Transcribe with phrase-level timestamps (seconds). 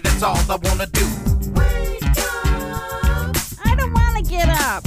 [0.00, 1.06] Shaka that's all I wanna do.
[3.64, 4.82] I don't wanna get up.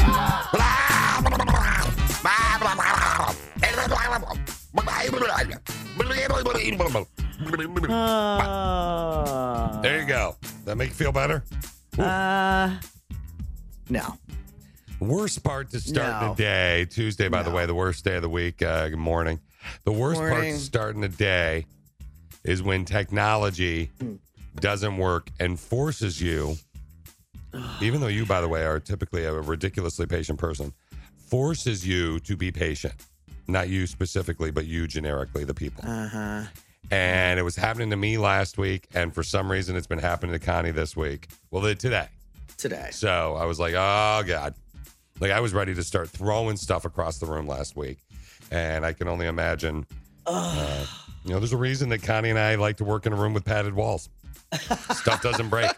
[7.89, 10.35] Uh, There you go.
[10.65, 11.43] That make you feel better?
[11.99, 12.77] uh,
[13.89, 14.17] no.
[14.99, 16.29] Worst part to start No.
[16.29, 18.61] the day, Tuesday, by the way, the worst day of the week.
[18.61, 19.39] Uh, good morning.
[19.83, 20.53] The worst part Morning.
[20.53, 21.65] to starting the day
[22.43, 23.91] is when technology
[24.55, 26.55] doesn't work and forces you,
[27.81, 30.73] even though you, by the way, are typically a ridiculously patient person,
[31.27, 32.93] forces you to be patient.
[33.47, 35.83] Not you specifically, but you generically, the people.
[35.87, 36.43] Uh huh.
[36.91, 38.87] And it was happening to me last week.
[38.93, 41.27] And for some reason, it's been happening to Connie this week.
[41.51, 42.07] Well, today.
[42.57, 42.89] Today.
[42.91, 44.53] So I was like, oh God.
[45.19, 47.99] Like I was ready to start throwing stuff across the room last week.
[48.51, 49.85] And I can only imagine,
[50.25, 50.85] uh,
[51.23, 53.33] you know, there's a reason that Connie and I like to work in a room
[53.33, 54.09] with padded walls.
[54.93, 55.71] Stuff doesn't break.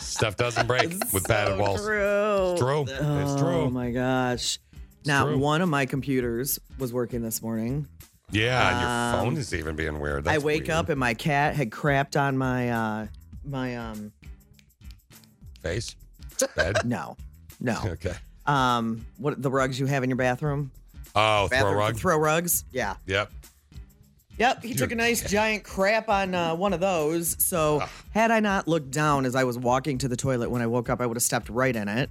[0.00, 1.80] Stuff doesn't break with padded So walls.
[1.84, 2.82] True.
[2.82, 3.20] It's true.
[3.22, 4.58] It's Oh my gosh.
[5.06, 5.38] Now, true.
[5.38, 7.86] one of my computers was working this morning.
[8.32, 10.28] Yeah, and your Um, phone is even being weird.
[10.28, 10.70] I wake weird.
[10.70, 13.06] up and my cat had crapped on my uh
[13.44, 14.12] my um
[15.62, 15.96] face,
[16.56, 16.78] bed.
[16.84, 17.16] no.
[17.60, 17.78] No.
[17.86, 18.14] Okay.
[18.46, 20.70] Um what the rugs you have in your bathroom?
[21.14, 21.96] Oh, throw Bathroom rug.
[21.96, 22.64] throw rugs?
[22.72, 22.94] Yeah.
[23.06, 23.32] Yep.
[24.40, 27.36] Yep, he took a nice giant crap on uh, one of those.
[27.44, 27.82] So,
[28.14, 30.88] had I not looked down as I was walking to the toilet when I woke
[30.88, 32.08] up, I would have stepped right in it.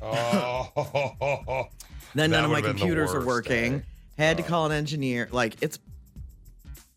[0.00, 1.68] Oh.
[2.14, 3.74] Then That none of my would've been the computers are worst, working.
[3.74, 3.80] eh?
[4.18, 5.28] Had to call an engineer.
[5.32, 5.78] Like it's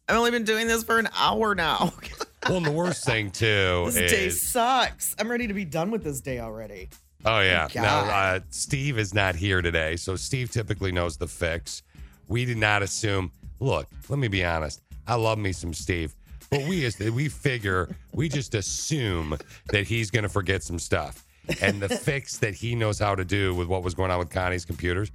[0.09, 1.93] I've only been doing this for an hour now.
[2.47, 5.15] Well, and the worst thing too this day is sucks.
[5.17, 6.89] I'm ready to be done with this day already.
[7.25, 7.67] Oh yeah.
[7.73, 8.43] Now uh, God.
[8.51, 11.81] Steve is not here today, so Steve typically knows the fix.
[12.27, 13.31] We did not assume.
[13.59, 14.81] Look, let me be honest.
[15.07, 16.13] I love me some Steve,
[16.49, 19.37] but we as we figure we just assume
[19.69, 21.25] that he's going to forget some stuff,
[21.61, 24.29] and the fix that he knows how to do with what was going on with
[24.31, 25.11] Connie's computers,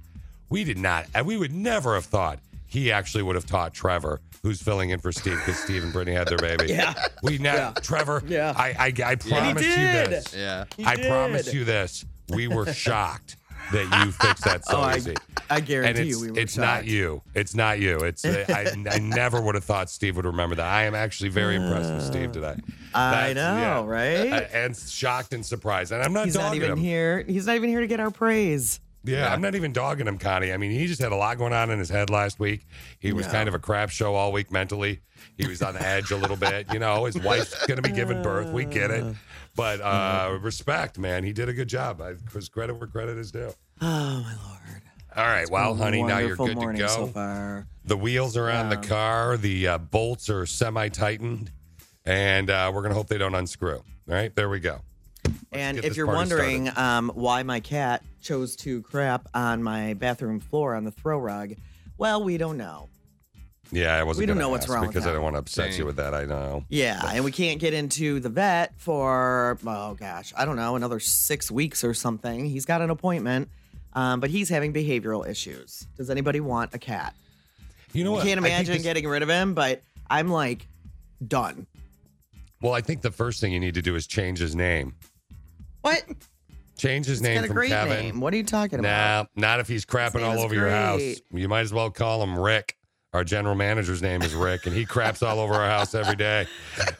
[0.49, 1.05] we did not.
[1.13, 4.99] And we would never have thought he actually would have taught Trevor, who's filling in
[4.99, 6.67] for Steve because Steve and Brittany had their baby.
[6.71, 6.93] Yeah.
[7.21, 7.71] We now, Yeah.
[7.81, 8.23] Trevor.
[8.25, 8.53] Yeah.
[8.55, 10.33] I I, I promise you this.
[10.35, 10.63] Yeah.
[10.77, 11.07] He I did.
[11.09, 12.05] promise you this.
[12.29, 13.35] We were shocked
[13.71, 15.15] that you fixed that so Oh, I- easy.
[15.49, 17.21] I guarantee it's, you we were it's not you.
[17.35, 17.97] It's not you.
[17.99, 20.65] It's uh, I, I never would have thought Steve would remember that.
[20.65, 22.55] I am actually very impressed with Steve today.
[22.93, 24.31] I That's- know, right?
[24.31, 25.91] Uh, and shocked and surprised.
[25.91, 26.77] And I'm not He's not dogging even him.
[26.77, 27.23] here.
[27.27, 28.79] He's not even here to get our praise.
[29.03, 30.53] Yeah, I'm not even dogging him, Connie.
[30.53, 32.67] I mean, he just had a lot going on in his head last week.
[32.99, 33.31] He was Yeah.
[33.31, 35.01] kind of a crap show all week mentally.
[35.37, 36.67] He was on the edge a little bit.
[36.71, 38.51] You know, his wife's going to be giving birth.
[38.53, 39.03] We get it.
[39.55, 41.23] But uh, respect, man.
[41.23, 42.01] He did a good job.
[42.01, 42.13] I,
[42.51, 43.51] credit where credit is due.
[43.81, 43.85] Oh
[44.21, 44.81] my lord.
[45.15, 45.49] All right.
[45.49, 46.87] Well, honey, now you're good to go.
[47.13, 47.63] so.
[47.83, 49.37] The wheels are on the car.
[49.37, 51.51] The uh, bolts are semi tightened.
[52.05, 53.75] And uh, we're going to hope they don't unscrew.
[53.77, 54.33] All right.
[54.33, 54.81] There we go.
[55.51, 60.75] And if you're wondering um, why my cat chose to crap on my bathroom floor
[60.75, 61.53] on the throw rug,
[61.97, 62.89] well, we don't know.
[63.71, 65.13] Yeah, I wasn't We don't know what's wrong with because I that.
[65.15, 66.13] don't want to upset you with that.
[66.13, 66.65] I know.
[66.69, 70.99] Yeah, and we can't get into the vet for oh gosh, I don't know, another
[70.99, 72.45] six weeks or something.
[72.45, 73.49] He's got an appointment,
[73.93, 75.87] um, but he's having behavioral issues.
[75.95, 77.15] Does anybody want a cat?
[77.93, 78.25] You know I what?
[78.25, 80.67] can't I think imagine this- getting rid of him, but I'm like
[81.25, 81.65] done.
[82.61, 84.93] Well, I think the first thing you need to do is change his name.
[85.81, 86.03] What?
[86.77, 87.97] Change his He's name got a from great Kevin.
[87.97, 88.19] name.
[88.21, 89.29] What are you talking about?
[89.35, 90.97] Nah, not if he's crapping name all is over your house.
[90.99, 91.21] great.
[91.33, 92.75] You might as well call him Rick.
[93.13, 96.47] Our general manager's name is Rick, and he craps all over our house every day.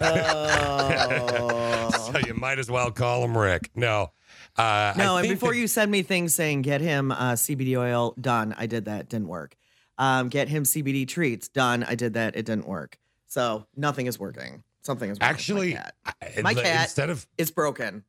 [0.02, 1.90] Oh.
[2.12, 3.70] so you might as well call him Rick.
[3.76, 4.12] No.
[4.58, 8.14] Uh, No, and before that- you send me things saying get him uh, CBD oil
[8.20, 9.56] done, I did that, didn't work.
[9.98, 12.98] Um, get him CBD treats done, I did that, it didn't work.
[13.28, 14.64] So nothing is working.
[14.82, 15.96] Something is with actually, my cat.
[16.44, 18.04] My cat- instead of It's broken.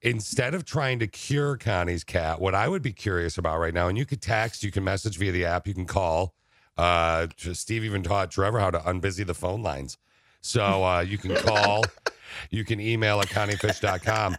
[0.00, 3.88] instead of trying to cure Connie's cat, what I would be curious about right now,
[3.88, 6.34] and you could text, you can message via the app, you can call.
[6.76, 9.98] Uh, Steve even taught Trevor how to unbusy the phone lines.
[10.40, 11.84] So uh, you can call,
[12.50, 14.36] you can email at conniefish.com.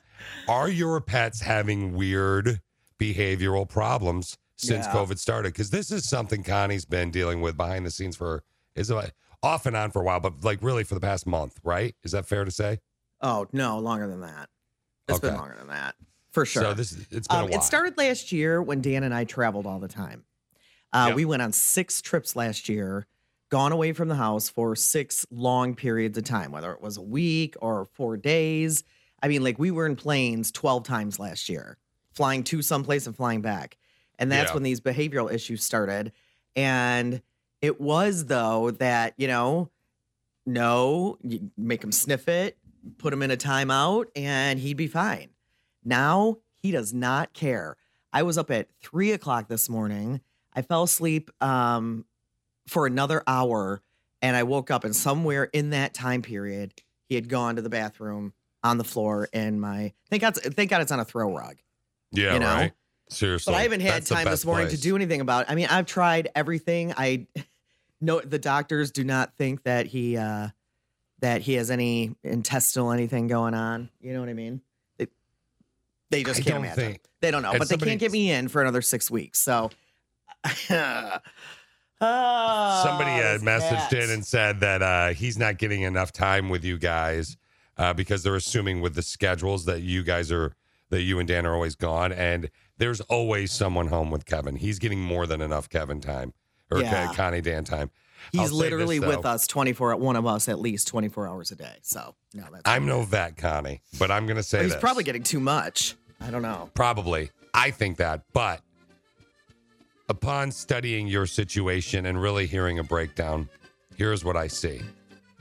[0.48, 2.60] Are your pets having weird
[3.00, 4.94] behavioral problems since Yeah.
[4.94, 5.54] COVID started?
[5.54, 8.44] Because this is something Connie's been dealing with behind the scenes for
[8.76, 9.14] is it
[9.44, 11.96] off and on for a while, but like really for the past month, right?
[12.04, 12.80] Is that fair to say?
[13.22, 14.50] Oh no, longer than that.
[15.08, 15.96] It's been longer than that
[16.32, 16.64] for sure.
[16.64, 17.60] So this it's been Um, a while.
[17.60, 20.24] it started last year when Dan and I traveled all the time.
[20.94, 21.16] Uh, Yep.
[21.16, 23.08] We went on six trips last year,
[23.50, 27.02] gone away from the house for six long periods of time, whether it was a
[27.02, 28.84] week or four days.
[29.22, 31.78] I mean, like we were in planes 12 times last year,
[32.12, 33.78] flying to someplace and flying back.
[34.20, 34.54] And that's Yeah.
[34.56, 36.12] when these behavioral issues started.
[36.56, 37.22] And
[37.62, 39.70] it was, though, that, you know,
[40.46, 42.58] no, you make him sniff it,
[42.98, 45.30] put him in a timeout, and he'd be fine.
[45.84, 47.78] Now he does not care.
[48.12, 50.22] I was up at three o'clock this morning.
[50.56, 52.06] I fell asleep um,
[52.68, 53.82] for another hour,
[54.22, 56.74] and I woke up, and somewhere in that time period,
[57.08, 58.34] he had gone to the bathroom
[58.64, 59.94] on the floor in my.
[60.10, 61.58] Thank God, thank God, it's on a throw rug.
[62.12, 62.46] yeah, you know?
[62.46, 62.72] right.
[63.10, 63.52] Seriously.
[63.52, 64.80] But I haven't had That's time this morning place.
[64.80, 65.44] to do anything about.
[65.44, 65.52] It.
[65.52, 66.94] I mean, I've tried everything.
[66.96, 67.28] I
[68.02, 70.48] know the doctors do not think that he uh
[71.20, 73.90] that he has any intestinal anything going on.
[74.02, 74.62] You know what I mean?
[74.98, 75.08] They,
[76.10, 76.76] they just can't imagine.
[76.76, 79.40] think- they don't know, but they can't get me in for another six weeks.
[79.40, 79.70] So.
[82.06, 86.64] Ah, Somebody had messaged in and said that uh, he's not getting enough time with
[86.66, 87.38] you guys
[87.78, 90.54] uh, because they're assuming with the schedules that you guys are
[90.90, 94.58] that you and Dan are always gone, and there's always someone home with Kevin.
[94.58, 96.34] He's getting more than enough Kevin time
[96.70, 97.12] or Yeah.
[97.16, 97.90] Connie Dan time.
[98.36, 101.56] I'll He's literally this, with us 24 one of us at least 24 hours a
[101.56, 101.78] day.
[101.82, 104.82] So, no, that's I'm no vet, Connie, but I'm going to say But he's this.
[104.82, 105.96] probably getting too much.
[106.22, 106.70] I don't know.
[106.74, 107.32] Probably.
[107.54, 108.22] I think that.
[108.34, 108.62] But
[110.10, 113.50] upon studying your situation and really hearing a breakdown,
[113.96, 114.82] here's what I see.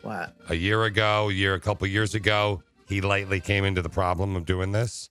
[0.02, 0.34] What?
[0.48, 4.36] A year ago, a year, a couple years ago, he lightly came into the problem
[4.36, 5.10] of doing this.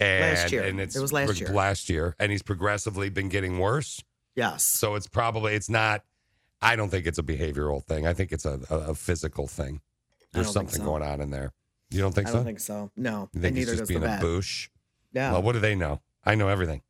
[0.00, 0.64] And, Last year.
[0.64, 1.48] And it's It was last prog- year.
[1.50, 2.16] Last year.
[2.18, 4.02] And he's progressively been getting worse.
[4.34, 4.62] Yes.
[4.64, 6.02] So it's probably, it's not,
[6.60, 8.06] I don't think it's a behavioral thing.
[8.06, 9.80] I think it's a, a, a physical thing.
[10.32, 10.84] There's something so.
[10.84, 11.52] going on in there.
[11.90, 12.34] You don't think so?
[12.34, 12.90] I don't think so.
[12.96, 13.28] No.
[13.32, 14.68] you think and he's neither just does being a boosh?
[15.12, 15.32] Yeah.
[15.32, 16.00] Well, what do they know?
[16.24, 16.82] I know everything.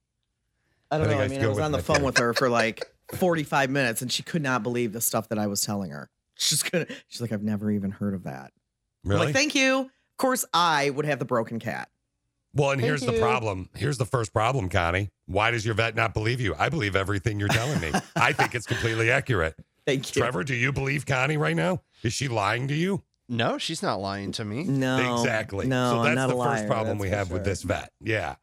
[0.91, 1.19] I don't I know.
[1.21, 2.05] I I mean, I was on the phone kid.
[2.05, 2.83] with her for like
[3.15, 6.11] 45 minutes and she could not believe the stuff that I was telling her.
[6.35, 8.53] She's gonna she's like, I've never even heard of that.
[9.05, 9.27] I'm Really?
[9.27, 9.81] like, thank you.
[9.81, 11.89] Of course I would have the broken cat.
[12.55, 13.69] Well, and Thank here's the problem.
[13.77, 15.11] Here's the first problem, Connie.
[15.27, 16.55] Why does your vet not believe you?
[16.59, 17.93] I believe everything you're telling me.
[18.17, 19.55] I think it's completely accurate.
[19.87, 20.23] Thank you.
[20.23, 21.83] Trevor, do you believe Connie right now?
[22.03, 23.03] Is she lying to you?
[23.29, 24.65] No, she's not lying to me.
[24.65, 25.15] No.
[25.21, 25.67] exactly.
[25.67, 27.45] No, so I'm that's not the a first liar, problem that's we for have with
[27.45, 27.93] this vet.
[28.01, 28.37] Yeah.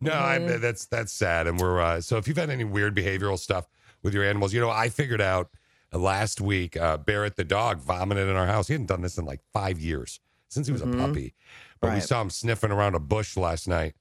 [0.00, 0.60] No, I Mhm.
[0.60, 3.66] that's that's sad, and we're uh, so if you've had any weird behavioral stuff
[4.02, 5.50] with your animals, you know, I figured out
[5.92, 8.66] uh, last week uh, Barrett the dog vomited in our house.
[8.68, 10.94] He hadn't done this in like five years since he was Mhm.
[10.94, 11.34] a puppy,
[11.80, 13.94] but we saw him sniffing around a bush last night,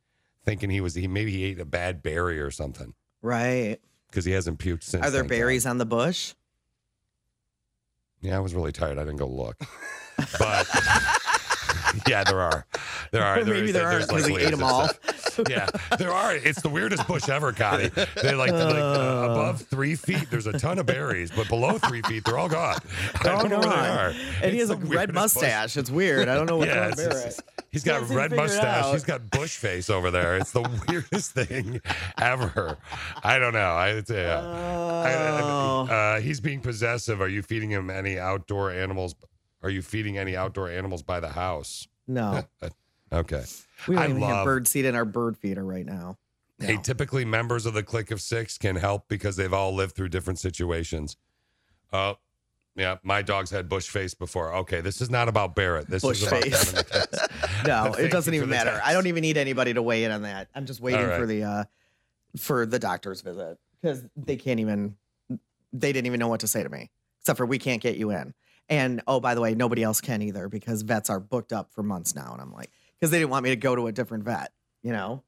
[0.43, 3.77] thinking he was he maybe he ate a bad berry or something Right.
[4.09, 5.03] because he hasn't puked since.
[5.05, 5.29] Are there God.
[5.29, 6.33] berries on the bush?
[8.21, 8.97] Yeah, I was really tired.
[8.97, 9.57] I didn't go look,
[10.39, 10.67] but
[12.07, 12.65] yeah, there are.
[13.11, 13.39] There are.
[13.39, 14.89] Or maybe is- there because he like ate them all.
[15.49, 16.35] yeah, there are.
[16.35, 17.89] It's the weirdest bush ever, Connie.
[18.21, 20.29] They're like, like uh, above three feet.
[20.29, 22.77] There's a ton of berries, but below three feet, they're all gone.
[23.15, 23.97] I They're all don't know where they gone.
[23.97, 24.13] are.
[24.43, 25.43] And he has a red weirdest bush.
[25.43, 25.77] mustache.
[25.77, 26.27] It's weird.
[26.29, 27.65] I don't know what's Yeah, it's just- Barrett.
[27.71, 28.93] he's He got red mustache.
[28.93, 30.37] He's got bush face over there.
[30.37, 31.81] It's the weirdest thing
[32.21, 32.77] ever.
[33.23, 33.71] I don't know.
[33.73, 34.29] I say.
[34.31, 35.87] Uh, I- I- Oh.
[35.87, 37.21] uh, he's being possessive.
[37.21, 39.15] Are you feeding him any outdoor animals?
[39.65, 41.87] Are you feeding any outdoor animals by the house?
[42.07, 42.43] no.
[43.13, 43.43] Okay.
[43.87, 46.17] We don't I even have love- bird seed in our bird feeder right now.
[46.59, 50.09] Hey, typically members of the clique of six can help because they've all lived through
[50.09, 51.15] different situations.
[51.93, 52.15] Oh,
[52.75, 54.53] yeah, my dog's had bush face before.
[54.55, 55.87] Okay, this is not about Barrett.
[55.87, 56.71] This Bush is about face.
[56.71, 56.83] Kevin the
[57.21, 57.67] Kids.
[57.67, 58.71] No, it doesn't even matter.
[58.71, 58.87] text.
[58.87, 60.49] I don't even need anybody to weigh in on that.
[60.55, 61.19] I'm just waiting right.
[61.19, 61.63] for the uh
[62.37, 64.95] for the doctor's visit because they can't even
[65.71, 66.89] they didn't even know what to say to me
[67.21, 68.33] except for we can't get you in.
[68.69, 71.83] And oh, by the way, nobody else can either because vets are booked up for
[71.83, 72.31] months now.
[72.33, 74.91] And I'm like, because they didn't want me to go to a different vet, you
[74.91, 75.23] know.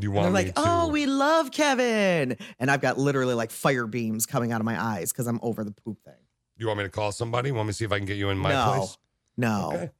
[0.00, 0.62] You And want they're me like, to?
[0.64, 4.80] oh, we love Kevin, and I've got literally like fire beams coming out of my
[4.80, 6.14] eyes because I'm over the poop thing.
[6.56, 7.50] you want me to call somebody?
[7.50, 8.96] Want me to see if I can get you in my no, place?
[9.36, 9.90] no, Okay.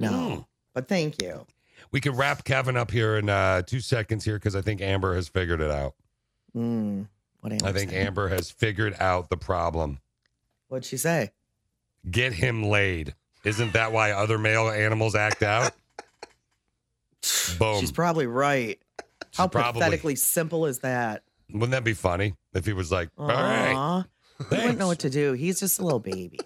[0.00, 0.08] no.
[0.36, 0.40] Hmm.
[0.72, 1.46] But thank you.
[1.92, 5.14] We could wrap Kevin up here in uh, two seconds here because I think Amber
[5.14, 5.94] has figured it out.
[6.56, 7.06] Mm,
[7.40, 8.06] what I think Amber.
[8.06, 10.00] Amber has figured out the problem.
[10.68, 11.32] What'd she say?
[12.10, 13.14] Get him laid.
[13.44, 15.72] Isn't that why other male animals act out?
[17.58, 17.80] Boom.
[17.80, 18.78] She's probably right.
[19.36, 21.22] How probably- pathetically simple is that?
[21.50, 24.04] Wouldn't that be funny if he was like, all right, Aw.
[24.50, 25.32] He wouldn't know what to do.
[25.32, 26.38] He's just a little baby.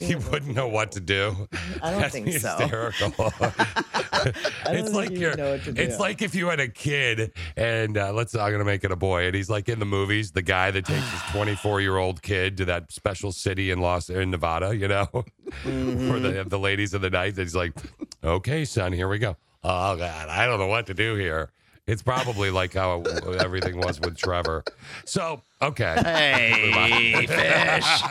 [0.00, 1.48] He wouldn't know what to do.
[1.82, 2.56] I don't think so.
[2.56, 3.14] hysterical.
[4.66, 5.36] it's like you're.
[5.36, 8.34] know what to It's like if you had a kid, and uh, let's.
[8.34, 10.84] I'm gonna make it a boy, and he's like in the movies, the guy that
[10.86, 14.88] takes his 24 year old kid to that special city in Los in Nevada, you
[14.88, 15.06] know,
[15.64, 16.08] Mm-hmm.
[16.10, 17.30] for the the ladies of the night.
[17.30, 17.72] And he's like,
[18.22, 21.50] "Okay, son, here we go." Oh God, I don't know what to do here.
[21.90, 23.02] It's probably like how
[23.40, 24.62] everything was with Trevor.
[25.04, 25.96] So okay.
[26.02, 28.02] Hey, fish.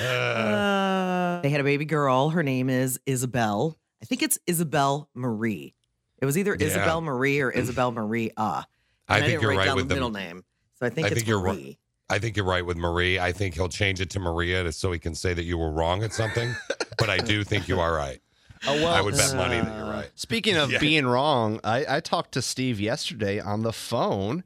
[0.00, 2.30] Uh, they had a baby girl.
[2.30, 3.76] Her name is Isabel.
[4.02, 5.74] I think it's Isabel Marie.
[6.20, 6.66] It was either Yeah.
[6.66, 8.30] Isabel Marie or Isabel Marie.
[8.36, 8.62] Uh,
[9.08, 10.44] I and think you're right with the the- middle name,
[10.78, 11.54] so I think I it's think you're right.
[11.56, 11.78] Marie.
[12.10, 13.18] I think you're right with Marie.
[13.18, 16.02] I think he'll change it to Maria so he can say that you were wrong
[16.02, 16.54] at something.
[16.98, 18.20] but I do think you are right.
[18.66, 20.10] Oh, well, I would bet money that you're right.
[20.14, 20.78] Speaking of Yeah.
[20.78, 24.44] being wrong, I, I talked to Steve yesterday on the phone,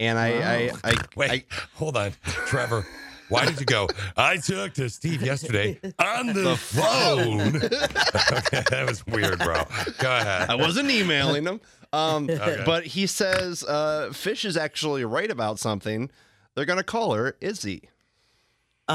[0.00, 2.86] and I, I, I, Wait, I hold on, Trevor.
[3.28, 3.88] Why did you go?
[4.16, 7.56] I talked to Steve yesterday on the, phone.
[7.56, 9.62] okay, that was weird, bro.
[9.98, 10.50] Go ahead.
[10.50, 11.60] I wasn't emailing him.
[11.94, 16.10] Um, But he says uh, Fish is actually right about something.
[16.54, 17.88] They're going to call her Izzy.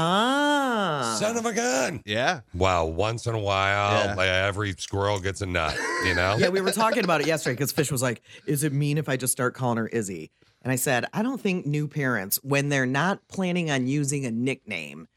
[0.00, 2.02] Ah, Son of a gun.
[2.04, 2.40] Yeah.
[2.54, 4.14] Wow, once in a while, Yeah.
[4.14, 6.36] like, every squirrel gets a nut, you know?
[6.38, 9.08] yeah, we were talking about it yesterday because Fish was like, "Is it mean if
[9.08, 10.30] I just start calling her Izzy?"
[10.62, 14.30] And I said, "I don't think new parents, when they're not planning on using a
[14.30, 15.08] nickname,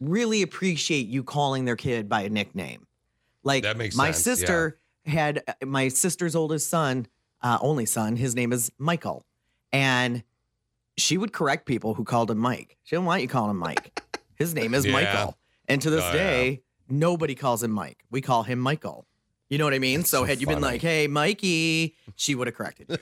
[0.00, 2.86] really appreciate you calling their kid by a nickname.
[3.44, 7.06] Like That makes my sense, sister had uh, my sister's oldest son,
[7.42, 8.16] uh, only son.
[8.16, 9.24] His name is Michael,
[9.72, 10.22] and
[10.96, 12.76] she would correct people who called him Mike.
[12.82, 14.00] She didn't want you calling him Mike.
[14.38, 14.92] His name is Yeah.
[14.92, 15.36] Michael,
[15.68, 16.12] and to this Oh, yeah.
[16.12, 18.04] day, nobody calls him Mike.
[18.10, 19.06] We call him Michael.
[19.50, 20.04] You know what I mean?
[20.04, 22.98] So, so had you been like, "Hey, Mikey," she would have corrected you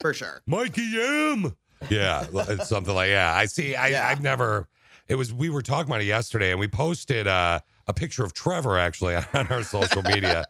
[0.00, 0.42] for sure.
[0.46, 1.54] Mikey M.
[1.90, 2.26] Yeah,
[2.64, 3.34] something like yeah.
[3.34, 3.74] I see.
[3.74, 4.08] I, Yeah.
[4.08, 4.68] I've never.
[5.08, 8.32] It was we were talking about it yesterday, and we posted uh, a picture of
[8.32, 10.44] Trevor actually on our social media.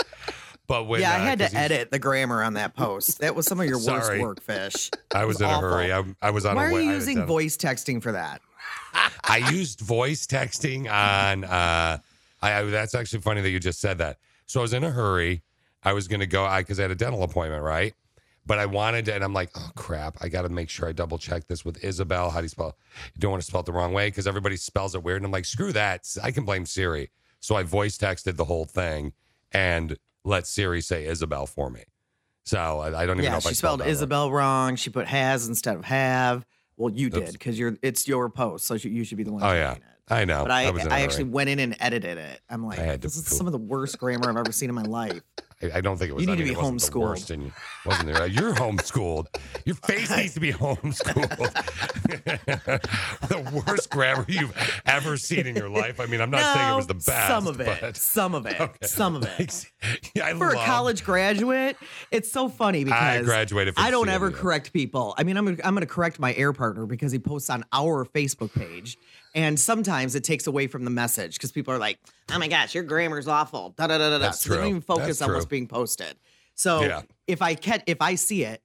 [0.68, 3.18] But when yeah, I uh, had to edit the grammar on that post.
[3.18, 4.90] That was some of your worst work, Fish.
[5.12, 5.92] I was It in a hurry.
[5.92, 6.54] I, I was on.
[6.54, 8.40] Why a are you I using voice texting for that?
[9.24, 11.44] I used voice texting on.
[11.44, 11.98] Uh,
[12.40, 14.18] I, I that's actually funny that you just said that.
[14.46, 15.42] So I was in a hurry.
[15.82, 17.94] I was gonna go I because I, had a dental appointment, right?
[18.44, 20.16] But I wanted to, and I'm like, oh crap!
[20.20, 22.30] I got to make sure I double check this with Isabel.
[22.30, 22.76] How do you spell?
[23.14, 25.18] You don't want to spell it the wrong way because everybody spells it weird.
[25.18, 26.08] And I'm like, screw that!
[26.22, 27.10] I can blame Siri.
[27.38, 29.12] So I voice texted the whole thing
[29.52, 31.84] and let Siri say Isabel for me.
[32.44, 33.92] So I, I don't even know Yeah, if I she spelled that right.
[33.92, 34.76] Isabel wrong.
[34.76, 36.44] She put has instead of have.
[36.82, 37.16] Well, you Oops.
[37.16, 39.40] did because you're it's your post, so you should be the one.
[39.44, 39.82] Oh yeah, it.
[40.08, 40.42] I know.
[40.42, 41.04] But I, was in a I hurry.
[41.04, 42.40] actually went in and edited it.
[42.50, 43.38] I'm like, I this is poop.
[43.38, 45.20] some of the worst grammar I've ever seen in my life.
[45.62, 46.22] I, I don't think it was.
[46.22, 47.00] You need I to be the homeschooled.
[47.00, 47.52] worst in you,
[47.86, 48.26] wasn't there?
[48.26, 49.26] You're homeschooled.
[49.64, 51.52] Your face needs to be homeschooled.
[53.28, 54.54] the worst grammar you've
[54.86, 56.00] ever seen in your life.
[56.00, 57.28] I mean, I'm not saying it was the best.
[57.28, 57.78] Some of it.
[57.80, 58.56] but- Some of it.
[58.62, 58.86] Okay.
[58.86, 59.70] Some of it.
[60.14, 61.76] Yeah, For a college graduate,
[62.10, 65.14] it's so funny because I graduated I don't ever correct people.
[65.18, 68.04] I mean, I'm I'm going to correct my air partner because he posts on our
[68.04, 68.98] Facebook page,
[69.34, 71.98] and sometimes it takes away from the message because people are like,
[72.30, 74.30] "Oh my gosh, your grammar's awful." Da da da da da.
[74.32, 76.16] So they don't even focus That's on what's being posted.
[76.54, 77.02] So Yeah.
[77.26, 78.62] if I catch, if I see it,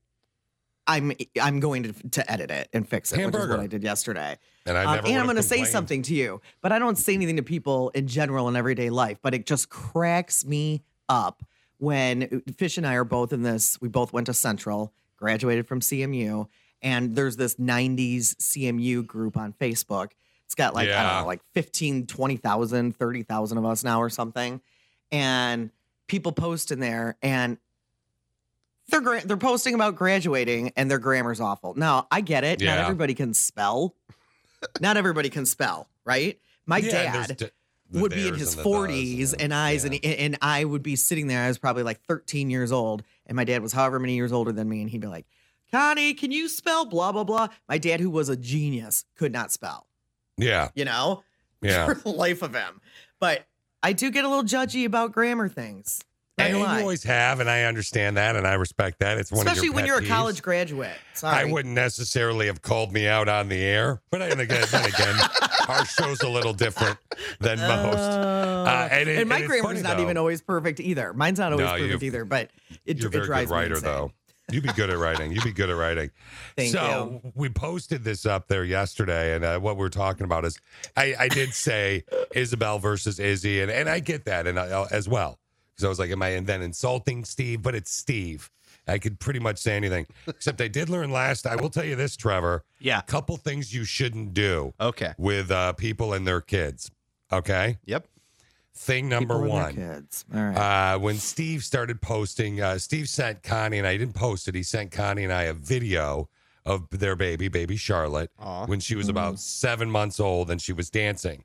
[0.87, 3.83] I'm I'm going to to edit it and fix it, which is what I did
[3.83, 4.37] yesterday.
[4.65, 6.97] And I Um, never and I'm going to say something to you, but I don't
[6.97, 9.17] say anything to people in general in everyday life.
[9.21, 11.43] But it just cracks me up
[11.77, 13.79] when Fish and I are both in this.
[13.81, 16.47] We both went to Central, graduated from CMU,
[16.81, 20.11] and there's this 90s CMU group on Facebook.
[20.47, 21.19] It's got like, I don't Yeah.
[21.21, 24.61] know, like 15, 20,000, 30,000 of us now or something.
[25.11, 25.69] And
[26.07, 27.57] people post in there and
[28.89, 31.73] they're gra- they're posting about graduating and their grammar's awful.
[31.75, 32.61] Now, I get it.
[32.61, 33.93] Not everybody can spell.
[34.81, 36.39] Not everybody can spell, right?
[36.65, 37.49] My Yeah, dad d-
[37.91, 39.91] would be in his and the does 40s and eyes yeah.
[40.01, 43.35] and, and I would be sitting there I was probably like 13 years old and
[43.35, 45.25] my dad was however many years older than me and he'd be like,
[45.71, 49.51] "Connie, can you spell blah blah blah?" My dad who was a genius could not
[49.51, 49.85] spell,
[50.37, 51.23] yeah, you know?
[51.61, 51.85] yeah.
[51.93, 52.81] For the life of him.
[53.19, 53.45] But
[53.83, 56.03] I do get a little judgy about grammar things.
[56.39, 59.17] And you always have, and I understand that, and I respect that.
[59.17, 60.95] It's one Especially of your when you're a college graduate.
[61.15, 61.35] Sorry.
[61.35, 65.15] I wouldn't necessarily have called me out on the air, but I, again, then again,
[65.67, 66.99] our show's a little different
[67.39, 67.97] than most.
[67.97, 70.03] Uh, and, it- and my and it's grammar's funny, not though.
[70.03, 71.11] even always perfect either.
[71.13, 72.51] Mine's not always No, perfect either, but
[72.85, 73.89] it, You're it drives good me writer, insane.
[73.91, 74.11] though.
[74.51, 75.31] You'd be good at writing.
[75.31, 76.09] You'd be good at writing.
[76.55, 80.57] Thank so we posted this up there yesterday, and uh, what we're talking about is,
[80.95, 84.87] I, I did say Isabel versus Izzy, and, and I get that, and I, uh,
[84.89, 85.37] as well,
[85.75, 87.61] because I was like, am I then insulting Steve?
[87.61, 88.49] But it's Steve,
[88.87, 90.07] I could pretty much say anything.
[90.27, 91.45] Except I did learn last.
[91.45, 92.63] I will tell you this, Trevor.
[92.79, 92.99] Yeah.
[92.99, 95.13] A couple things you shouldn't do Okay.
[95.17, 96.89] with uh, people and their kids.
[97.33, 97.79] Okay.
[97.85, 98.07] Yep.
[98.77, 99.75] Thing number one.
[99.75, 100.23] kids.
[100.33, 100.93] All right.
[100.93, 104.53] Uh, when Steve started posting, uh, Steve sent Connie and I he didn't post it.
[104.53, 106.29] He sent Connie and I a video
[106.63, 108.67] of their baby, baby Charlotte, Aw.
[108.67, 111.43] when she was about seven months old and she was dancing.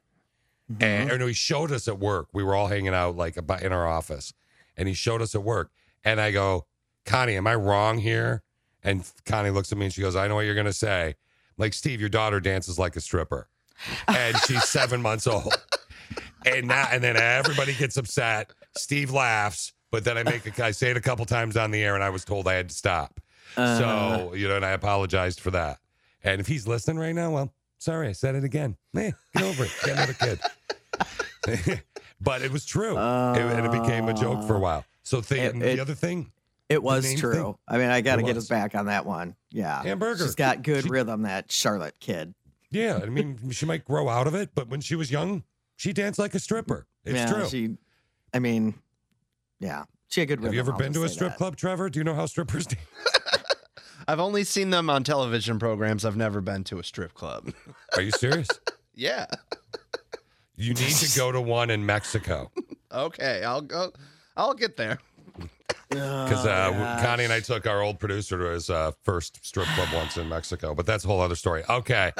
[0.70, 0.82] Mm-hmm.
[0.82, 2.28] And or no, he showed us at work.
[2.34, 4.34] We were all hanging out like in our office,
[4.76, 5.70] and he showed us at work.
[6.04, 6.66] And I go,
[7.06, 8.42] Connie, am I wrong here?
[8.82, 11.16] And Connie looks at me and she goes, I know what you're gonna say.
[11.56, 13.48] Like Steve, your daughter dances like a stripper,
[14.06, 15.54] and she's seven months old.
[16.46, 18.52] And now, and then everybody gets upset.
[18.76, 21.82] Steve laughs, but then I make a, I say it a couple times on the
[21.82, 23.20] air, and I was told I had to stop.
[23.56, 23.78] Uh-huh.
[24.28, 25.78] So you know, and I apologized for that.
[26.24, 28.76] And if he's listening right now, well, sorry, I said it again.
[28.94, 29.72] Man, get over it.
[29.84, 30.40] Get another kid.
[32.20, 34.84] but it was true, It- and it became a joke for a while.
[35.02, 36.30] So the, It- the it- other thing,
[36.68, 37.34] It was true.
[37.34, 37.54] thing?
[37.68, 39.34] I mean, I got to get us back on that one.
[39.50, 39.82] Yeah.
[39.82, 40.24] Hamburger.
[40.24, 42.34] She's got good She- rhythm, that Charlotte kid.
[42.70, 45.42] yeah, I mean, she might grow out of it, but when she was young,
[45.82, 46.86] she danced like a stripper.
[47.04, 47.48] It's yeah, true.
[47.48, 47.76] She,
[48.32, 48.74] I mean,
[49.58, 49.82] yeah.
[50.08, 50.46] She had a good rhythm.
[50.46, 51.38] Have you ever I'll been to a strip that.
[51.38, 51.90] club, Trevor?
[51.90, 52.80] Do you know how strippers dance?
[54.08, 56.04] I've only seen them on television programs.
[56.04, 57.52] I've never been to a strip club.
[57.96, 58.46] Are you serious?
[58.94, 59.26] yeah.
[60.56, 62.50] You need to go to one in Mexico
[62.92, 63.42] Okay.
[63.42, 63.90] I'll go.
[64.36, 64.98] I'll get there.
[65.88, 67.02] because uh, Oh.
[67.04, 70.28] Connie and I took our old producer to his uh, first strip club once in
[70.28, 71.62] Mexico, but that's a whole other story.
[71.68, 72.12] Okay.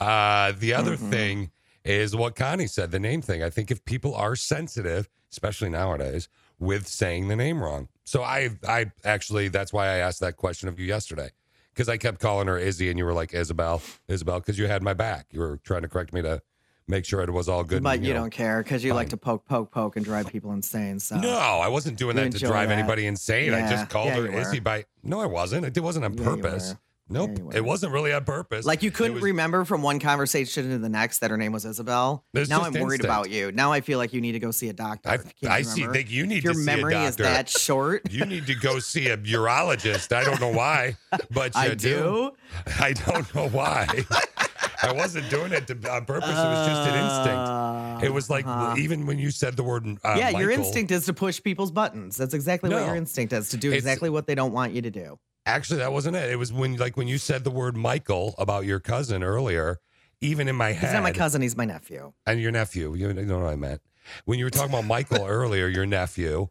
[0.00, 1.10] Uh, the other Mm-hmm.
[1.10, 1.50] thing
[1.84, 3.42] is what Connie said, the name thing.
[3.42, 7.88] I think if people are sensitive, especially nowadays, with saying the name wrong.
[8.04, 11.30] So I, I actually, that's why I asked that question of you yesterday
[11.74, 14.82] because I kept calling her Izzy and you were like Isabel, Isabel, because you had
[14.82, 15.26] my back.
[15.32, 16.42] You were trying to correct me to
[16.86, 17.82] make sure it was all good.
[17.82, 20.28] But and, you know, don't care because you like to poke, poke, poke and drive
[20.28, 20.98] people insane.
[20.98, 22.78] So No, I wasn't doing You that to drive that.
[22.78, 23.54] anybody insane.
[23.54, 24.38] I just called yeah, her you.
[24.38, 24.84] Izzy by.
[25.02, 25.76] No, I wasn't.
[25.76, 26.76] It wasn't on Yeah, you purpose.
[27.12, 28.64] Nope, it wasn't really on purpose.
[28.64, 31.64] Like you couldn't was- remember from one conversation to the next that her name was
[31.64, 32.24] Isabel.
[32.34, 33.52] Now I'm worried about you.
[33.52, 35.08] Now I feel like you need to go see a doctor.
[35.10, 35.86] I, I see.
[35.86, 38.02] Think you need If your memory is that short.
[38.10, 40.12] you need to go see a urologist.
[40.14, 40.96] I don't know why,
[41.30, 42.32] but you I do.
[42.80, 43.86] I don't know why.
[44.84, 46.28] I wasn't doing it to, on purpose.
[46.28, 48.04] it was just an instinct.
[48.04, 48.74] It was like Uh-huh.
[48.78, 49.86] even when you said the word.
[50.04, 52.16] Uh, yeah, your instinct is to push people's buttons.
[52.16, 54.90] That's exactly what your instinct is to do exactly what they don't want you to
[54.90, 55.18] do.
[55.44, 56.30] Actually, that wasn't it.
[56.30, 59.78] It was when, like, when you said the word Michael about your cousin earlier.
[60.20, 61.42] Even in my head, He's not my cousin.
[61.42, 62.12] He's my nephew.
[62.26, 62.94] and your nephew.
[62.94, 63.80] You know what I meant.
[64.24, 66.42] When you were talking about Michael earlier, your nephew,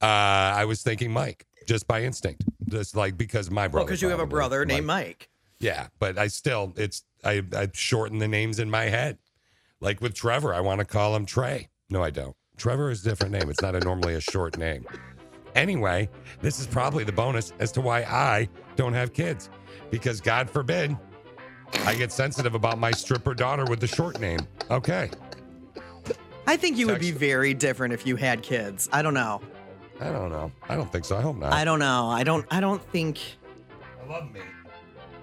[0.00, 3.84] uh, I was thinking Mike just by instinct, just like because my brother.
[3.86, 5.28] because you have a brother named like- Mike.
[5.60, 9.18] Yeah, but I still, it's I I shorten the names in my head.
[9.80, 11.68] Like with Trevor, I want to call him Trey.
[11.90, 12.34] No, I don't.
[12.56, 13.50] Trevor is a different name.
[13.50, 14.86] It's not a normally a short name.
[15.58, 16.08] Anyway,
[16.40, 19.50] this is probably the bonus as to why I don't have kids,
[19.90, 20.96] because God forbid
[21.80, 24.38] I get sensitive about my stripper daughter with the short name.
[24.70, 25.10] Okay.
[26.46, 28.88] I think you would be very different if you had kids.
[28.92, 29.40] I don't know.
[30.00, 30.52] I don't know.
[30.68, 31.16] I don't think so.
[31.16, 31.52] I hope not.
[31.52, 32.08] I don't know.
[32.08, 32.46] I don't.
[32.52, 33.18] I don't think.
[34.00, 34.40] I love me.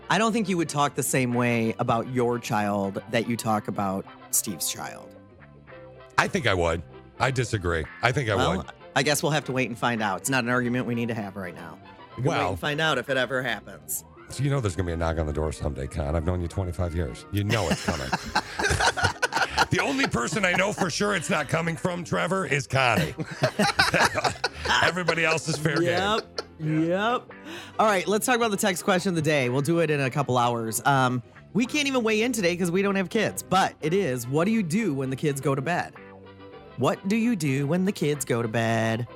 [0.10, 3.70] I don't think you would talk the same way about your child that you talk
[3.70, 5.16] about Steve's child.
[6.18, 6.84] I think I would.
[7.22, 7.86] I disagree.
[8.04, 8.66] I think I well, would.
[8.96, 10.22] I guess we'll have to wait and find out.
[10.22, 11.78] It's not an argument we need to have right now.
[12.18, 14.06] We can wait Well, and find out if it ever happens.
[14.30, 16.16] so you know there's going to be a knock on the door someday, Con.
[16.16, 17.26] I've known you 25 years.
[17.32, 18.08] You know it's coming.
[19.70, 23.14] the only person I know for sure it's not coming from, Trevor, is Connie.
[24.84, 25.86] Everybody else is fair game.
[25.88, 26.42] Yep.
[26.60, 27.32] Yep.
[27.80, 29.50] All right, let's talk about the text question of the day.
[29.50, 30.82] We'll do it in a couple hours.
[30.86, 31.22] Um,
[31.54, 34.46] we can't even weigh in today because we don't have kids, but it is what
[34.46, 35.94] do you do when the kids go to bed?
[36.78, 39.08] What do you do when the kids go to bed?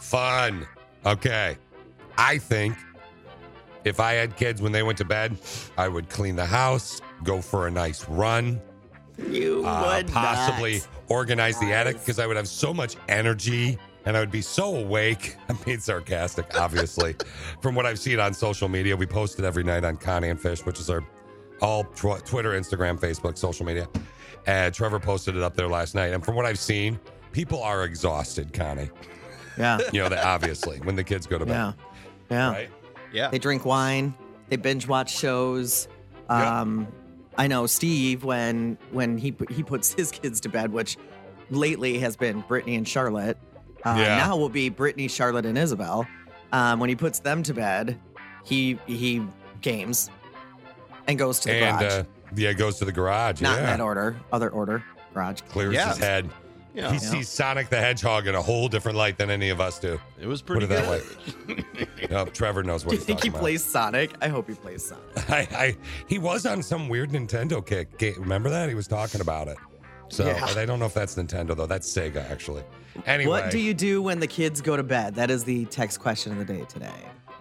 [0.00, 0.66] Fun.
[1.04, 1.56] Okay.
[2.18, 2.76] I think
[3.84, 5.36] if I had kids when they went to bed,
[5.76, 8.60] I would clean the house, go for a nice run,
[9.28, 10.88] You uh, would possibly not.
[11.08, 14.76] organize the attic because I would have so much energy and I would be so
[14.76, 15.36] awake.
[15.48, 17.14] I'm being sarcastic, obviously.
[17.60, 20.40] From what I've seen on social media, we post it every night on Connie and
[20.40, 21.04] Fish, which is our
[21.60, 23.86] all tw- Twitter, Instagram, Facebook, social media.
[24.46, 26.12] And Trevor posted it up there last night.
[26.12, 26.98] And from what I've seen,
[27.32, 28.90] people are exhausted, Connie.
[29.58, 29.78] Yeah.
[29.92, 31.52] You know, that obviously when the kids go to bed.
[31.52, 31.72] Yeah.
[32.30, 32.50] Yeah.
[32.50, 32.68] Right?
[33.12, 33.28] Yeah.
[33.28, 34.14] They drink wine.
[34.48, 35.88] They binge watch shows.
[36.30, 36.60] Yeah.
[36.60, 36.86] Um,
[37.38, 40.96] I know Steve when when he he puts his kids to bed, which
[41.50, 43.38] lately has been Brittany and Charlotte.
[43.84, 44.16] Uh, Yeah.
[44.18, 46.06] Now will be Brittany, Charlotte, and Isabel.
[46.52, 47.98] Um, when he puts them to bed,
[48.44, 49.22] he he
[49.60, 50.10] games
[51.08, 51.92] and goes to the And garage.
[51.92, 53.40] uh, yeah, it goes to the garage.
[53.40, 53.58] Not yeah.
[53.60, 54.16] in that order.
[54.32, 54.82] Other order.
[55.14, 55.40] Garage.
[55.48, 55.88] Clears Yeah.
[55.90, 56.30] his head.
[56.74, 59.78] Yeah, He sees Sonic the Hedgehog in a whole different light than any of us
[59.78, 59.98] do.
[60.20, 61.06] it was pretty Put pretty it
[61.46, 62.08] that good.
[62.10, 62.16] way.
[62.16, 64.12] Oh, Trevor knows what Do you think he talking plays Sonic?
[64.20, 65.04] I hope he plays Sonic.
[65.30, 68.18] I, I, he was on some weird Nintendo kick.
[68.18, 68.68] Remember that?
[68.68, 69.56] He was talking about it.
[70.08, 70.44] So Yeah.
[70.54, 71.64] I don't know if that's Nintendo though.
[71.66, 72.62] That's Sega actually.
[73.06, 75.14] Anyway, What do you do when the kids go to bed?
[75.14, 76.92] That is the text question of the day today.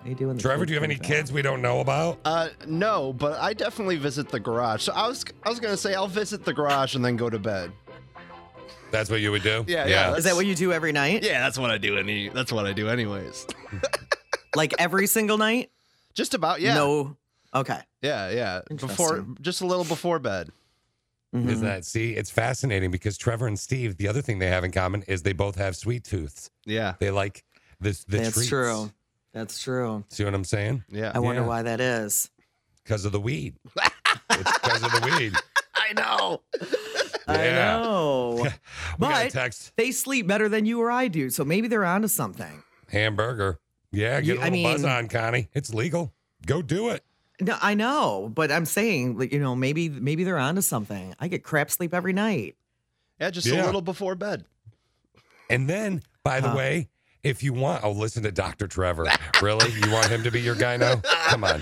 [0.05, 1.79] What do you do when the Trevor, do you have any kids we don't know
[1.79, 2.19] about?
[2.25, 4.83] Uh, no, but I definitely visit the garage.
[4.83, 7.39] So I was, I was gonna say I'll visit the garage and then go to
[7.39, 7.71] bed.
[8.91, 9.65] That's what you would do?
[9.67, 10.13] Yeah, yeah.
[10.13, 11.23] Is that what you do every night?
[11.23, 11.97] Yeah, that's what I do.
[11.97, 13.47] Any, that's what I do, anyways.
[14.55, 15.69] Like every single night?
[16.13, 16.75] Just about, yeah.
[16.75, 17.17] No.
[17.53, 17.79] Okay.
[18.01, 18.61] Yeah, yeah.
[18.69, 20.49] Before, just a little before bed.
[21.35, 21.49] Mhm.
[21.49, 22.13] Is that see?
[22.13, 25.33] It's fascinating because Trevor and Steve, the other thing they have in common is they
[25.33, 26.51] both have sweet tooths.
[26.65, 27.43] Yeah, They like
[27.81, 28.47] this the That's treats.
[28.47, 28.91] true.
[29.35, 30.03] That's true.
[30.09, 30.85] See what I'm saying?
[30.89, 31.11] yeah.
[31.13, 31.47] I wonder Yeah.
[31.47, 32.29] why that is.
[32.83, 33.55] Because of the weed.
[34.31, 35.33] it's because of the weed.
[35.75, 36.41] I know.
[37.27, 37.77] I Yeah.
[37.81, 38.47] know.
[38.97, 41.67] We got a but text they sleep better than you or I do, so maybe
[41.67, 42.63] they're onto something.
[42.89, 43.59] hamburger.
[43.91, 45.49] Yeah, get You- a little I buzz mean- on, Connie.
[45.53, 46.13] It's legal.
[46.45, 47.03] Go do it.
[47.41, 51.13] No, I know, but I'm saying, like, you know, maybe maybe they're onto something.
[51.19, 52.55] I get crap sleep every night.
[53.19, 53.63] Yeah, just Yeah.
[53.63, 54.45] a little before bed.
[55.49, 56.55] And then, by the Huh.
[56.57, 56.89] way,
[57.25, 58.67] if you want, oh, listen to Dr.
[58.67, 59.07] Trevor.
[59.41, 59.71] really?
[59.71, 60.97] You want him to be your guy now?
[61.27, 61.61] Come on.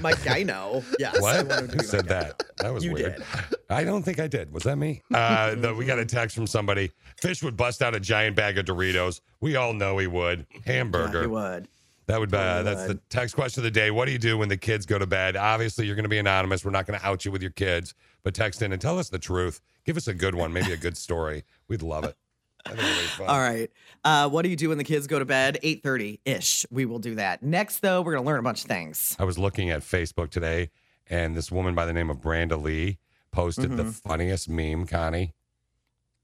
[0.00, 0.84] My guy, know.
[0.98, 1.20] Yes.
[1.20, 1.46] What?
[1.70, 2.42] Who said that?
[2.58, 3.16] That was You weird.
[3.16, 3.24] did.
[3.70, 4.52] I don't think I did.
[4.52, 5.02] Was that me?
[5.12, 6.90] Uh, no, we got a text from somebody.
[7.20, 9.20] Fish would bust out a giant bag of Doritos.
[9.40, 10.46] We all know he would.
[10.66, 11.18] Hamburger.
[11.18, 11.68] Yeah, he would.
[12.06, 13.90] That would be uh, that's the text question of the day.
[13.90, 15.36] What do you do when the kids go to bed?
[15.36, 16.62] Obviously, you're going to be anonymous.
[16.64, 19.08] We're not going to out you with your kids, but text in and tell us
[19.08, 19.60] the truth.
[19.86, 21.44] Give us a good one, maybe a good story.
[21.68, 22.14] We'd love it.
[22.66, 23.26] I think it'd be fun.
[23.28, 23.70] All right.
[24.04, 25.58] Uh, what do you do when the kids go to bed?
[25.62, 26.64] 8:30 ish.
[26.70, 27.42] We will do that.
[27.42, 29.16] Next, though, we're gonna learn a bunch of things.
[29.18, 30.70] I was looking at Facebook today,
[31.08, 32.98] and this woman by the name of Branda Lee
[33.30, 35.34] posted the funniest meme, Connie,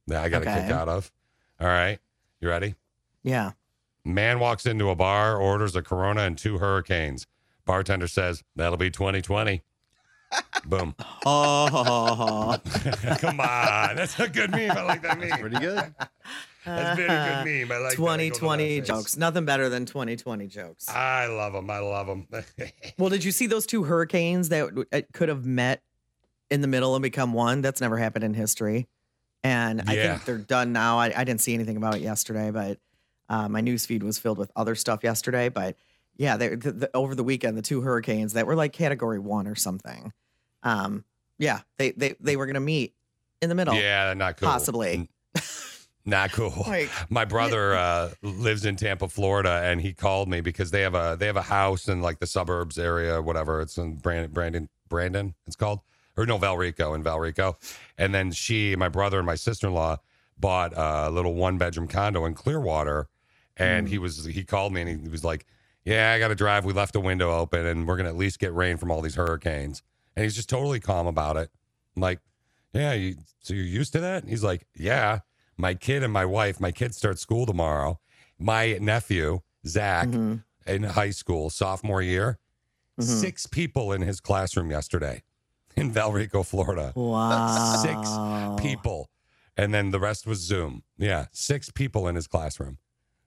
[0.06, 0.72] that I got a kick Mm-hmm.
[0.72, 1.10] Out of.
[1.60, 1.98] All right,
[2.40, 2.74] you ready?
[3.22, 3.52] Yeah.
[4.04, 7.26] Man walks into a bar, orders a Corona and two Hurricanes.
[7.66, 9.62] Bartender says, "That'll be 2020."
[10.66, 10.94] Boom.
[11.26, 12.56] Oh,
[13.18, 14.70] Come on, that's a good meme.
[14.70, 15.38] I like that meme.
[15.38, 15.94] Pretty good.
[16.64, 17.72] That's very good meme.
[17.72, 18.02] I like that.
[18.02, 18.86] I go 2020 that face.
[18.88, 19.16] jokes.
[19.18, 20.88] Nothing better than 2020 jokes.
[20.88, 21.68] I love them.
[21.70, 22.26] I love them.
[22.98, 25.82] Well, did you see those two hurricanes that uh, could have met
[26.50, 27.60] in the middle and become one?
[27.60, 28.88] That's never happened in history.
[29.44, 30.12] And I Yeah.
[30.14, 30.98] think they're done now.
[30.98, 32.78] I, I didn't see anything about it yesterday, but
[33.28, 35.48] uh, my news feed was filled with other stuff yesterday.
[35.50, 35.76] But
[36.16, 39.46] yeah, they, the, the, over the weekend, the two hurricanes that were like category one
[39.46, 40.12] or something.
[40.62, 41.04] Um,
[41.38, 42.94] yeah, they they they were gonna meet
[43.42, 43.74] in the middle.
[43.74, 44.48] yeah, not cool.
[44.48, 45.08] Possibly.
[46.06, 46.52] Not cool.
[46.66, 50.94] Like- My brother uh, lives in Tampa, Florida, and he called me because they have
[50.94, 53.60] a they have a house in like the suburbs area, whatever.
[53.60, 55.34] It's in Brandon, Brandon, Brandon.
[55.46, 55.80] It's called
[56.16, 57.54] or no Valrico in Valrico,
[57.96, 59.98] and then she, my brother, and my sister in law
[60.38, 63.08] bought a little one bedroom condo in Clearwater,
[63.56, 65.46] and he was he called me and he was like,
[65.84, 66.64] "Yeah, I got to drive.
[66.64, 69.14] We left a window open, and we're gonna at least get rain from all these
[69.16, 69.82] hurricanes."
[70.16, 71.50] And he's just totally calm about it.
[71.96, 72.20] I'm like,
[72.72, 75.20] "Yeah, you, so you're used to that?" He's like, "Yeah."
[75.56, 78.00] My kid and my wife, my kids start school tomorrow.
[78.38, 80.42] My nephew, Zach, Mhm.
[80.66, 82.38] in high school, sophomore year,
[82.98, 83.04] Mhm.
[83.20, 85.22] six people in his classroom yesterday
[85.76, 86.92] in Valrico, Florida.
[86.96, 87.76] Wow.
[87.82, 89.10] Six people.
[89.56, 90.82] And then the rest was Zoom.
[90.96, 92.78] Yeah, six people in his classroom.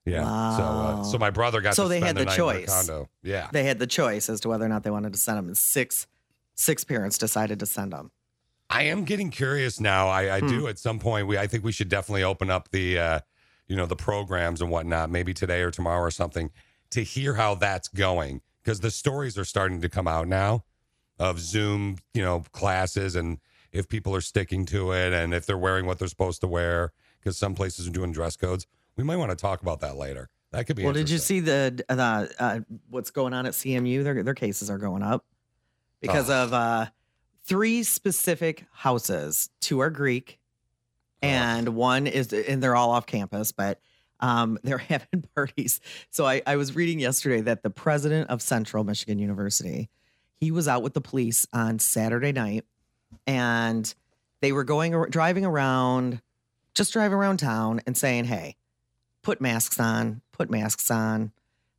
[0.06, 0.24] Yeah.
[0.58, 2.70] So, uh, so my brother got So to they had the, the night in choice.
[2.70, 3.10] condo.
[3.22, 3.50] Yeah.
[3.52, 5.58] They had the choice as to whether or not they wanted to send him and
[5.58, 6.08] six
[6.56, 8.12] six parents decided to send them.
[8.70, 10.08] I am getting curious now.
[10.08, 10.48] I, I Hmm.
[10.48, 11.28] do at some point.
[11.28, 13.20] We I think we should definitely open up the uh,
[13.68, 16.50] you know the programs and whatnot, maybe today or tomorrow or something,
[16.92, 20.64] to hear how that's going because the stories are starting to come out now
[21.20, 23.40] of Zoom, you know, classes and
[23.72, 26.92] if people are sticking to it and if they're wearing what they're supposed to wear
[27.20, 28.66] because some places are doing dress codes.
[28.98, 30.30] We might want to talk about that later.
[30.52, 30.84] That could be.
[30.84, 34.04] Well, did you see the the uh, what's going on at CMU?
[34.04, 35.26] Their their cases are going up
[36.04, 36.44] because Oh.
[36.44, 36.86] of uh,
[37.46, 39.50] three specific houses.
[39.60, 40.40] Two are Greek,
[41.24, 41.28] Oh.
[41.28, 43.80] and one is, and they're all off campus, but
[44.20, 45.82] um, they're having parties.
[46.12, 49.90] So I, I was reading yesterday that the president of Central Michigan University,
[50.40, 52.66] he was out with the police on Saturday night,
[53.26, 53.92] and
[54.42, 56.22] they were going driving around,
[56.76, 58.56] just driving around town and saying, "Hey."
[59.22, 61.32] put masks on, put masks on.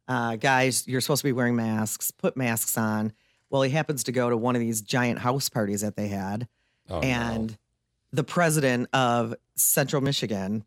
[0.08, 3.12] Uh, guys, you're supposed to be wearing masks, put masks on.
[3.54, 6.48] Well, he happens to go to one of these giant house parties that they had.
[6.90, 7.06] Oh, no.
[7.06, 7.56] and
[8.12, 10.64] the president of Central Michigan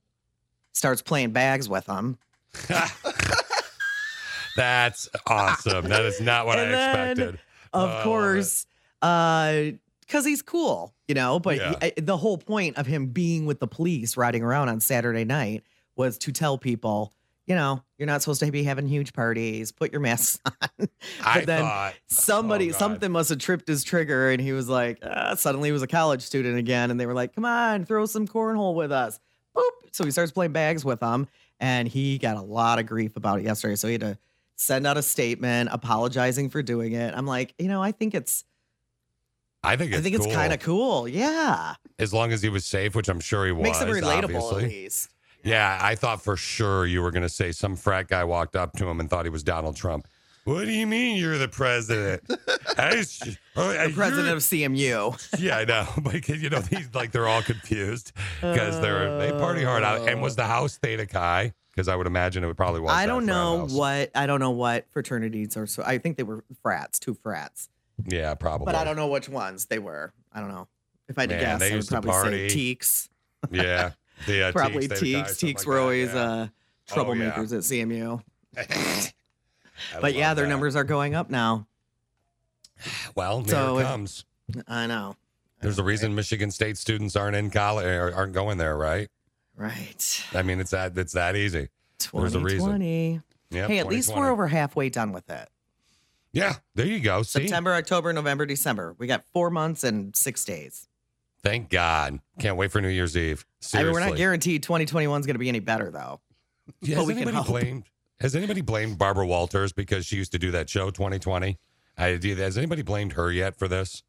[0.71, 2.17] starts playing bags with them.
[4.55, 5.89] That's awesome.
[5.89, 7.35] That is not what I then, expected.
[7.35, 7.39] Of
[7.73, 8.03] Oh, I love it.
[8.05, 8.65] course,
[9.01, 9.63] uh,
[9.99, 11.39] because he's cool, you know.
[11.41, 11.69] But Yeah.
[11.81, 15.25] he- I- the whole point of him being with the police riding around on Saturday
[15.25, 15.63] night
[15.97, 17.11] was to tell people,
[17.47, 19.71] you know, you're not supposed to be having huge parties.
[19.71, 20.69] Put your masks on.
[20.77, 20.89] but
[21.25, 24.99] I then thought somebody, Oh, something must have tripped his trigger, and he was like,
[25.01, 28.05] ah, suddenly he was a college student again, and they were like, "Come on, throw
[28.05, 29.19] some cornhole with us."
[29.55, 29.63] Boop.
[29.93, 31.27] So he starts playing bags with them,
[31.59, 33.75] and he got a lot of grief about it yesterday.
[33.75, 34.17] So he had to
[34.57, 37.13] send out a statement apologizing for doing it.
[37.15, 38.43] I'm like, you know, I think it's
[39.63, 41.07] I think it's I think it's kind of cool.
[41.07, 41.75] Yeah.
[41.99, 43.63] as long as he was safe, which I'm sure he was.
[43.63, 44.63] Makes it relatable obviously.
[44.65, 45.09] at least.
[45.47, 48.73] Yeah, I thought for sure you were going to say some frat guy walked up
[48.77, 50.05] to him and thought he was Donald Trump.
[50.43, 52.21] What do you mean you're the president?
[52.77, 53.05] I
[53.55, 55.39] oh, The uh, president of CMU.
[55.39, 59.63] yeah, I know, but you know, these like they're all confused because they're they party
[59.63, 60.09] hard out.
[60.09, 60.47] And was the oh.
[60.47, 61.53] house Theta Chi?
[61.71, 62.91] Because I would imagine it would probably was.
[62.91, 63.73] I don't know house.
[63.73, 67.69] what I don't know what fraternities are so I think they were frats, two frats.
[68.05, 68.65] Yeah, probably.
[68.65, 70.13] But I don't know which ones they were.
[70.33, 70.67] I don't know.
[71.07, 73.09] If I had to guess, I would probably say teeks.
[73.51, 73.91] Yeah,
[74.25, 75.31] the uh, Probably Teeks, teeks.
[75.37, 76.21] Teeks like were that, always yeah.
[76.21, 76.47] uh
[76.89, 78.23] Oh, troublemakers at CMU.
[80.01, 80.49] But yeah, their that.
[80.49, 81.67] numbers are going up now.
[83.15, 84.25] Well, here So it comes.
[84.67, 85.15] I know.
[85.61, 89.07] There's a reason Michigan State students aren't in college aren't going there, right?
[89.55, 90.25] Right.
[90.33, 91.69] I mean, it's that it's that easy.
[92.13, 92.59] There's a reason.
[92.79, 93.21] 2020.
[93.49, 93.67] Yeah.
[93.67, 95.49] Hey, at least we're over halfway done with it.
[96.31, 97.23] Yeah, there you go.
[97.23, 98.95] See, September, October, November, December.
[98.99, 100.86] We got four months and six days.
[101.47, 102.19] Thank God.
[102.39, 103.45] Can't wait for New Year's Eve.
[103.47, 103.85] I Seriously.
[103.85, 106.19] mean, we're not guaranteed 2021 is going to be any better, though.
[106.81, 107.83] Yeah, has anybody blamed?
[108.19, 111.57] Has anybody blamed Barbara Walters because she used to do that show 2020?
[111.97, 112.19] I.
[112.37, 114.03] Has anybody blamed her yet for this?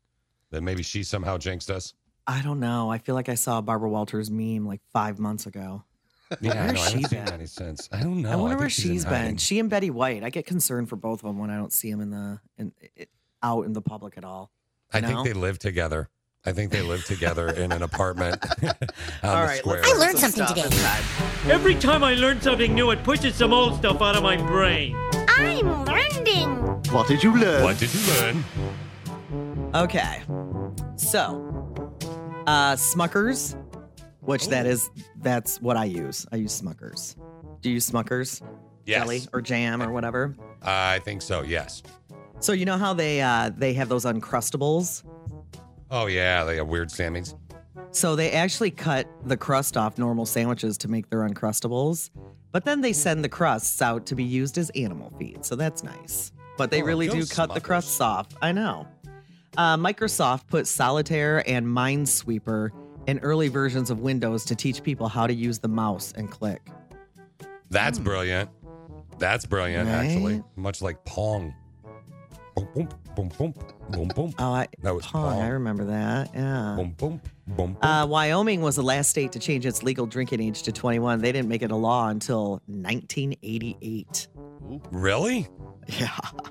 [0.51, 1.95] That maybe she somehow jinxed us.
[2.27, 2.91] I don't know.
[2.91, 5.85] I feel like I saw a Barbara Walters meme like five months ago.
[6.43, 6.83] Yeah, I Where's know.
[6.83, 7.33] I she been?
[7.33, 7.89] any since.
[7.91, 8.31] I don't know.
[8.31, 9.39] I wonder think where she's she's been.
[9.39, 10.23] She and Betty White.
[10.23, 12.73] I get concerned for both of them when I don't see them in the in,
[12.95, 13.09] it,
[13.43, 14.51] out in the public at all.
[14.93, 16.11] I you think they live together.
[16.47, 18.71] I think they live together in an apartment on
[19.23, 19.83] all the right, square.
[19.83, 20.69] let's learned something today.
[21.53, 24.97] Every time I learn something new, it pushes some old stuff out of my brain.
[25.29, 26.49] I'm learning.
[26.93, 27.65] What did you learn?
[27.65, 28.45] What did you learn?
[29.75, 30.23] Okay,
[30.97, 31.45] so
[32.47, 33.57] uh Smuckers,
[34.21, 34.89] which that is
[35.21, 36.25] that's what I use.
[36.33, 37.17] I use Smuckers.
[37.61, 38.41] Do you use Smuckers?
[38.87, 39.01] Yes.
[39.03, 40.35] Jelly or jam or whatever.
[40.63, 41.43] I think so.
[41.43, 41.83] Yes.
[42.41, 45.03] So you know how they uh they have those uncrustables?
[45.91, 47.35] Oh yeah, they have weird Sammys.
[47.91, 52.11] So they actually cut the crust off normal sandwiches to make their uncrustables,
[52.53, 55.45] but then they send the crusts out to be used as animal feed.
[55.45, 56.33] So that's nice.
[56.59, 58.27] But they Oh, really do cut the crusts off.
[58.43, 58.87] I know.
[59.57, 62.71] Uh, Microsoft put Solitaire and Minesweeper
[63.07, 66.61] in early versions of Windows to teach people how to use the mouse and click.
[67.71, 68.51] That's brilliant.
[69.19, 70.43] That's brilliant, actually.
[70.57, 71.55] Much like Pong.
[72.55, 73.55] Boom, boom, boom, boom,
[73.91, 74.35] boom, boom.
[74.39, 76.31] Oh, I, That was Pong, I remember that.
[76.35, 76.75] Yeah.
[76.77, 77.79] Boom, boom, boom, boom.
[77.83, 81.21] Uh, Wyoming was the last state to change its legal drinking age to 21.
[81.21, 84.29] They didn't make it a law until 1988.
[84.93, 85.49] really?
[85.89, 86.11] Yeah.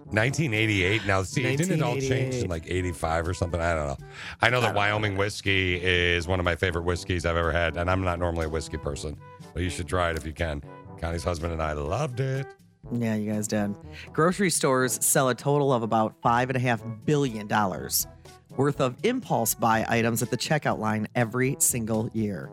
[0.10, 1.06] 1988.
[1.06, 3.62] Now, see, didn't it all change in like 85 or something?
[3.62, 4.08] I don't know.
[4.42, 7.90] I know that Wyoming whiskey is one of my favorite whiskeys I've ever had, and
[7.90, 9.16] I'm not normally a whiskey person,
[9.54, 10.64] but you should try it if you can.
[11.00, 12.48] Connie's husband and I loved it.
[12.92, 13.76] Yeah, you guys did.
[14.14, 18.08] Grocery stores sell a total of about five and a half billion dollars
[18.56, 22.50] worth of impulse buy items at the checkout line every single year.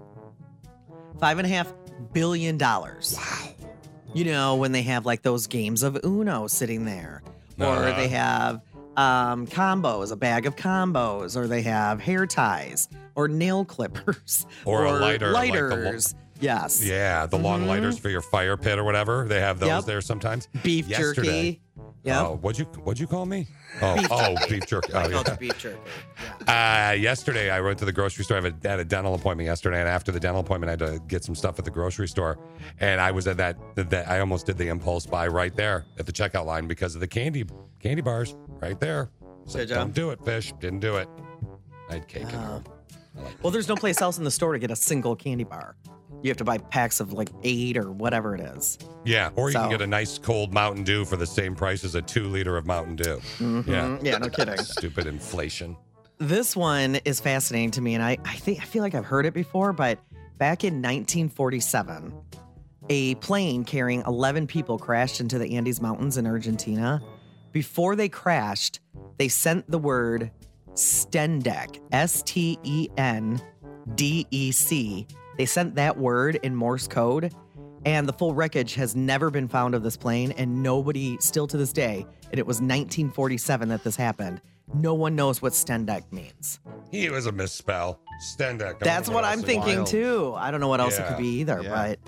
[1.21, 1.73] Five and a half
[2.13, 3.17] billion dollars.
[3.17, 3.51] Wow.
[4.13, 7.23] You know, when they have like those games of Uno sitting there,
[7.59, 7.97] or Uh-huh.
[7.97, 8.61] they have
[8.97, 14.85] um, combos, a bag of combos, or they have hair ties, or nail clippers, Or
[14.85, 16.15] a lighter, like Lighters.
[16.41, 16.85] Yes.
[16.85, 19.27] Yeah, the long lighters for your fire pit or whatever.
[19.29, 19.77] They have those Mm-hmm.
[19.79, 19.85] Yep.
[19.87, 20.49] there sometimes.
[20.63, 21.61] Beef Yesterday- jerky.
[22.05, 22.17] Yep.
[22.21, 23.47] Oh, what'd you what'd you call me?
[23.81, 24.55] Oh, Beef oh, jerky.
[24.55, 24.93] beef jerky.
[24.93, 25.35] I Oh, called yeah.
[25.35, 25.79] it beef jerky.
[26.47, 26.91] Yeah.
[26.91, 28.37] Uh, yesterday, I went to the grocery store.
[28.37, 30.79] I had a, had a dental appointment yesterday, and after the dental appointment, I had
[30.95, 32.39] to get some stuff at the grocery store.
[32.79, 33.57] And I was at that.
[33.77, 37.01] that I almost did the impulse buy right there at the checkout line because of
[37.01, 37.47] the candy
[37.81, 39.11] candy bars right there.
[39.47, 39.77] So Did ya?
[39.77, 40.53] don't do it, fish.
[40.61, 41.09] Didn't do it.
[41.89, 42.63] I had cake in Oh.
[43.17, 43.25] there.
[43.43, 45.75] Well, there's no place else in the store to get a single candy bar.
[46.25, 48.79] You have to buy packs of like eight or whatever it is.
[49.05, 51.95] Yeah, or you can get a nice cold Mountain Dew for the same price as
[51.95, 53.21] a two liter of Mountain Dew.
[53.39, 54.57] Yeah, Mm, Yeah, no kidding.
[54.65, 55.77] stupid inflation.
[56.19, 59.27] this one is fascinating to me, and I, I think I feel like I've heard
[59.27, 59.99] it before, but
[60.39, 62.15] back in 1947,
[62.89, 67.03] a plane carrying 11 people crashed into the Andes Mountains in Argentina.
[67.53, 68.81] Before they crashed,
[69.19, 70.31] they sent the word
[70.73, 73.41] Stendec, S T E N
[73.95, 75.07] D E C.
[75.37, 77.35] They sent that word in Morse code,
[77.85, 81.57] and the full wreckage has never been found of this plane, and nobody, still to
[81.57, 84.41] this day, and it was 1947 that this happened,
[84.73, 86.61] no one knows what Stendec means.
[86.91, 88.01] He was a misspell.
[88.37, 88.77] Stendec.
[88.77, 89.91] I That's what I'm thinking was.
[89.91, 90.33] too.
[90.37, 91.71] I don't know what else it could be either, Yeah.
[91.71, 91.99] but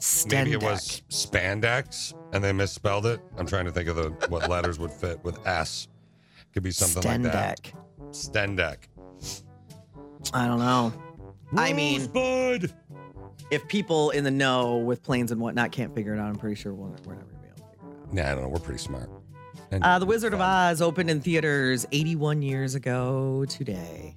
[0.00, 0.32] Stendec.
[0.32, 3.20] Maybe it was spandex and they misspelled it.
[3.36, 5.88] I'm trying to think of the what letters would fit with S.
[6.52, 7.60] Could be something like that.
[8.10, 8.76] Stendec.
[8.80, 10.32] Stendec.
[10.34, 10.92] I don't know.
[11.56, 12.72] I mean, Rosebud.
[13.50, 16.56] if people in the know with planes and whatnot can't figure it out, I'm pretty
[16.56, 18.14] sure we're, we're never gonna be able to figure it out.
[18.14, 18.48] Nah, I don't know.
[18.48, 19.10] We're pretty smart.
[19.70, 20.40] And Uh, the Wizard of.
[20.40, 24.14] Oz opened in theaters 81 years ago today.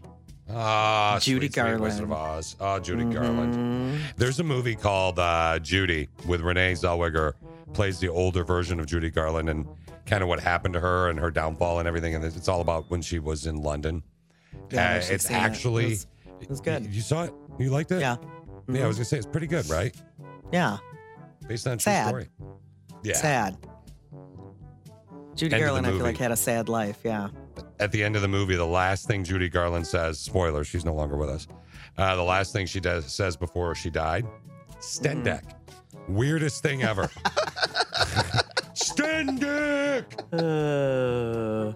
[0.54, 2.38] Ah, Judy sweet, sweet Wizard of Garland.
[2.40, 2.56] Oz.
[2.60, 3.54] Oh, Judy Garland.
[3.56, 4.00] Mhm.
[4.18, 7.34] There's a movie called uh, Judy with Renee Zellweger
[7.74, 9.66] plays the older version of Judy Garland and
[10.06, 12.16] kind of what happened to her and her downfall and everything.
[12.16, 14.04] And it's all about when she was in London.
[14.72, 15.40] Yeah, I've Uh, it's seen it.
[15.40, 16.08] It actually it was
[16.62, 16.84] good.
[16.86, 17.34] You, you saw it?
[17.60, 18.02] You liked it?
[18.02, 18.18] Yeah.
[18.68, 19.96] Yeah, I was gonna say it's pretty good, right?
[20.52, 20.78] Yeah.
[21.48, 22.08] Based on a true Sad.
[22.08, 22.30] story.
[23.04, 23.16] Yeah.
[23.16, 23.58] Sad.
[25.36, 27.00] Judy End Garland, I feel like, had a sad life.
[27.04, 27.30] Yeah.
[27.80, 30.94] At the end of the movie, the last thing Judy Garland says, spoiler, she's no
[30.94, 31.48] longer with us.
[31.98, 34.26] Uh, the last thing she does says before she died,
[34.80, 35.44] Stendec.
[36.08, 37.08] Weirdest thing ever.
[38.74, 40.04] Stendec.
[40.32, 41.74] Uh,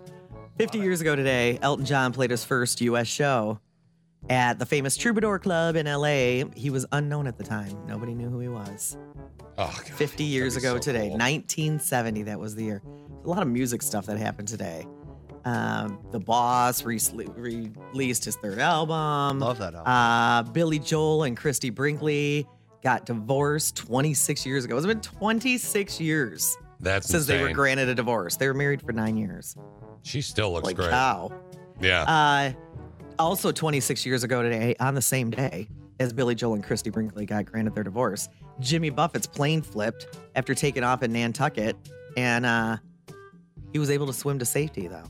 [0.57, 3.07] 50 years ago today, Elton John played his first U.S.
[3.07, 3.59] show
[4.29, 6.45] at the famous Troubadour Club in L.A.
[6.55, 7.77] He was unknown at the time.
[7.87, 8.97] Nobody knew who he was.
[9.57, 9.87] Oh, God.
[9.87, 11.17] 50 years ago so today, cool.
[11.17, 12.81] 1970, that was the year.
[13.23, 14.85] A lot of music stuff that happened today.
[15.45, 16.99] Um, the Boss re-
[17.35, 19.39] released his third album.
[19.39, 19.91] Love that album.
[19.91, 22.47] Uh, Billy Joel and Christie Brinkley
[22.83, 24.75] got divorced 26 years ago.
[24.75, 28.37] It's been 26 years That's since they were granted a divorce.
[28.37, 29.55] They were married for nine years.
[30.01, 30.91] She still looks like great.
[30.91, 31.31] Wow.
[31.79, 32.03] Yeah.
[32.03, 32.53] Uh,
[33.19, 35.67] also, 26 years ago today, on the same day
[35.99, 40.53] as Billy Joel and Christie Brinkley got granted their divorce, Jimmy Buffett's plane flipped after
[40.53, 41.75] taking off in Nantucket,
[42.17, 42.77] and uh,
[43.73, 45.05] he was able to swim to safety, though.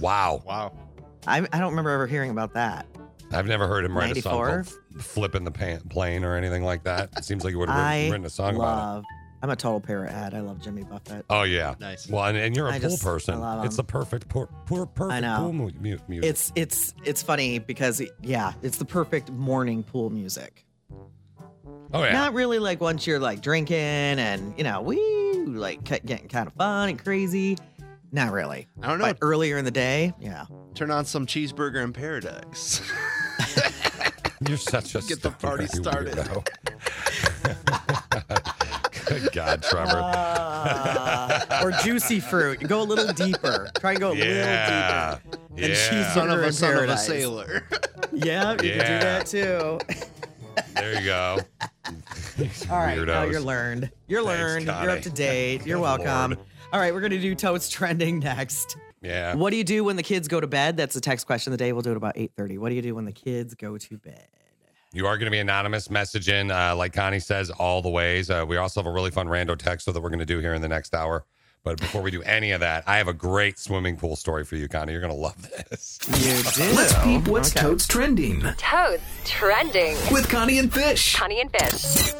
[0.00, 0.42] wow.
[0.46, 0.72] wow.
[1.26, 2.86] I, I don't remember ever hearing about that.
[3.32, 4.62] I've never heard him write a song 94?
[4.62, 7.10] called Flipping the pan- Plane or anything like that.
[7.16, 8.80] It seems like he would have written, written a song about it.
[8.80, 9.04] love.
[9.46, 10.34] I'm a total Parrothead.
[10.34, 11.24] I love Jimmy Buffett.
[11.30, 11.76] Oh, yeah.
[11.78, 12.08] Nice.
[12.08, 13.34] Well, and, and you're a I pool just- person.
[13.36, 15.36] I love It's the perfect, poor, poor, perfect know.
[15.38, 16.28] pool mu- mu- music.
[16.28, 20.66] It's it's it's funny because yeah, it's the perfect morning pool music.
[20.90, 22.10] oh, yeah.
[22.12, 24.98] Not really like once you're like drinking and you know we
[25.46, 27.56] like getting kind of fun and crazy.
[28.10, 28.66] Not really.
[28.82, 29.04] I don't know.
[29.04, 30.46] But earlier in the day, yeah.
[30.74, 32.82] Turn on some cheeseburger in paradise.
[34.48, 36.18] You're such a Get the party started.
[39.06, 39.22] weirdo.
[39.22, 40.00] Good God, Trevor.
[40.02, 42.60] Uh, or juicy fruit.
[42.68, 43.70] Go a little deeper.
[43.78, 45.18] Try and go a yeah.
[45.22, 45.46] little deeper.
[45.50, 45.74] And Yeah.
[45.74, 47.64] she's son of Burger a in son of a sailor.
[48.12, 49.78] Yeah, you can do that too.
[50.74, 51.38] There you go.
[52.70, 53.90] All right, now you're learned.
[54.06, 54.66] You're Thanks, learned.
[54.66, 55.66] You're up to date.
[55.66, 56.06] You're welcome.
[56.32, 56.38] Lord.
[56.72, 58.76] All right, we're gonna do totes trending next.
[59.02, 59.34] Yeah.
[59.34, 60.76] What do you do when the kids go to bed?
[60.76, 61.72] That's the text question of the day.
[61.72, 62.58] We'll do it about 8:30.
[62.58, 64.26] What do you do when the kids go to bed?
[64.92, 68.30] You are going to be anonymous messaging, uh, like Connie says, all the ways.
[68.30, 70.54] Uh, we also have a really fun rando text that we're going to do here
[70.54, 71.24] in the next hour.
[71.64, 74.54] But before we do any of that, I have a great swimming pool story for
[74.54, 74.92] you, Connie.
[74.92, 75.36] You're going to love
[75.68, 75.98] this.
[76.08, 76.72] You do.
[76.76, 77.60] Let's peep what's Okay.
[77.60, 79.96] totes trending Toads trending.
[80.12, 81.16] with Connie and Fish.
[81.16, 82.12] Connie and Fish.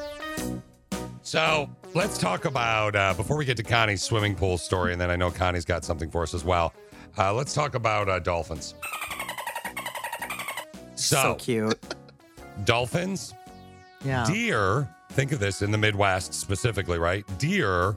[1.23, 5.11] So let's talk about, uh, before we get to Connie's swimming pool story, and then
[5.11, 6.75] I know Connie's got something for us as well.
[7.17, 8.75] Uh, let's talk about uh, dolphins.
[10.97, 11.95] So So, cute.
[12.65, 13.35] Dolphins,
[14.05, 14.25] Yeah.
[14.27, 17.25] deer, think of this in the Midwest specifically, right?
[17.39, 17.97] Deer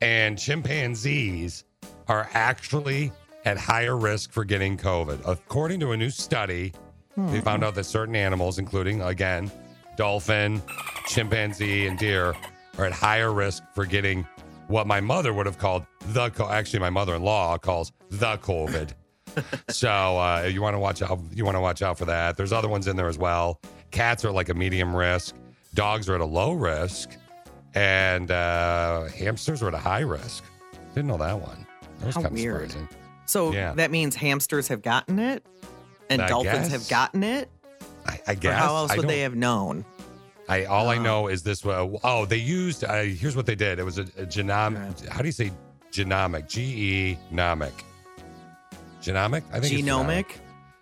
[0.00, 1.64] and chimpanzees
[2.08, 3.12] are actually
[3.44, 5.20] at higher risk for getting COVID.
[5.26, 6.72] According to a new study,
[7.16, 9.50] they found out that certain animals, including, again,
[9.96, 10.60] dolphin,
[11.06, 12.34] chimpanzee, and deer,
[12.78, 14.26] are at higher risk for getting
[14.66, 18.36] what my mother would have called the, co- actually, my mother in law calls the
[18.38, 18.90] COVID.
[19.68, 21.20] so uh, you want to watch out.
[21.32, 22.36] You want to watch out for that.
[22.36, 23.60] There's other ones in there as well.
[23.94, 25.36] Cats are like a medium risk.
[25.74, 27.10] Dogs are at a low risk,
[27.74, 30.42] and uh, hamsters are at a high risk.
[30.94, 31.64] Didn't know that one.
[32.00, 32.70] That was How kind of weird.
[32.72, 32.88] surprising.
[33.26, 33.72] So Yeah.
[33.74, 35.46] that means hamsters have gotten it,
[36.10, 36.72] and I dolphins guess.
[36.72, 37.48] have gotten it.
[38.06, 38.58] I, I Or guess.
[38.58, 39.84] how else would they have known?
[40.48, 41.02] I all I Oh.
[41.02, 41.64] know is this.
[41.64, 42.82] Uh, oh, they used.
[42.84, 43.78] Uh, here's what they did.
[43.78, 45.08] It was a, a genomic.
[45.08, 45.50] How do you say
[45.92, 46.48] genomic?
[46.48, 47.72] G E nomic.
[49.02, 49.42] Genomic.
[49.52, 50.26] I think it's Genomic.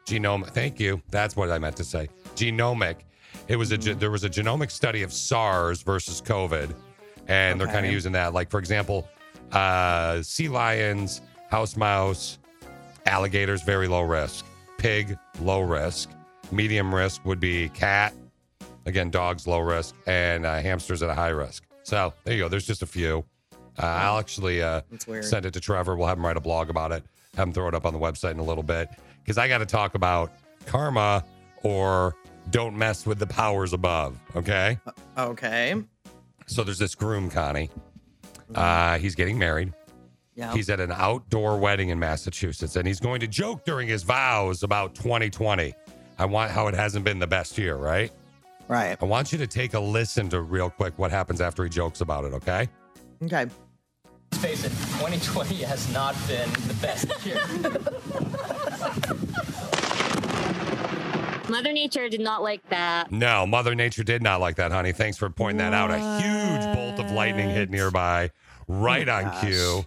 [0.06, 0.46] genome.
[0.48, 1.00] Thank you.
[1.10, 2.08] That's what I meant to say.
[2.34, 2.96] Genomic.
[3.52, 3.98] It was a Mm-hmm.
[3.98, 6.74] there was a genomic study of SARS versus COVID,
[7.28, 8.32] and they're kind of using that.
[8.32, 9.06] Like for example,
[9.52, 12.38] uh, sea lions, house mouse,
[13.04, 14.46] alligators, very low risk.
[14.78, 16.08] Pig, low risk.
[16.50, 18.14] Medium risk would be cat.
[18.86, 21.64] Again, dogs, low risk, and uh, hamsters at a high risk.
[21.82, 22.48] So there you go.
[22.48, 23.22] There's just a few.
[23.78, 24.80] Uh, I'll actually uh,
[25.20, 25.94] send it to Trevor.
[25.94, 27.04] We'll have him write a blog about it.
[27.36, 28.88] Have him throw it up on the website in a little bit
[29.22, 30.32] because I got to talk about
[30.64, 31.22] karma
[31.62, 32.16] or
[32.50, 34.18] don't mess with the powers above.
[34.36, 34.78] Okay.
[35.16, 35.82] Okay.
[36.46, 37.70] So there's this groom, Connie.
[38.54, 39.72] Uh, he's getting married.
[40.34, 40.52] Yeah.
[40.52, 44.62] He's at an outdoor wedding in Massachusetts, and he's going to joke during his vows
[44.62, 45.74] about 2020.
[46.18, 48.10] I want how it hasn't been the best year, right?
[48.68, 48.96] right.
[49.00, 52.00] I want you to take a listen to real quick what happens after he jokes
[52.00, 52.68] about it, okay?
[53.22, 53.46] Okay.
[54.32, 57.40] Let's face it, 2020 has not been the best year.
[61.52, 63.12] Mother Nature did not like that.
[63.12, 64.92] No, Mother Nature did not like that, honey.
[64.92, 65.90] Thanks for pointing that out.
[65.90, 68.30] A huge bolt of lightning hit nearby,
[68.68, 69.40] right Oh, on gosh.
[69.42, 69.84] cue,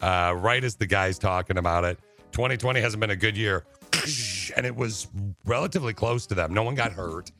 [0.00, 1.98] uh, right as the guy's talking about it.
[2.32, 3.64] 2020 hasn't been a good year,
[4.56, 5.08] and it was
[5.44, 6.54] relatively close to them.
[6.54, 7.30] No one got hurt.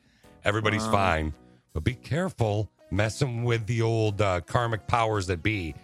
[0.45, 1.33] Everybody's fine,
[1.73, 5.75] but be careful messing with the old uh, karmic powers that be.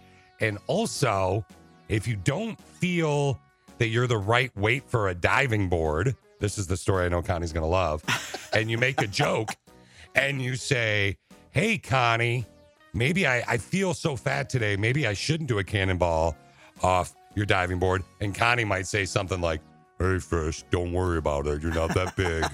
[0.41, 1.43] And also,
[1.87, 3.39] if you don't feel
[3.79, 7.21] that you're the right weight for a diving board, this is the story I know
[7.21, 8.03] Connie's going to love,
[8.53, 9.49] and you make a joke
[10.15, 11.17] and you say,
[11.51, 12.45] Hey, Connie,
[12.93, 14.75] maybe I, I feel so fat today.
[14.75, 16.37] Maybe I shouldn't do a cannonball
[16.83, 18.03] off your diving board.
[18.21, 19.61] And Connie might say something like,
[19.99, 21.61] Hey, Fish, don't worry about it.
[21.61, 22.45] You're not that big.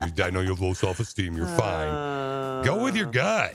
[0.20, 1.36] I know you have low self esteem.
[1.36, 2.64] You're fine.
[2.64, 3.54] Go with your gut.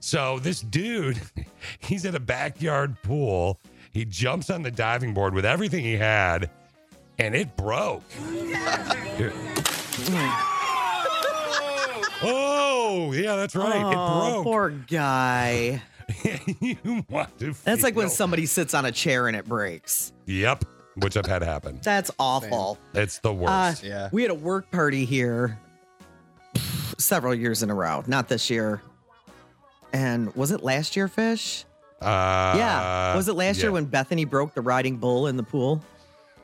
[0.00, 1.20] So this dude,
[1.78, 3.60] he's at a backyard pool.
[3.92, 6.48] He jumps on the diving board with everything he had,
[7.20, 8.02] and it broke.
[12.22, 13.82] Oh, yeah, that's right.
[13.82, 14.44] Oh, it broke.
[14.44, 15.80] poor guy.
[16.60, 16.76] you
[17.08, 20.12] want to That's like when somebody sits on a chair and it breaks.
[20.26, 20.64] Yep,
[20.96, 21.80] which I've had happen.
[21.82, 22.78] That's awful.
[22.92, 23.84] It's the Uh, worst.
[23.84, 24.10] Yeah.
[24.12, 25.58] We had a work party here
[26.98, 28.82] several years in a row, not this year.
[29.94, 31.64] And was it last year, Fish?
[32.02, 33.16] Uh, yeah.
[33.16, 33.64] Was it last yeah.
[33.64, 35.82] year when Bethany broke the riding bull in the pool?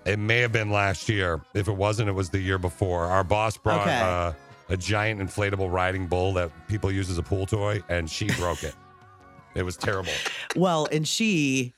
[0.07, 1.41] It may have been last year.
[1.55, 3.07] If it wasn't, it was the year before.
[3.07, 4.01] Our boss brought Okay.
[4.01, 4.33] uh,
[4.69, 8.63] a giant inflatable riding bull that people use as a pool toy, and she broke
[8.63, 8.75] it.
[9.55, 10.13] It was terrible.
[10.55, 11.73] Well, and she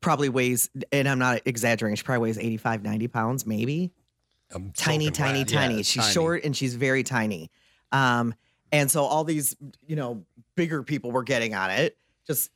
[0.00, 3.92] probably weighs, and I'm not exaggerating, she probably weighs 85, 90 pounds, maybe.
[4.52, 5.50] I'm tiny, tiny, wet.
[5.50, 5.80] Yeah, tiny.
[5.80, 6.12] it's she's tiny.
[6.14, 7.50] short and she's very tiny.
[7.92, 8.34] Um,
[8.72, 10.24] and so all these, you know,
[10.54, 11.96] bigger people were getting on it,
[12.26, 12.50] just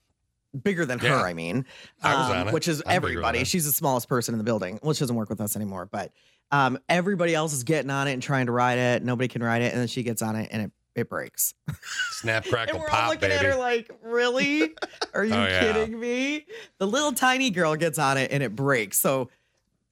[0.60, 1.18] bigger than Yeah.
[1.20, 1.64] her, I mean.
[2.02, 2.52] Um, it.
[2.54, 3.44] Which is I'm everybody.
[3.44, 4.78] She's the smallest person in the building.
[4.82, 6.12] Well, she doesn't work with us anymore, but
[6.50, 9.02] um, everybody else is getting on it and trying to ride it.
[9.04, 9.72] Nobody can ride it.
[9.72, 11.54] And then she gets on it and it, it breaks.
[12.10, 13.34] Snap, crackle, And we're all pop, looking baby.
[13.46, 14.74] at her like, really?
[15.14, 15.60] Are you Oh, yeah.
[15.60, 16.44] kidding me?
[16.78, 19.00] The little tiny girl gets on it and it breaks.
[19.00, 19.30] So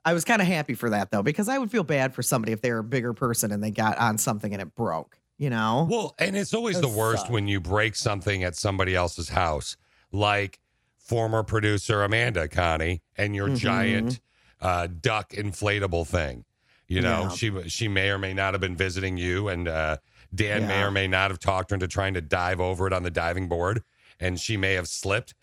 [0.05, 2.53] I was kind of happy for that though, because I would feel bad for somebody
[2.53, 5.49] if they were a bigger person and they got on something and it broke, you
[5.51, 5.87] know?
[5.91, 7.31] Well, and it's always That the worst sucks.
[7.31, 9.77] when you break something at somebody else's house,
[10.13, 10.59] like
[10.99, 13.57] former producer Amanda Connie and your Mhm.
[13.59, 14.21] giant
[14.61, 16.45] uh, duck inflatable thing.
[16.87, 17.29] You know, Yeah.
[17.31, 19.97] she she may or may not have been visiting you, and uh,
[20.35, 23.03] Dan may or may not have talked her into trying to dive over it on
[23.03, 23.83] the diving board,
[24.19, 25.35] and she may have slipped,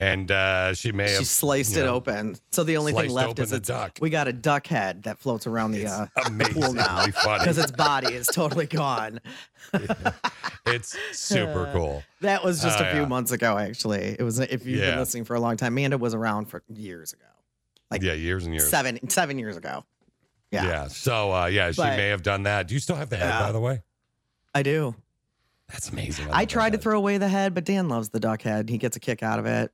[0.00, 2.36] and uh, she may she have sliced it know, open.
[2.52, 3.98] So the only thing left is it's, duck.
[4.00, 6.06] we got a duck head that floats around the It's uh,
[6.52, 9.20] pool now because its body is totally gone.
[10.66, 12.02] It's super cool.
[12.22, 13.06] That was just Oh, a few yeah.
[13.06, 14.16] months ago, actually.
[14.18, 14.90] It was if you've Yeah.
[14.92, 15.74] been listening for a long time.
[15.74, 17.26] Amanda was around for years ago,
[17.90, 18.68] like yeah, years and years.
[18.70, 19.84] seven seven years ago.
[20.50, 20.64] Yeah.
[20.64, 22.66] Yeah, So uh, yeah, she But- may have done that.
[22.68, 23.40] Do you still have the head, Yeah.
[23.40, 23.82] by the way?
[24.54, 24.94] I do.
[25.68, 26.28] That's amazing.
[26.30, 28.68] I that tried to throw away the head, but Dan loves the duck head.
[28.70, 29.70] He gets a kick out of it.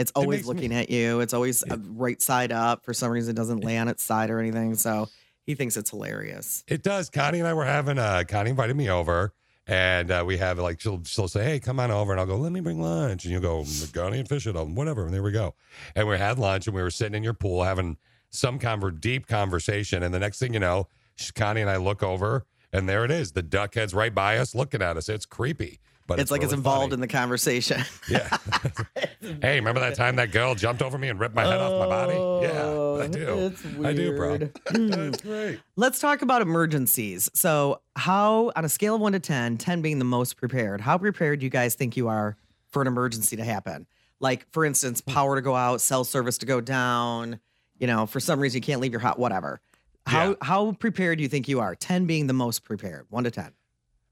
[0.00, 1.20] It's always me- looking at you.
[1.20, 2.84] It's always uh, right side up.
[2.84, 4.74] For some reason, it doesn't lay on its side or anything.
[4.74, 5.08] So
[5.44, 6.64] he thinks it's hilarious.
[6.68, 7.10] It does.
[7.10, 7.98] Connie and I were having.
[7.98, 9.34] Uh, Connie invited me over,
[9.66, 12.36] and uh, we have like she'll she'll say, "Hey, come on over," and I'll go,
[12.36, 15.22] "Let me bring lunch," and you'll go, "Connie and fish it, um, whatever." And there
[15.22, 15.54] we go.
[15.94, 17.96] And we had lunch, and we were sitting in your pool having
[18.30, 20.88] some conver- deep conversation, and the next thing you know,
[21.34, 23.32] Connie and I look over, and there it is.
[23.32, 25.08] The duck head's right by us, looking at us.
[25.08, 26.94] It's creepy, but it's, like it's involved funny.
[26.94, 27.82] in the conversation.
[28.08, 28.36] Yeah.
[29.42, 31.86] hey, remember that time that girl jumped over me and ripped my head off my
[31.86, 32.14] body?
[32.46, 33.26] Yeah, I do.
[33.28, 34.28] Oh, It's I do, bro.
[34.30, 34.58] weird.
[34.68, 34.88] Hmm.
[34.90, 35.60] That's great.
[35.76, 37.30] Let's talk about emergencies.
[37.34, 40.98] So, how, on a scale of one to 10, 10 being the most prepared, how
[40.98, 42.36] prepared do you guys think you are
[42.70, 43.86] for an emergency to happen?
[44.18, 47.38] Like, for instance, power to go out, cell service to go down,
[47.78, 49.60] you know, for some reason you can't leave your house, whatever.
[50.06, 50.34] How, Yeah.
[50.42, 51.74] how prepared do you think you are?
[51.74, 53.52] 10 being the most prepared, one to 10.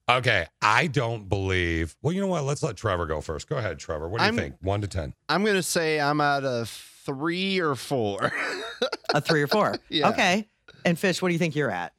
[0.09, 1.95] Okay, I don't believe.
[2.01, 2.45] Well, you know what?
[2.45, 3.49] Let's let Trevor go first.
[3.49, 4.09] Go ahead, Trevor.
[4.09, 4.55] What do you I'm- think?
[4.63, 5.15] One to ten.
[5.29, 8.33] I'm gonna say I'm at a three or four.
[9.15, 9.75] A three or four.
[9.89, 10.11] Yeah.
[10.11, 10.47] Okay.
[10.85, 11.93] And Fish, what do you think you're at?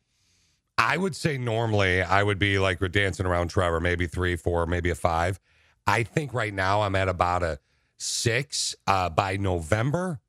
[0.77, 4.65] I would say normally I would be like we're dancing around Trevor, maybe three, four,
[4.67, 5.39] maybe a five.
[5.87, 7.59] I think right now I'm at about a
[7.97, 8.75] six.
[8.87, 10.19] Uh, by November,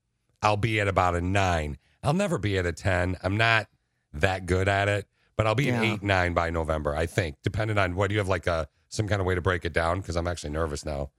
[0.43, 1.77] I'll be at about a nine.
[2.03, 3.17] I'll never be at a 10.
[3.23, 3.69] I'm not
[4.15, 5.07] that good at it,
[5.41, 5.95] but I'll be an Yeah.
[5.95, 9.09] eight, nine by November, I think, depending on what do you have like a some
[9.09, 10.01] kind of way to break it down?
[10.01, 11.13] Because I'm actually nervous now.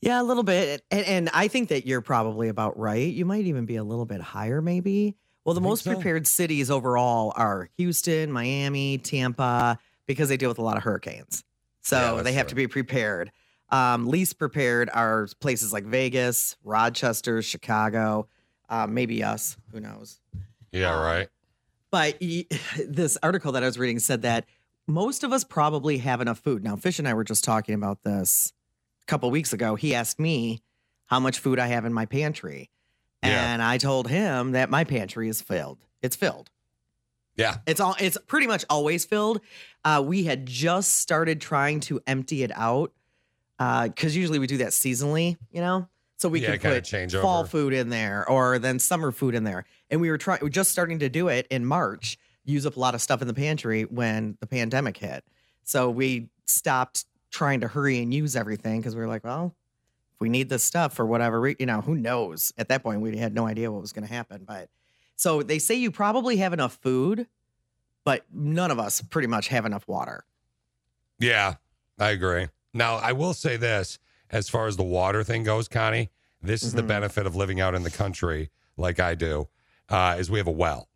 [0.00, 0.84] Yeah, a little bit.
[0.92, 3.12] And, and I think that you're probably about right.
[3.12, 5.16] You might even be a little bit higher, maybe.
[5.44, 5.92] Well, the most so?
[5.94, 11.42] prepared cities overall are Houston, Miami, Tampa, because they deal with a lot of hurricanes.
[11.82, 12.50] So Yeah, they have true.
[12.50, 13.32] to be prepared.
[13.70, 18.28] Um, least prepared are places like Vegas, Rochester, Chicago,
[18.68, 19.56] uh, maybe us.
[19.72, 20.20] Who knows?
[20.70, 21.28] Yeah, Um, right.
[21.90, 22.18] But
[22.86, 24.46] this article that I was reading said that
[24.86, 26.62] most of us probably have enough food.
[26.62, 28.52] Now, Fish and I were just talking about this
[29.06, 29.74] a couple weeks ago.
[29.74, 30.62] He asked me
[31.06, 32.70] how much food I have in my pantry.
[33.22, 33.52] Yeah.
[33.52, 35.78] And I told him that my pantry is filled.
[36.02, 36.50] It's filled.
[37.36, 37.56] Yeah.
[37.66, 39.40] It's all it's pretty much always filled.
[39.84, 42.92] Uh, we had just started trying to empty it out.
[43.58, 45.88] because usually we do that seasonally, you know?
[46.18, 47.48] So we Yeah, can put change fall over.
[47.48, 49.64] food in there or then summer food in there.
[49.90, 52.80] And we were trying we're just starting to do it in March, use up a
[52.80, 55.24] lot of stuff in the pantry when the pandemic hit.
[55.64, 59.54] So we stopped trying to hurry and use everything because we were like, well,
[60.14, 62.52] if we need this stuff for whatever, re- you know, who knows?
[62.56, 64.44] At that point, we had no idea what was going to happen.
[64.46, 64.68] But
[65.16, 67.26] so they say you probably have enough food,
[68.04, 70.24] but none of us pretty much have enough water.
[71.18, 71.54] Yeah,
[71.98, 72.48] I agree.
[72.72, 73.98] Now, I will say this
[74.30, 76.10] as far as the water thing goes, Connie,
[76.42, 76.88] this is the Mhm.
[76.88, 79.48] benefit of living out in the country like I do,
[79.88, 80.88] uh, is we have a well.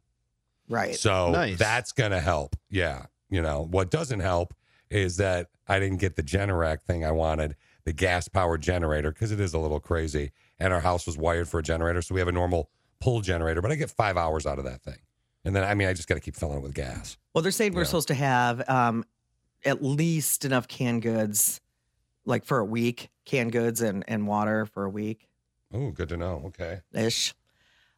[0.68, 0.94] Right.
[0.96, 1.58] So Nice.
[1.58, 2.56] that's going to help.
[2.68, 3.06] Yeah.
[3.28, 4.54] You know, what doesn't help
[4.90, 9.30] is that I didn't get the Generac thing I wanted, the gas powered generator, because
[9.32, 10.32] it is a little crazy.
[10.58, 12.02] And our house was wired for a generator.
[12.02, 12.70] So we have a normal
[13.00, 14.98] pull generator, but I get five hours out of that thing.
[15.44, 17.16] And then, I mean, I just got to keep filling it with gas.
[17.34, 17.86] Well, they're saying we're Yeah.
[17.86, 19.04] supposed to have um,
[19.64, 21.60] at least enough canned goods,
[22.26, 25.28] like for a week, canned goods and, and water for a week
[25.72, 26.42] Oh, good to know.
[26.46, 26.80] Okay.
[26.92, 27.32] ish.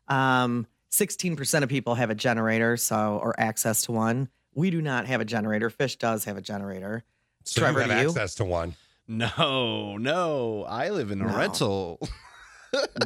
[0.07, 4.29] Um, 16% of people have a generator, so or access to one.
[4.55, 5.71] We do not have a generator.
[5.71, 7.03] Fish does have a generator.
[7.45, 8.09] So Trevor, you have do you?
[8.11, 8.75] access to one.
[9.09, 10.65] No, no.
[10.69, 11.37] I live in a No.
[11.37, 12.09] rental.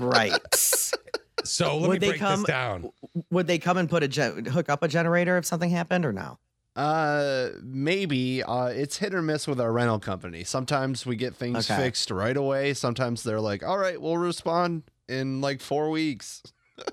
[0.01, 0.33] Right.
[1.45, 2.91] So let Would me they break come- this down.
[3.31, 6.13] Would they come and put a gen- hook up a generator if something happened or
[6.13, 6.39] no?
[6.75, 8.43] Uh, maybe.
[8.43, 10.43] Uh, it's hit or miss with our rental company.
[10.43, 11.81] Sometimes we get things Okay.
[11.81, 12.75] fixed right away.
[12.75, 16.43] Sometimes they're like, "All right, we'll respond in like four weeks."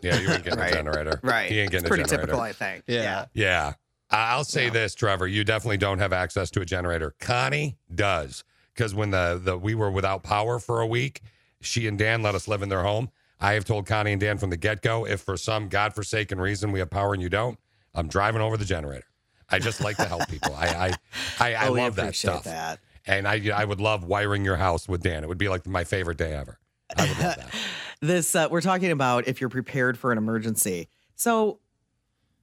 [0.01, 0.71] Yeah, you ain't getting Right.
[0.71, 1.19] a generator.
[1.23, 1.51] Right.
[1.51, 2.33] He ain't It's getting pretty a generator.
[2.33, 2.83] Pretty typical, I think.
[2.87, 3.25] Yeah.
[3.33, 3.73] Yeah.
[4.09, 4.69] I- I'll say Yeah.
[4.71, 5.27] this, Trevor.
[5.27, 7.15] You definitely don't have access to a generator.
[7.19, 8.43] Connie does.
[8.73, 11.21] Because when the, the we were without power for a week,
[11.61, 13.09] she and Dan let us live in their home.
[13.39, 16.71] I have told Connie and Dan from the get go, if for some godforsaken reason
[16.71, 17.59] we have power and you don't,
[17.93, 19.05] I'm driving over the generator.
[19.49, 20.55] I just like to help people.
[20.55, 20.93] I I
[21.39, 22.45] I, I Oh, love that stuff.
[22.45, 22.79] That.
[23.05, 25.23] And I I would love wiring your house with Dan.
[25.23, 26.57] It would be like my favorite day ever.
[26.97, 27.53] I would love that.
[28.03, 31.59] this uh, we're talking about if you're prepared for an emergency so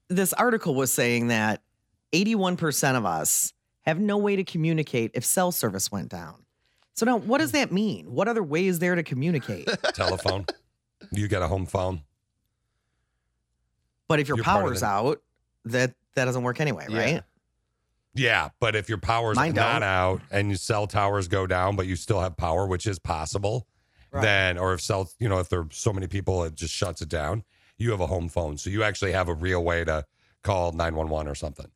[0.09, 1.63] this article was saying that
[2.13, 3.53] 81% of us
[3.83, 6.45] have no way to communicate if cell service went down
[6.95, 10.47] so now what does that mean what other way is there to communicate Telephone.
[11.13, 12.03] You got a home phone.
[14.09, 15.23] but if your You're part of power's out
[15.67, 16.99] that that doesn't work anyway Yeah.
[16.99, 17.23] right
[18.15, 19.83] Yeah, but if your power's Mine not don't.
[19.85, 23.67] out and your cell towers go down, but you still have power, which is possible,
[24.13, 24.23] Right.
[24.23, 27.09] then or if cell, you know, if there's so many people, it just shuts it
[27.09, 27.45] down.
[27.79, 30.05] You have a home phone, so you actually have a real way to
[30.43, 31.67] call nine one one or something.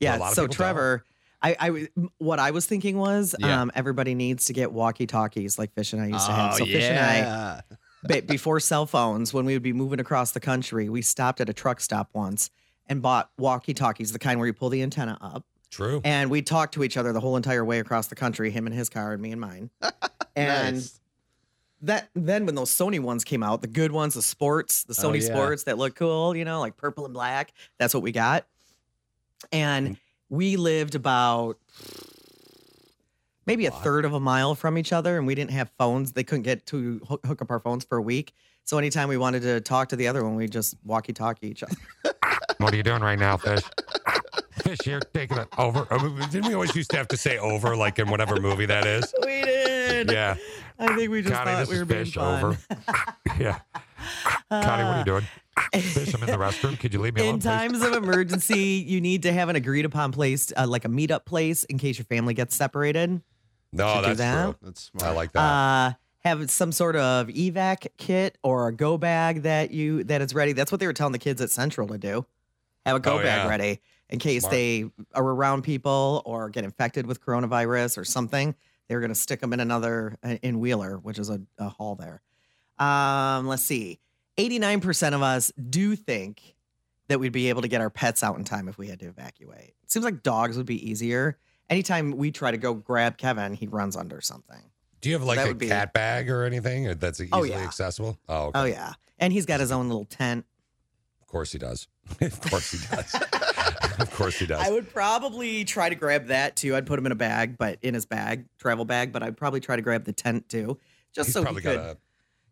[0.00, 1.04] yeah so trevor
[1.42, 1.88] I, I
[2.18, 3.60] what I was thinking was Yeah.
[3.62, 6.54] um, everybody needs to get walkie talkies like Fish and I used to have.
[6.54, 7.62] Oh, So Fish and I.
[8.02, 11.48] But before cell phones, when we would be moving across the country, we stopped at
[11.50, 12.50] a truck stop once
[12.86, 15.44] and bought walkie talkies, the kind where you pull the antenna up.
[15.70, 16.00] True.
[16.04, 18.72] And we talked to each other the whole entire way across the country, him in
[18.72, 19.70] his car and me in mine.
[20.36, 21.00] And Nice.
[21.86, 25.08] That then when those Sony ones came out, the good ones, the sports, the oh,
[25.08, 25.28] Sony yeah.
[25.28, 28.46] sports that look cool, you know, like purple and black, that's what we got.
[29.52, 30.36] And mm-hmm.
[30.36, 31.58] we lived about
[33.46, 36.12] maybe a third of a mile from each other and we didn't have phones.
[36.12, 38.34] They couldn't get to hook, hook up our phones for a week.
[38.64, 41.62] So anytime we wanted to talk to the other one, we just walkie talkie each
[41.62, 41.76] other.
[42.58, 43.62] What are you doing right now, Fish?
[44.62, 45.86] Fish, here, taking it over.
[45.90, 48.86] Oh, Didn't we always used to have to say over, like in whatever movie that
[48.86, 49.12] is?
[49.22, 50.10] we did.
[50.10, 50.36] Yeah.
[50.78, 52.14] I think we just Connie, thought we were is being Fish.
[52.14, 52.44] fun.
[52.44, 52.58] Over.
[53.38, 53.60] yeah.
[54.50, 55.24] Connie, what are you doing?
[55.72, 56.78] Fish, I'm in the restroom.
[56.78, 57.34] Could you leave me alone?
[57.34, 57.44] In please?
[57.46, 61.24] times of emergency, you need to have an agreed upon place, uh, like a meetup
[61.24, 63.22] place, in case your family gets separated.
[63.72, 64.44] No, Should that's that.
[64.44, 64.54] true.
[64.62, 65.40] That's I like that.
[65.40, 65.92] Uh,
[66.24, 70.52] have some sort of evac kit or a go bag that you that is ready.
[70.52, 72.24] That's what they were telling the kids at Central to do.
[72.86, 73.48] Have a go Oh, bag yeah.
[73.48, 74.52] ready in case Smart.
[74.52, 78.54] they are around people or get infected with coronavirus or something.
[78.88, 81.68] They were going to stick them in another uh, in Wheeler, which is a, a
[81.68, 82.22] hall there.
[82.78, 84.00] Um, let's see.
[84.36, 86.54] 89% of us do think
[87.08, 89.06] that we'd be able to get our pets out in time if we had to
[89.06, 89.74] evacuate.
[89.82, 91.38] It seems like dogs would be easier.
[91.70, 94.60] Anytime we try to go grab Kevin, he runs under something.
[95.00, 97.42] Do you have like that a would be- cat bag or anything that's easily Oh,
[97.44, 97.62] yeah.
[97.62, 98.18] accessible?
[98.28, 98.58] Oh, okay.
[98.60, 100.46] Oh yeah, and he's got his own little tent.
[101.20, 101.88] Of course he does.
[102.20, 103.14] of course he does.
[103.98, 104.66] of course he does.
[104.66, 106.74] I would probably try to grab that too.
[106.76, 109.12] I'd put him in a bag, but in his bag, travel bag.
[109.12, 110.78] But I'd probably try to grab the tent too,
[111.14, 111.62] just He's so he could.
[111.62, 111.96] got a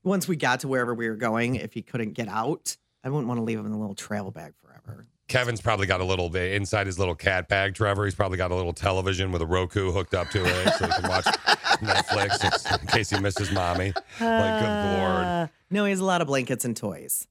[0.02, 3.28] Once we got to wherever we were going, if he couldn't get out, I wouldn't
[3.28, 5.06] want to leave him in a little travel bag forever.
[5.28, 8.04] Kevin's probably got a little bit inside his little cat bag, Trevor.
[8.04, 10.92] He's probably got a little television with a Roku hooked up to it so he
[10.92, 11.24] can watch
[11.80, 13.92] Netflix in case he misses mommy.
[14.20, 15.24] Like, good lord.
[15.24, 17.26] Uh, no, he has a lot of blankets and toys.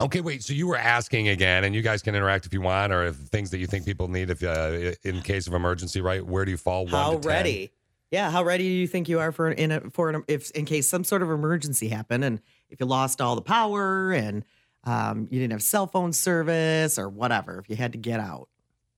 [0.00, 0.44] Okay, wait.
[0.44, 3.16] So you were asking again, and you guys can interact if you want, or if
[3.16, 6.24] things that you think people need if uh, in case of emergency, right?
[6.24, 6.86] Where do you fall?
[6.86, 7.28] How to 10?
[7.28, 7.72] ready?
[8.10, 10.64] Yeah, how ready do you think you are for in a, for an, if in
[10.64, 12.40] case some sort of emergency happened and
[12.70, 14.44] if you lost all the power and
[14.84, 18.48] um, you didn't have cell phone service or whatever, if you had to get out.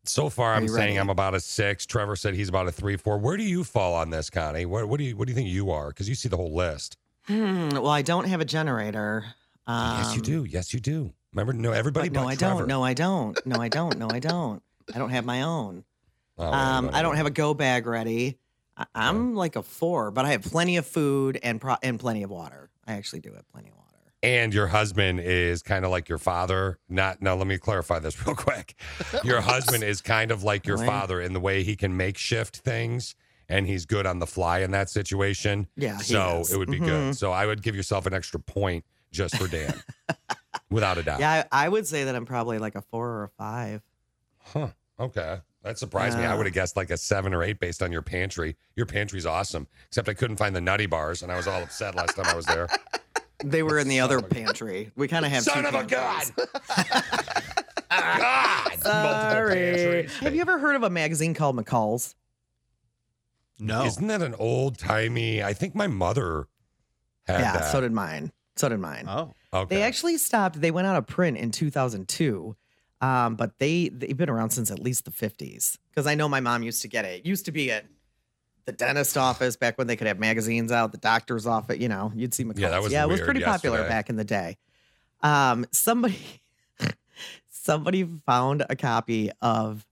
[0.05, 0.97] So far, Are I'm saying ready?
[0.97, 1.87] I'm about a six.
[1.87, 3.19] Trevor said he's about a three, four.
[3.19, 4.67] Where do you fall on this, Connie?
[4.67, 5.89] What, what do you what do you think you are?
[5.89, 6.97] Because you see the whole list.
[7.27, 9.25] Hmm, well, I don't have a generator.
[9.71, 10.45] Um, yes, you do.
[10.45, 11.13] Yes, you do.
[11.33, 12.09] Remember, no, everybody.
[12.11, 12.59] No, but I Trevor.
[12.61, 12.69] don't.
[12.69, 13.47] No, I don't.
[13.47, 13.99] No, I don't.
[13.99, 14.63] No, I don't.
[14.95, 15.85] I don't have my own.
[16.39, 18.39] Oh, Um, I don't have a go bag ready.
[18.77, 22.23] I, I'm like a four, but I have plenty of food and pro- and plenty
[22.23, 22.71] of water.
[22.87, 23.87] I actually do have plenty of water.
[24.23, 26.79] And your husband is kind of like your father.
[26.89, 27.37] Not now.
[27.37, 28.75] Let me clarify this real quick.
[29.23, 30.89] Your husband is kind of like your Really?
[30.89, 33.15] father in the way he can make shift things,
[33.49, 35.69] and he's good on the fly in that situation.
[35.77, 36.87] Yeah, So it would be Mhm.
[36.87, 37.17] good.
[37.17, 39.75] So I would give yourself an extra point just for Dan,
[40.71, 41.21] without a doubt.
[41.21, 43.83] Yeah, I, I would say that I'm probably like a four or a five.
[44.39, 44.69] Huh.
[44.99, 45.39] Okay.
[45.63, 46.25] That surprised me.
[46.25, 48.57] I would have guessed like a seven or eight based on your pantry.
[48.77, 51.95] Your pantry's awesome, except I couldn't find the nutty bars, and I was all upset
[51.95, 52.69] last time I was there.
[53.43, 54.91] They were in the other pantry.
[54.97, 56.33] We kind of have Son two of a pantries.
[57.91, 58.69] God!
[58.85, 58.91] Multiple
[59.31, 60.09] Sorry.
[60.21, 62.17] Have you ever heard of a magazine called McCall's?
[63.59, 63.85] No.
[63.85, 65.43] Isn't that an old timey?
[65.43, 66.49] I think my mother
[67.27, 67.73] had yeah, that.
[67.73, 68.31] so did mine.
[68.57, 69.07] So did mine.
[69.09, 69.35] Oh.
[69.53, 69.77] okay.
[69.77, 70.61] They actually stopped.
[70.61, 72.57] They went out of print in 2002,
[73.01, 75.79] um, but they they've been around since at least the 50s.
[75.91, 77.21] Because I know my mom used to get it.
[77.21, 77.87] It used to be at
[78.67, 80.93] the dentist office back when they could have magazines out.
[80.93, 82.61] The doctor's office, you know, you'd see McCall's.
[82.61, 84.59] Yeah, that was yeah, it was pretty popular back in the day.
[85.23, 86.19] Um, somebody
[87.49, 89.87] somebody found a copy of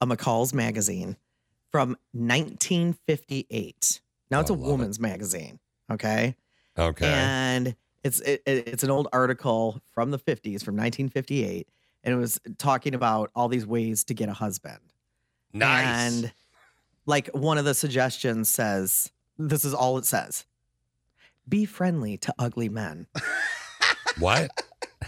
[0.00, 1.16] a McCall's magazine
[1.70, 4.00] from 1958.
[4.30, 4.70] Now it's Oh, a love it.
[4.70, 5.58] woman's magazine.
[5.90, 6.36] Okay.
[6.78, 7.06] okay.
[7.06, 11.68] And it's it, it- it's an old article from the 50s from 1958
[12.04, 14.80] and it was talking about all these ways to get a husband.
[15.52, 15.86] nice.
[15.86, 16.32] And
[17.06, 20.44] like one of the suggestions says this is all it says.
[21.48, 23.06] Be friendly to ugly men.
[24.18, 24.50] what?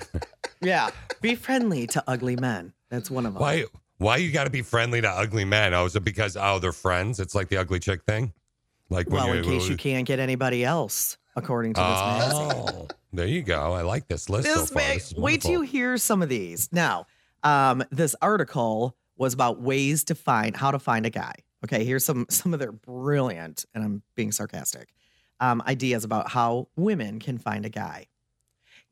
[0.61, 0.89] Yeah,
[1.21, 2.73] be friendly to ugly men.
[2.89, 3.41] That's one of them.
[3.43, 3.65] Why?
[3.99, 5.75] Why you got to be friendly to ugly men?
[5.75, 7.21] Oh, is it because oh they're friends?
[7.21, 8.33] It's like the ugly chick thing.
[8.89, 12.65] Like when Well, in case you can't get anybody else, according to this magazine.
[12.69, 13.73] Oh, there you go.
[13.73, 14.83] I like this list so This far.
[14.83, 16.69] mag- This wait till you hear some of these.
[16.73, 17.07] Now,
[17.43, 21.35] um, this article was about ways to find how to find a guy.
[21.65, 24.93] Okay, here's some some of their brilliant, and I'm being sarcastic,
[25.41, 28.07] um, ideas about how women can find a guy.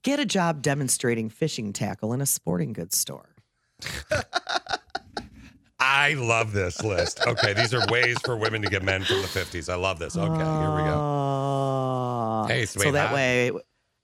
[0.03, 3.35] Get a job demonstrating fishing tackle in a sporting goods store.
[5.85, 7.21] I love this list.
[7.27, 9.69] Okay, these are ways for women to get men from the 50s.
[9.69, 10.17] I love this.
[10.17, 10.95] Okay, here we go.
[10.97, 12.45] Oh.
[12.49, 12.95] Hey, so sweetheart.
[12.95, 13.51] that way,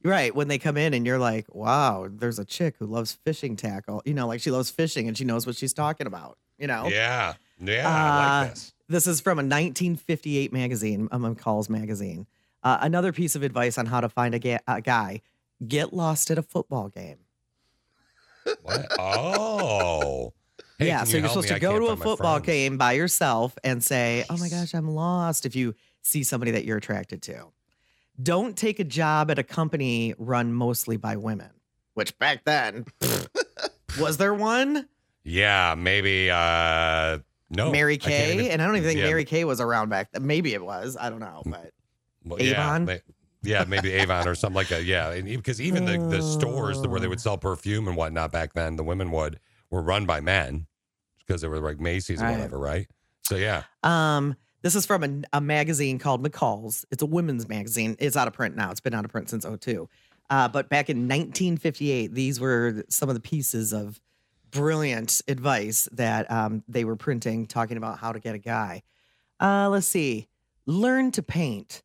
[0.03, 3.57] right when they come in and you're like, "Wow, there's a chick who loves fishing
[3.57, 6.37] tackle." You know, like she loves fishing and she knows what she's talking about.
[6.59, 8.73] You know, Yeah, yeah, I like Uh, this.
[8.89, 12.27] This is from a 1958 magazine, um, McCall's magazine.
[12.63, 15.21] Uh, another piece of advice on how to find a, ga- a guy:
[15.67, 17.19] get lost at a football game.
[18.63, 18.87] What?
[18.99, 20.33] Oh.
[20.79, 21.55] Hey, yeah, so you you're supposed me?
[21.55, 25.45] to go to a football game by yourself and say, "Oh my gosh, I'm lost."
[25.45, 27.47] If you see somebody that you're attracted to,
[28.23, 31.51] don't take a job at a company run mostly by women.
[31.95, 32.85] Which back then,
[34.01, 34.89] was there one?
[35.25, 36.31] Yeah, maybe.
[36.31, 37.19] uh
[37.51, 37.73] No.
[37.73, 40.27] Mary Kay, even- and I don't even think yeah, Mary Kay was around back then.
[40.27, 40.97] Maybe it was.
[40.99, 41.73] I don't know, but
[42.25, 42.85] well, yeah, Avon?
[42.85, 43.01] may-
[43.43, 44.85] Yeah, maybe Avon or something like that.
[44.85, 48.53] Yeah, and because even the, the stores where they would sell perfume and whatnot back
[48.53, 50.67] then, the women would were run by men
[51.29, 52.33] because they were like Macy's or Right.
[52.33, 52.89] whatever, right?
[53.25, 56.85] So yeah, Um, this is from a, a magazine called McCall's.
[56.91, 57.95] It's a women's magazine.
[58.01, 58.71] It's out of print now.
[58.73, 59.89] It's been out of print since 02.
[60.31, 64.01] Uh, but back in 1958, these were some of the pieces of
[64.51, 68.83] brilliant advice that um, they were printing, talking about how to get a guy.
[69.41, 70.27] Uh, let's see.
[70.67, 71.83] learn to paint,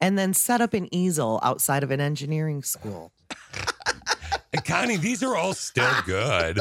[0.00, 3.12] and then set up an easel outside of an engineering school.
[4.66, 6.60] Connie, these are all still good.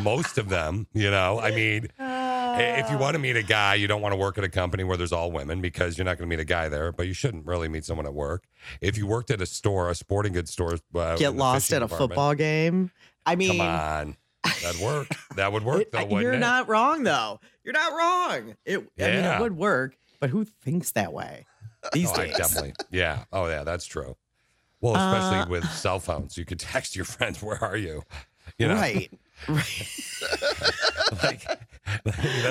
[0.00, 1.38] Most of them, you know.
[1.38, 4.44] I mean, if you want to meet a guy, you don't want to work at
[4.44, 6.92] a company where there's all women because you're not going to meet a guy there.
[6.92, 8.44] But you shouldn't really meet someone at work.
[8.80, 11.88] If you worked at a store, a sporting goods store, uh, Get lost at a
[11.88, 12.90] football game.
[13.26, 14.16] I mean, Come on,
[14.62, 15.08] that'd work.
[15.36, 16.38] That would work, though, wouldn't you're it?
[16.38, 17.38] not wrong though.
[17.64, 18.56] You're not wrong.
[18.64, 21.46] It, I mean, it would work, but who thinks that way
[21.92, 22.36] these oh, I days?
[22.38, 22.72] definitely.
[22.90, 23.24] Yeah.
[23.32, 23.62] Oh, yeah.
[23.62, 24.16] That's true.
[24.80, 28.02] Well, especially Uh, with cell phones, you could text your friends, "Where are you?"
[28.58, 29.12] You know, Right.
[31.22, 31.46] like,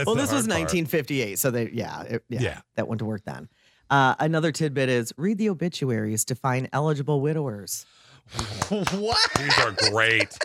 [0.05, 0.73] well, this was hard part.
[0.73, 2.61] 1958, so they yeah, it, yeah, Yeah.
[2.75, 3.49] that went to work then.
[3.89, 7.85] Uh, another tidbit is read the obituaries to find eligible widowers.
[8.69, 9.19] what?
[9.37, 10.37] These are great.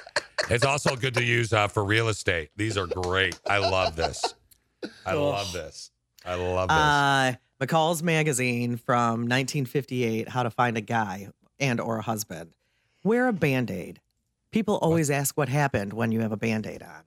[0.50, 2.50] It's also good to use uh, for real estate.
[2.56, 3.38] These are great.
[3.48, 4.34] I love this.
[5.04, 5.90] I love this.
[6.24, 6.76] I love this.
[6.76, 11.28] Uh, McCall's magazine from 1958, How to Find a Guy
[11.58, 12.50] and or a Husband.
[13.02, 14.00] Wear a Band-Aid.
[14.56, 17.02] People always ask what happened when you have a Band-Aid on.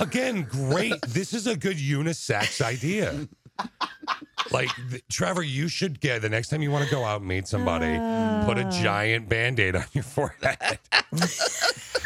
[0.00, 1.00] Again, great.
[1.06, 3.28] this is a good unisex idea.
[4.50, 7.28] Like th- Trevor, you should get the next time you want to go out and
[7.28, 7.86] meet somebody,
[8.44, 8.70] put a ah.
[8.82, 10.80] giant band-aid on your forehead.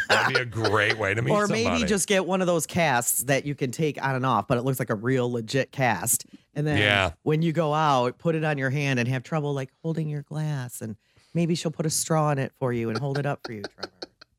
[0.09, 1.65] That'd be a great way to meet or somebody.
[1.65, 4.47] Or maybe just get one of those casts that you can take on and off,
[4.47, 6.27] but it looks like a real legit cast.
[6.53, 7.13] And then Yeah.
[7.23, 10.21] when you go out, put it on your hand and have trouble like holding your
[10.21, 10.81] glass.
[10.81, 10.97] And
[11.33, 13.63] maybe she'll put a straw in it for you and hold it up for you,
[13.63, 13.89] Trevor.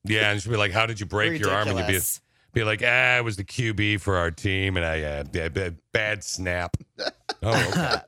[0.08, 2.00] Yeah, and she'd be like, "How did you break your arm?" And you'd be,
[2.52, 5.74] be like, "Ah, I was the QB for our team, and I uh, had a
[5.92, 6.76] bad snap."
[7.40, 8.00] Oh, okay.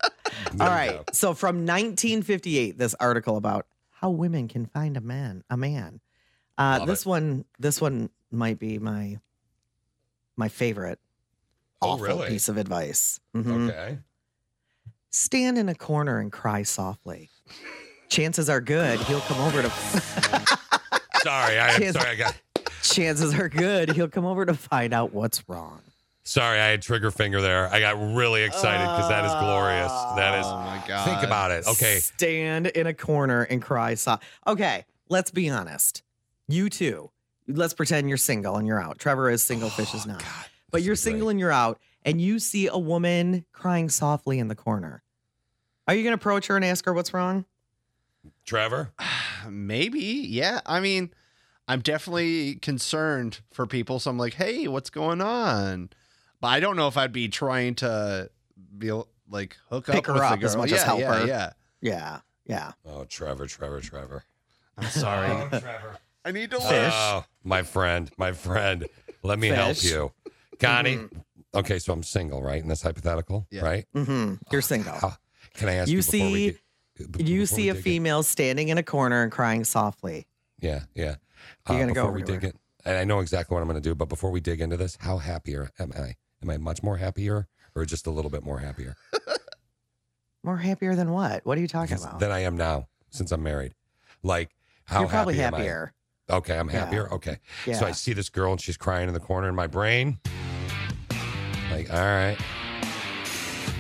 [0.61, 1.05] All go.
[1.13, 6.01] So from 1958, this article about how women can find a man, a man.
[6.59, 7.09] Uh, this it.
[7.09, 9.19] one, this one might be my
[10.37, 10.99] my favorite.
[11.83, 12.29] Oh, awful really?
[12.29, 13.21] piece of advice.
[13.37, 13.71] Mhm.
[13.71, 13.99] Okay.
[15.11, 17.31] Stand in a corner and cry softly.
[18.09, 20.59] Chances are good he'll come over to.
[21.23, 21.95] Sorry, I am Cheers.
[21.95, 22.11] sorry.
[22.11, 22.37] I got
[22.83, 25.81] chances are good he'll come over to find out what's wrong.
[26.25, 26.59] sorry.
[26.61, 27.69] I had trigger finger there.
[27.73, 29.93] I got really excited because that is glorious.
[30.17, 30.47] That is.
[30.47, 31.05] Oh my god.
[31.05, 31.67] Think about it.
[31.67, 31.99] Okay.
[31.99, 34.25] Stand in a corner and cry soft.
[34.47, 36.03] Okay, let's be honest.
[36.49, 37.11] You too.
[37.47, 38.99] Let's pretend you're single and you're out.
[38.99, 40.23] Trevor is single, oh, Fish is not.
[40.71, 41.13] but you're Oh, is great.
[41.13, 45.03] single and you're out, and you see a woman crying softly in the corner.
[45.89, 47.45] Are you going to approach her and ask her what's wrong?
[48.51, 48.91] Trevor.
[49.49, 50.61] Maybe, yeah.
[50.67, 51.11] I mean,
[51.69, 55.91] I'm definitely concerned for people, so I'm like, hey, what's going on?
[56.41, 58.29] But I don't know if I'd be trying to
[58.77, 58.91] be
[59.29, 61.27] like hook Pick up her with up the as much yeah, as help yeah, her.
[61.29, 62.73] Yeah, Yeah, yeah.
[62.85, 63.47] Oh, Trevor.
[63.47, 63.81] Trevor.
[63.81, 64.25] Trevor.
[64.77, 65.29] I'm sorry.
[65.49, 65.99] Trevor.
[66.25, 66.93] I need to Fish.
[66.93, 68.11] Oh, my friend.
[68.19, 68.85] My friend.
[69.23, 70.11] Let me help you,
[70.59, 70.99] Connie.
[71.55, 72.61] Okay, so I'm single, right?
[72.61, 73.63] In this hypothetical, Yeah.
[73.63, 73.87] right?
[73.93, 74.95] hmm You're single.
[74.95, 75.17] How-
[75.55, 76.03] can I ask You you?
[76.03, 76.61] before we see- get- b-
[77.19, 80.27] You see a female standing in a corner and crying softly.
[80.61, 81.17] Yeah, yeah.
[81.69, 82.53] You're uh, gonna go before we dig in,
[82.85, 83.95] and I know exactly what I'm going to do.
[83.95, 86.17] But before we dig into this, how happier am I?
[86.43, 88.97] Am I much more happier, or just a little bit more happier
[90.43, 91.45] More happier than what?
[91.45, 92.19] What are you talking Because- about?
[92.21, 93.75] than I am now since I'm married?
[94.23, 94.51] Like
[94.85, 95.59] how You're probably happy am I?
[95.59, 95.93] happier.
[96.31, 96.79] Okay, I'm Yeah.
[96.85, 97.13] happier.
[97.13, 97.75] Okay, Yeah.
[97.79, 100.19] so I see this girl and she's crying in the corner in my brain.
[101.71, 102.37] Like, all right,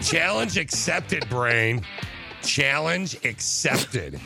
[0.02, 1.84] challenge accepted, brain.
[2.42, 4.20] Challenge accepted.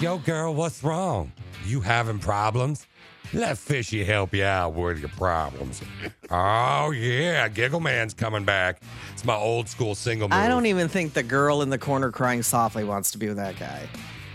[0.00, 1.32] Yo, girl, what's wrong?
[1.64, 2.86] You having problems?
[3.32, 5.82] Let Fishy help you out with your problems.
[6.30, 8.80] Oh yeah, Giggle Man's coming back.
[9.12, 10.38] It's my old school single move.
[10.38, 13.36] I don't even think the girl in the corner crying softly wants to be with
[13.36, 13.88] that guy.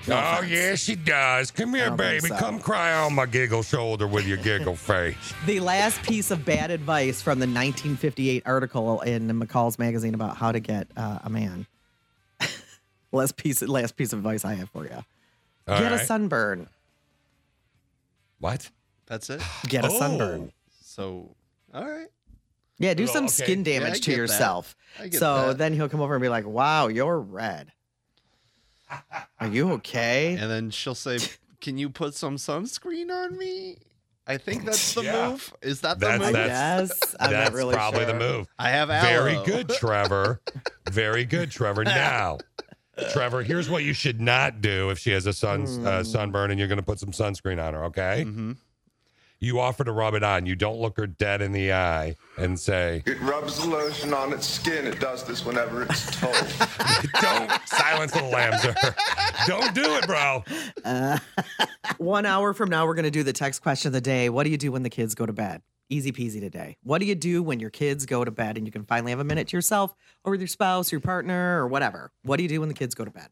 [0.07, 0.51] No oh offense.
[0.51, 1.51] yeah, she does.
[1.51, 2.27] Come here, baby.
[2.27, 2.35] so.
[2.35, 5.15] Come cry on my giggle shoulder with your giggle face.
[5.45, 10.51] The last piece of bad advice from the 1958 article in McCall's magazine about how
[10.51, 11.65] to get uh, a man.
[13.11, 15.03] Last piece, last piece of advice I have for you:
[15.67, 16.67] All get a sunburn.
[18.39, 18.69] What?
[19.05, 19.41] That's it.
[19.67, 19.99] Get a Oh.
[19.99, 20.51] sunburn.
[20.83, 21.35] So,
[21.73, 22.07] all right.
[22.79, 23.33] Yeah, do Well, some okay.
[23.33, 24.75] skin Yeah, damage to yourself.
[25.11, 25.57] So that.
[25.59, 27.71] then he'll come over and be like, "Wow, you're red.
[29.39, 31.19] Are you okay?" And then she'll say,
[31.59, 33.77] "Can you put some sunscreen on me?"
[34.25, 35.29] I think that's the Yeah.
[35.29, 35.53] move.
[35.61, 36.33] Is that the That's- move?
[36.33, 38.47] that's- yes, I'm That's not really probably the move.
[38.57, 39.01] I have aloe.
[39.01, 40.41] Very good, Trevor.
[40.89, 41.83] Very good, Trevor.
[41.83, 42.39] Now,
[43.11, 45.87] Trevor, here's what you should not do if she has a sun Hmm.
[45.87, 47.85] uh, sunburn and you're going to put some sunscreen on her.
[47.85, 48.23] Okay.
[48.23, 48.51] hmm
[49.39, 50.45] You offer to rub it on.
[50.45, 54.33] You don't look her dead in the eye and say, It rubs the lotion on
[54.33, 54.85] its skin.
[54.85, 56.35] It does this whenever it's told.
[57.21, 58.75] "Don't silence the lambs." sir.
[59.47, 60.43] don't do it, bro.
[60.85, 61.17] Uh,
[61.97, 64.29] one hour from now, we're going to do the text question of the day.
[64.29, 65.61] What do you do when the kids go to bed?
[65.91, 66.77] Easy peasy today.
[66.83, 69.19] What do you do when your kids go to bed and you can finally have
[69.19, 72.13] a minute to yourself or with your spouse, your partner, or whatever?
[72.23, 73.27] What do you do when the kids go to bed?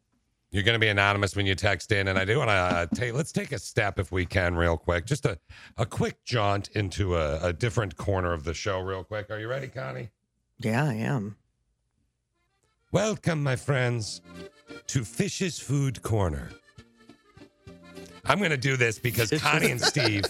[0.50, 2.86] You're going to be anonymous when you text in, and I do want to uh,
[2.94, 3.14] take.
[3.14, 5.06] Let's take a step, if we can, real quick.
[5.06, 5.38] Just a
[5.78, 9.30] a quick jaunt into a, a different corner of the show, real quick.
[9.30, 10.10] Are you ready, Connie?
[10.58, 11.36] Yeah, I am.
[12.92, 14.20] Welcome, my friends,
[14.88, 16.50] to Fish's Food Corner.
[18.26, 20.24] I'm going to do this because Connie and Steve,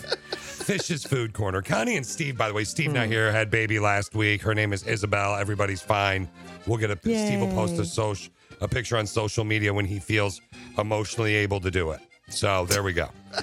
[0.71, 1.63] Fish's Food Corner.
[1.63, 4.41] Connie and Steve, by the way, Steve not here, had baby last week.
[4.41, 5.35] Her name is Isabel.
[5.35, 6.29] Everybody's fine.
[6.65, 9.99] We'll get a Steve will post a social a picture on social media when he
[9.99, 10.41] feels
[10.79, 12.01] emotionally able to do it.
[12.29, 13.09] So there we go.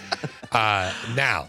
[0.50, 1.46] Uh, now,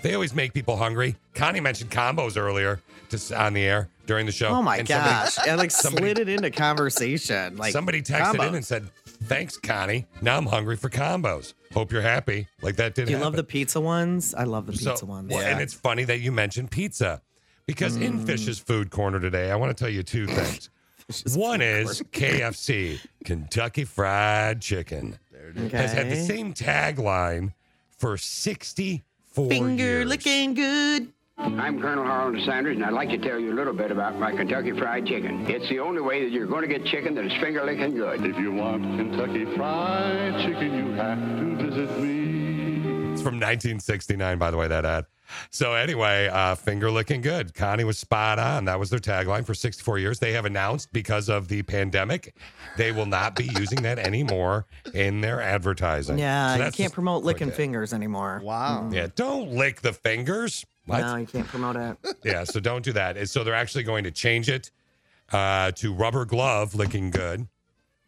[0.00, 1.16] they always make people hungry.
[1.34, 2.80] Connie mentioned combos earlier
[3.10, 4.48] just on the air during the show.
[4.50, 5.38] Oh my And somebody- gosh.
[5.40, 7.56] I like somebody- slid it into conversation.
[7.56, 8.88] Like Somebody texted in and said,
[9.24, 10.06] "Thanks, Connie.
[10.22, 11.54] Now I'm hungry for combos.
[11.74, 13.08] Hope you're happy." Like that didn't.
[13.08, 14.34] Do you love the pizza ones?
[14.34, 15.30] I love the So- pizza ones.
[15.32, 17.20] well, and it's funny that you mentioned pizza
[17.66, 18.02] because Mm.
[18.02, 20.70] in Fish's Food Corner today, I want to tell you two things.
[21.34, 25.18] One is KFC, Kentucky Fried Chicken,
[25.72, 27.52] has had the same tagline
[27.98, 30.06] for 64 Finger years.
[30.06, 31.12] licking good.
[31.36, 34.30] I'm Colonel Harland Sanders, and I'd like to tell you a little bit about my
[34.32, 35.46] Kentucky Fried Chicken.
[35.50, 38.24] It's the only way that you're going to get chicken that is finger licking good.
[38.24, 43.12] If you want Kentucky Fried Chicken, you have to visit me.
[43.12, 45.06] It's from 1969, by the way, that ad.
[45.50, 47.54] So anyway, uh, finger licking good.
[47.54, 48.66] Connie was spot on.
[48.66, 50.18] That was their tagline for 64 years.
[50.20, 52.34] They have announced because of the pandemic,
[52.76, 56.18] they will not be using that anymore in their advertising.
[56.18, 58.40] Yeah, So you can't promote licking fingers anymore.
[58.44, 58.90] Wow.
[58.92, 60.64] Yeah, don't lick the fingers.
[60.86, 61.00] What?
[61.00, 61.96] No, you can't promote it.
[62.24, 63.16] Yeah, so don't do that.
[63.16, 64.70] And So they're actually going to change it
[65.32, 67.48] uh, to rubber glove licking good.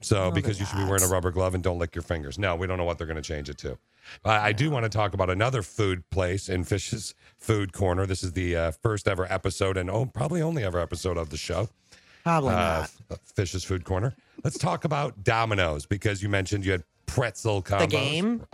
[0.03, 2.39] So because you should be wearing a rubber glove and don't lick your fingers.
[2.39, 3.72] No, we don't know what they're going to change it to.
[4.24, 8.05] Uh, I do want to talk about another food place in Fish's Food Corner.
[8.07, 11.37] This is the uh, first ever episode and oh, probably only ever episode of the
[11.39, 11.68] show.
[12.22, 13.20] Probably Uh, not.
[13.35, 14.14] Fish's Food Corner.
[14.45, 17.81] Let's talk about Domino's because you mentioned you had pretzel combos.
[17.81, 18.47] The game?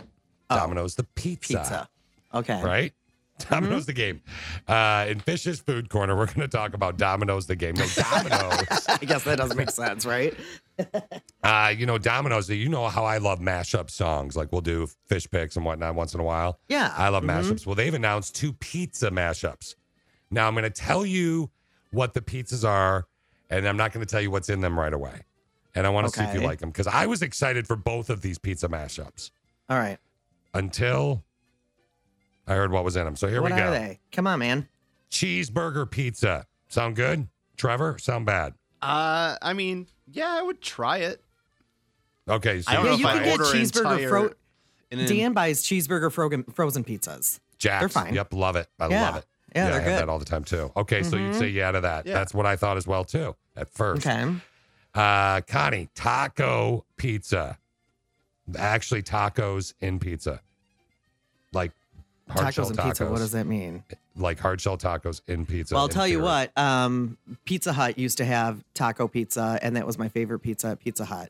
[0.49, 1.57] Domino's, the pizza.
[1.57, 1.89] Pizza.
[2.33, 2.61] Okay.
[2.63, 2.93] Right?
[3.39, 4.21] Domino's the game.
[4.67, 7.73] Uh, in Fish's Food Corner, we're going to talk about Domino's the game.
[7.75, 8.65] No, Domino's.
[8.87, 10.33] I guess that doesn't make sense, right?
[11.43, 14.35] uh, you know, Domino's, you know how I love mashup songs.
[14.35, 16.59] Like we'll do fish picks and whatnot once in a while.
[16.69, 16.93] Yeah.
[16.95, 17.41] I love Mhm.
[17.43, 17.65] mashups.
[17.65, 19.75] Well, they've announced two pizza mashups.
[20.31, 21.49] Now I'm going to tell you
[21.91, 23.07] what the pizzas are,
[23.49, 25.21] and I'm not going to tell you what's in them right away.
[25.75, 28.09] And I want to see if you like them because I was excited for both
[28.11, 29.31] of these pizza mashups
[29.69, 29.97] All right.
[30.53, 31.23] until
[32.47, 33.15] I heard what was in them.
[33.15, 33.65] So here what we go.
[33.69, 33.99] What are they?
[34.11, 34.67] Come on, man.
[35.11, 36.45] Cheeseburger pizza.
[36.67, 37.27] Sound good?
[37.57, 38.53] Trevor, sound bad?
[38.81, 41.21] Uh, I mean, yeah, I would try it.
[42.27, 44.33] Okay, so I don't Yeah, know you if can I get cheeseburger fro-
[44.91, 47.39] in an- Dan buys cheeseburger frozen, frozen pizzas.
[47.57, 47.81] Jack's.
[47.81, 48.13] They're fine.
[48.13, 48.67] Yep, love it.
[48.79, 49.01] I Yeah.
[49.03, 49.25] love it.
[49.55, 49.99] Yeah, I they're have good.
[49.99, 50.71] that all the time too.
[50.75, 51.39] Okay, so you'd Mhm.
[51.39, 52.05] say yeah to that.
[52.07, 52.13] Yeah.
[52.15, 54.05] That's what I thought as well too at first.
[54.07, 54.35] Okay.
[54.95, 57.57] Uh, Connie, taco pizza.
[58.57, 60.41] Actually, tacos in pizza,
[61.53, 61.71] like
[62.29, 62.85] hard shell Tacos and tacos.
[62.87, 63.05] pizza.
[63.09, 63.83] What does that mean?
[64.15, 65.73] Like hard shell tacos in pizza.
[65.75, 66.55] well, I'll tell you what.
[66.57, 70.79] Um, pizza Hut used to have taco pizza, and that was my favorite pizza at
[70.79, 71.29] Pizza Hut.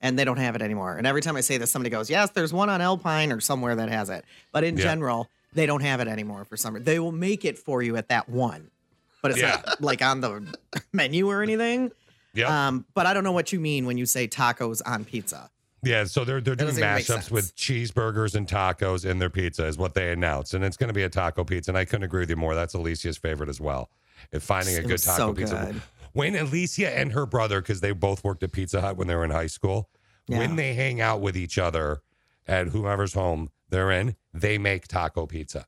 [0.00, 0.96] And they don't have it anymore.
[0.98, 3.74] And every time I say this, somebody goes, "Yes, there's one on Alpine or somewhere
[3.76, 4.82] that has it." But in Yeah.
[4.84, 6.82] general, they don't have it anymore for some.
[6.84, 8.70] They will make it for you at that one,
[9.22, 9.62] but it's Yeah.
[9.66, 10.54] not like on the
[10.92, 11.90] menu or anything.
[12.34, 12.50] Yep.
[12.50, 15.48] Um, but I don't know what you mean when you say tacos on pizza.
[15.84, 19.30] Yeah, so they're they're doing doesn't even make mashups with cheeseburgers and tacos in their
[19.30, 21.70] pizza is what they announced, and it's going to be a taco pizza.
[21.70, 22.54] And I couldn't agree with you more.
[22.54, 23.90] That's Alicia's favorite as well.
[24.32, 25.68] If finding a It good taco so pizza.
[25.72, 25.82] good.
[26.14, 29.24] When Alicia and her brother, because they both worked at Pizza Hut when they were
[29.24, 29.90] in high school,
[30.26, 32.02] when they hang out with each other
[32.46, 35.66] at whomever's home they're in, they make taco pizza.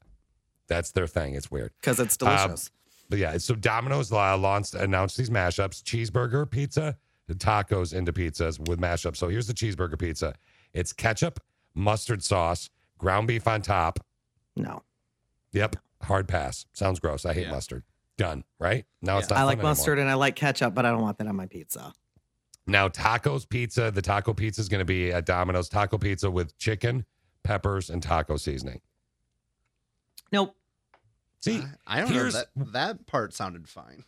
[0.69, 1.35] That's their thing.
[1.35, 1.73] It's weird.
[1.81, 2.71] because it's Um, delicious.
[3.11, 6.97] But yeah, so Domino's uh, launched announced these mashups: cheeseburger pizza,
[7.35, 9.16] tacos into pizzas with mashups.
[9.16, 10.35] So here's the cheeseburger pizza:
[10.72, 11.41] it's ketchup,
[11.74, 13.99] mustard sauce, ground beef on top.
[14.57, 14.83] no,
[15.53, 16.66] Yep, hard pass.
[16.72, 17.24] Sounds gross.
[17.24, 17.51] I hate Yeah.
[17.53, 17.83] mustard.
[18.18, 18.45] Done.
[18.59, 19.37] Right now, it's not.
[19.37, 19.70] I fun like anymore.
[19.72, 21.93] mustard and I like ketchup, but I don't want that on my pizza.
[22.66, 23.91] Now, tacos pizza.
[23.91, 27.05] The taco pizza is going to be at Domino's taco pizza with chicken,
[27.43, 28.81] peppers, and taco seasoning.
[30.33, 30.57] Nope.
[31.41, 32.31] See, I don't know.
[32.31, 34.05] That that part sounded fine.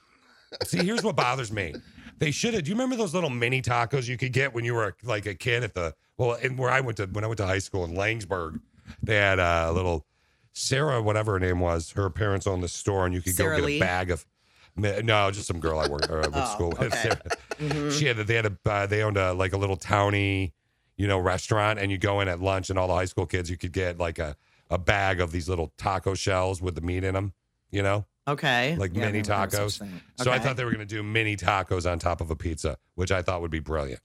[0.64, 1.74] See, here's what bothers me.
[2.18, 2.64] They should have.
[2.64, 5.34] Do you remember those little mini tacos you could get when you were like a
[5.34, 7.84] kid at the well, in where I went to when I went to high school
[7.84, 8.60] in Laingsburg?
[9.02, 10.04] They had a little
[10.52, 11.92] Sarah, whatever her name was.
[11.92, 13.76] Her parents owned the store, and you could Sarah go get Lee?
[13.76, 14.26] a bag of.
[14.76, 16.82] No, just some girl I worked or I went to Oh, school with.
[16.82, 16.96] okay.
[17.02, 17.20] Sarah.
[17.58, 17.98] Mhm.
[17.98, 18.16] She had.
[18.18, 18.56] They had a.
[18.64, 20.52] Uh, they owned a like a little towny,
[20.96, 23.50] you know, restaurant, and you go in at lunch, and all the high school kids,
[23.50, 24.36] you could get like a
[24.70, 27.32] a bag of these little taco shells with the meat in them.
[27.72, 28.76] You know, Okay.
[28.76, 29.78] like Yeah, mini I've never heard of tacos.
[29.78, 30.00] thing.
[30.16, 32.76] So I thought they were going to do mini tacos on top of a pizza,
[32.94, 34.00] which I thought would be brilliant.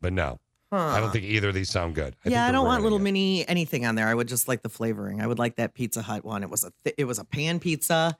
[0.00, 0.38] But no,
[0.72, 2.14] I don't think either of these sound good.
[2.24, 3.02] I yeah, I don't want little it.
[3.02, 4.06] mini anything on there.
[4.08, 5.20] I would just like the flavoring.
[5.22, 6.42] I would like that Pizza Hut one.
[6.42, 8.16] It was a th- it was a pan pizza.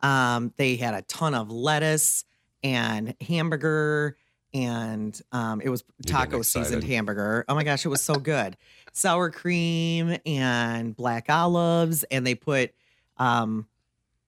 [0.00, 2.24] Um, they had a ton of lettuce
[2.62, 4.16] and hamburger,
[4.54, 7.44] and um, it was taco seasoned hamburger.
[7.48, 8.56] Oh my gosh, it was so good.
[8.92, 12.72] Sour cream and black olives, and they put,
[13.18, 13.66] um,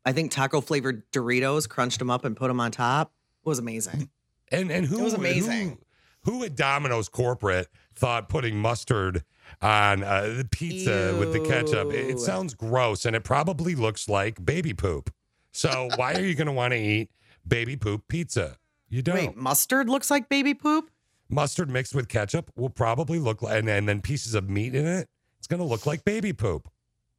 [0.05, 3.13] I think taco flavored Doritos, crunched them up and put them on top.
[3.45, 4.11] It was amazing.
[4.51, 5.79] And and who It was amazing.
[6.25, 9.25] Who, who at Domino's corporate thought putting mustard
[9.61, 11.93] on uh, the pizza with the ketchup?
[11.93, 15.13] It, it sounds gross, and it probably looks like baby poop.
[15.53, 17.11] So why are you going to want to eat
[17.47, 18.57] baby poop pizza?
[18.89, 19.17] You don't.
[19.17, 20.91] Wait, mustard looks like baby poop.
[21.29, 24.87] Mustard mixed with ketchup will probably look like, and, and then pieces of meat in
[24.87, 25.09] it.
[25.39, 26.69] It's going to look like baby poop.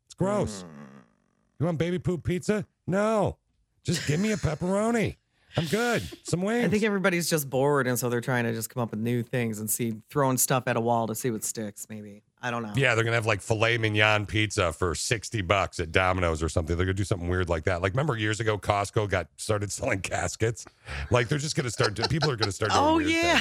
[0.05, 0.63] It's gross.
[1.59, 2.65] You want baby poop pizza?
[2.87, 3.37] No.
[3.83, 5.17] Just give me a pepperoni.
[5.55, 6.01] I'm good.
[6.23, 6.65] Some wings.
[6.65, 9.21] I think everybody's just bored, and so they're trying to just come up with new
[9.21, 11.85] things and see throwing stuff at a wall to see what sticks.
[11.89, 12.73] Maybe I don't know.
[12.75, 16.75] Yeah, they're gonna have like filet mignon pizza for sixty bucks at Domino's or something.
[16.75, 17.83] They're gonna do something weird like that.
[17.83, 20.65] Like remember years ago, Costco got started selling caskets.
[21.11, 21.99] Like they're just gonna start.
[22.09, 22.71] People are gonna start.
[22.71, 23.39] Doing Oh yeah,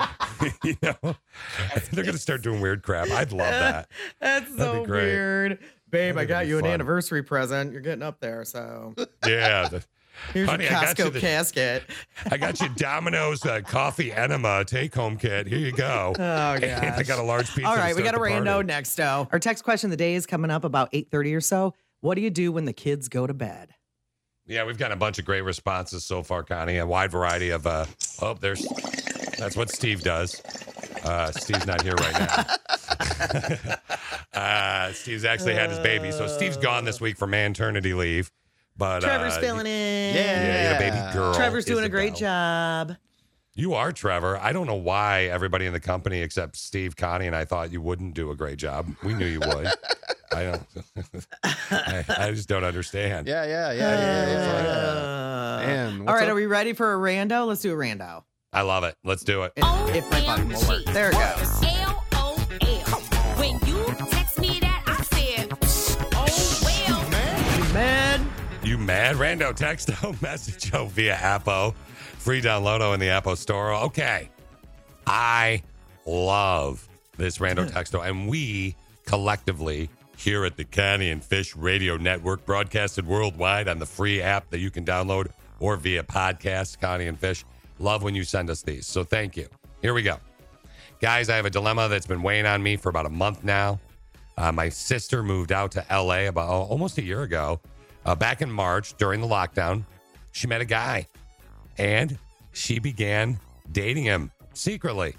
[0.64, 0.96] you know,
[1.92, 3.10] they're gonna start doing weird crap.
[3.10, 3.88] I'd love that.
[4.20, 5.04] that's That'd so be great.
[5.04, 5.58] weird,
[5.94, 6.18] babe.
[6.18, 6.72] I got you an fun.
[6.72, 7.72] anniversary present.
[7.72, 8.94] You're getting up there, so
[9.26, 9.68] Yeah.
[9.68, 9.84] the-
[10.32, 11.84] here's Honey, I your Costco the- casket.
[12.30, 15.46] I got you Domino's uh, coffee enema take home kit.
[15.46, 16.12] Here you go.
[16.18, 16.22] Oh
[16.62, 17.66] And I got a large pizza.
[17.68, 18.66] All right, we got a rando party.
[18.66, 18.94] next.
[18.96, 19.28] though.
[19.32, 21.74] Our text question of the day is coming up about eight thirty or so.
[22.00, 23.70] What do you do when the kids go to bed?
[24.46, 26.76] Yeah, we've got a bunch of great responses so far, Connie.
[26.76, 27.66] A wide variety of.
[27.66, 27.86] uh
[28.20, 28.66] Oh, there's.
[29.38, 30.42] That's what Steve does.
[31.02, 32.44] Uh, Steve's not here right now.
[34.34, 38.30] uh, Steve's actually had his baby, so Steve's gone this week for maternity leave.
[38.76, 40.14] But Trevor's uh, filling in.
[40.14, 40.22] Yeah.
[40.42, 41.34] Yeah, you baby girl.
[41.34, 42.96] Trevor's doing a great job.
[43.56, 44.36] You are Trevor.
[44.38, 47.80] I don't know why everybody in the company except Steve, Connie, and I thought you
[47.80, 48.88] wouldn't do a great job.
[49.04, 49.68] We knew you would.
[50.32, 50.62] I don't.
[51.44, 53.28] I, I just don't understand.
[53.28, 54.40] Yeah, yeah, yeah, yeah, yeah.
[54.40, 55.86] yeah.
[55.86, 56.30] Uh, All what's right, up?
[56.30, 57.46] are we ready for a rando?
[57.46, 58.24] Let's do a rando.
[58.52, 58.96] I love it.
[59.04, 59.52] Let's do it.
[59.56, 60.84] If, if my button will work.
[60.86, 61.93] There it goes.
[68.84, 69.16] Mad?
[69.16, 71.74] Rando, texto, message oh, via Appo.
[71.74, 73.72] Free downloado in the Appo store.
[73.74, 74.28] Okay.
[75.06, 75.62] I
[76.06, 78.00] love this Rando texto.
[78.00, 78.76] And we
[79.06, 84.50] collectively here at the Connie and Fish Radio Network, broadcasted worldwide on the free app
[84.50, 85.30] that you can download
[85.60, 87.44] or via podcast, Connie and Fish.
[87.78, 88.86] Love when you send us these.
[88.86, 89.48] So thank you.
[89.82, 90.18] Here we go.
[91.00, 93.80] Guys, I have a dilemma that's been weighing on me for about a month now.
[94.36, 97.60] Uh, my sister moved out to LA about oh, almost a year ago.
[98.04, 99.84] Uh, back in March during the lockdown,
[100.32, 101.06] she met a guy
[101.78, 102.18] and
[102.52, 103.38] she began
[103.72, 105.14] dating him secretly.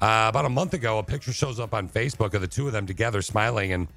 [0.00, 2.72] Uh, about a month ago, a picture shows up on Facebook of the two of
[2.72, 3.88] them together smiling and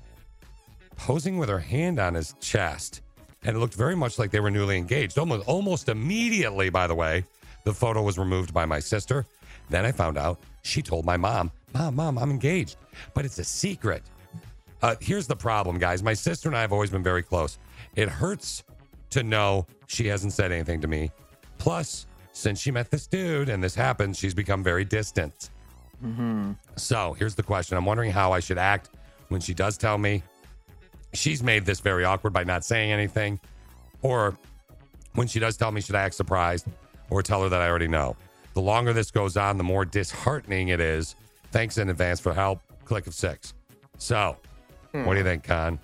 [0.95, 3.01] posing with her hand on his chest.
[3.43, 5.17] And it looked very much like they were newly engaged.
[5.17, 7.25] Almost, almost immediately, by the way,
[7.63, 9.25] the photo was removed by my sister.
[9.69, 12.75] Then I found out she told my mom, Mom, Mom, I'm engaged,
[13.13, 14.03] but it's a secret.
[14.81, 16.03] Uh, here's the problem, guys.
[16.03, 17.57] My sister and I have always been very close.
[17.95, 18.63] It hurts
[19.11, 21.11] to know she hasn't said anything to me.
[21.57, 25.49] Plus, since she met this dude and this happened, she's become very distant.
[26.03, 26.53] Mm-hmm.
[26.77, 28.89] So here's the question I'm wondering how I should act
[29.27, 30.23] when she does tell me.
[31.13, 33.39] She's made this very awkward by not saying anything.
[34.01, 34.37] Or
[35.13, 36.67] when she does tell me, should I act surprised
[37.09, 38.15] or tell her that I already know?
[38.53, 41.15] The longer this goes on, the more disheartening it is.
[41.51, 42.61] Thanks in advance for help.
[42.85, 43.53] Click of six.
[43.97, 44.37] So,
[44.91, 45.79] what do you think, Con?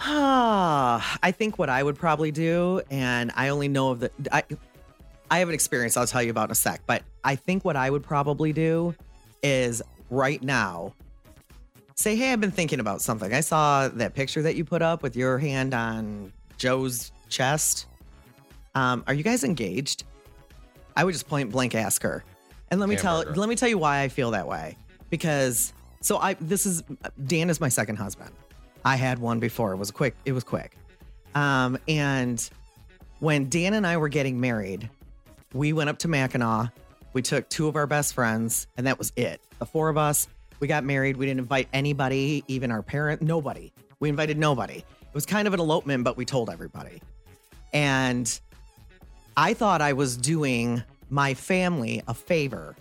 [0.00, 4.44] Ah, I think what I would probably do, and I only know of the, I,
[5.30, 7.76] I have an experience I'll tell you about in a sec, but I think what
[7.76, 8.94] I would probably do
[9.42, 10.94] is right now
[11.94, 13.32] say, Hey, I've been thinking about something.
[13.32, 17.86] I saw that picture that you put up with your hand on Joe's chest.
[18.74, 20.04] Um, are you guys engaged?
[20.96, 22.24] I would just point blank ask her.
[22.70, 23.32] And let me Hamburger.
[23.32, 24.76] tell let me tell you why I feel that way.
[25.10, 26.82] Because so I this is
[27.26, 28.30] Dan is my second husband.
[28.86, 29.72] I had one before.
[29.72, 30.14] It was quick.
[30.24, 30.78] It was quick.
[31.34, 32.48] Um, and
[33.18, 34.88] when Dan and I were getting married,
[35.52, 36.70] we went up to Mackinac.
[37.12, 39.40] We took two of our best friends, and that was it.
[39.58, 40.28] The four of us.
[40.60, 41.16] We got married.
[41.16, 43.22] We didn't invite anybody, even our parent.
[43.22, 43.72] Nobody.
[43.98, 44.76] We invited nobody.
[44.76, 47.02] It was kind of an elopement, but we told everybody.
[47.72, 48.40] And
[49.36, 50.80] I thought I was doing
[51.10, 52.76] my family a favor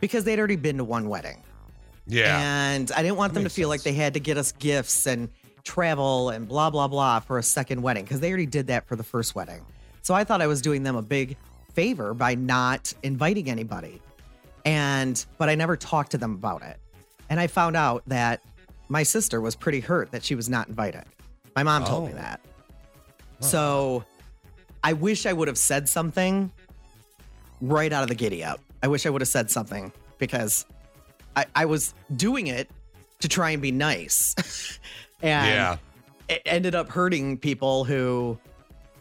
[0.00, 1.42] because they'd already been to one wedding.
[2.06, 2.38] Yeah.
[2.72, 5.28] And I didn't want them to feel like they had to get us gifts and
[5.64, 8.96] travel and blah blah blah for a second wedding because they already did that for
[8.96, 9.64] the first wedding.
[10.02, 11.36] So I thought I was doing them a big
[11.74, 14.02] favor by not inviting anybody.
[14.64, 16.76] And but I never talked to them about it.
[17.30, 18.42] And I found out that
[18.88, 21.04] my sister was pretty hurt that she was not invited.
[21.54, 22.16] My mom told me Oh.
[22.16, 22.40] that.
[23.40, 24.04] So
[24.84, 26.50] I wish I would have said something
[27.60, 28.60] right out of the giddy up.
[28.82, 30.66] I wish I would have said something because
[31.36, 32.68] I, I was doing it
[33.20, 34.34] to try and be nice.
[35.22, 35.76] and Yeah.
[36.28, 38.38] it ended up hurting people who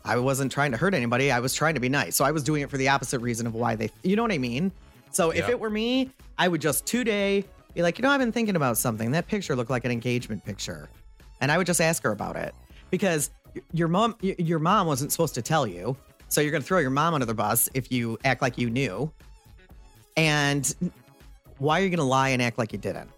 [0.05, 1.32] I wasn't trying to hurt anybody.
[1.32, 2.15] I was trying to be nice.
[2.15, 4.32] So I was doing it for the opposite reason of why they, you know what
[4.32, 4.71] I mean?
[5.11, 8.32] So if it were me, I would just today be like, you know, I've been
[8.32, 9.11] thinking about something.
[9.11, 10.89] That picture looked like an engagement picture.
[11.41, 12.55] And I would just ask her about it
[12.91, 13.29] because
[13.73, 15.97] your mom, your mom wasn't supposed to tell you.
[16.29, 18.69] So you're going to throw your mom under the bus if you act like you
[18.69, 19.11] knew.
[20.15, 20.73] And
[21.62, 23.09] why are you going to lie and act like you didn't?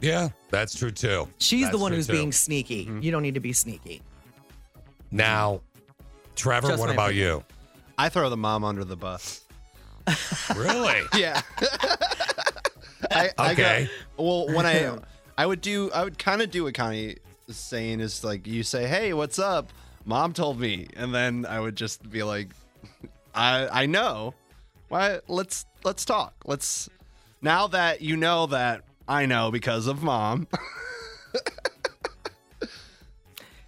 [0.00, 1.28] Yeah, that's true too.
[1.38, 2.14] She's That's the one who's too.
[2.14, 2.86] being sneaky.
[2.86, 3.02] Mm-hmm.
[3.02, 4.02] You don't need to be sneaky.
[5.12, 5.60] Now,
[6.36, 7.28] Trevor, Just what about opinion.
[7.28, 7.44] you?
[7.98, 9.44] I throw the mom under the bus.
[10.56, 11.02] Really?
[11.16, 11.40] Yeah.
[13.10, 13.90] I, I Okay.
[14.16, 14.98] well, when I
[15.38, 17.16] I would do I would kind of do what Connie
[17.48, 19.72] is saying is like you say, "Hey, what's up?"
[20.04, 22.48] Mom told me, and then I would just be like,
[23.34, 24.34] "I I know.
[24.88, 25.20] Why?
[25.28, 26.34] Let's let's talk.
[26.44, 26.88] Let's
[27.42, 30.46] now that you know that I know because of mom."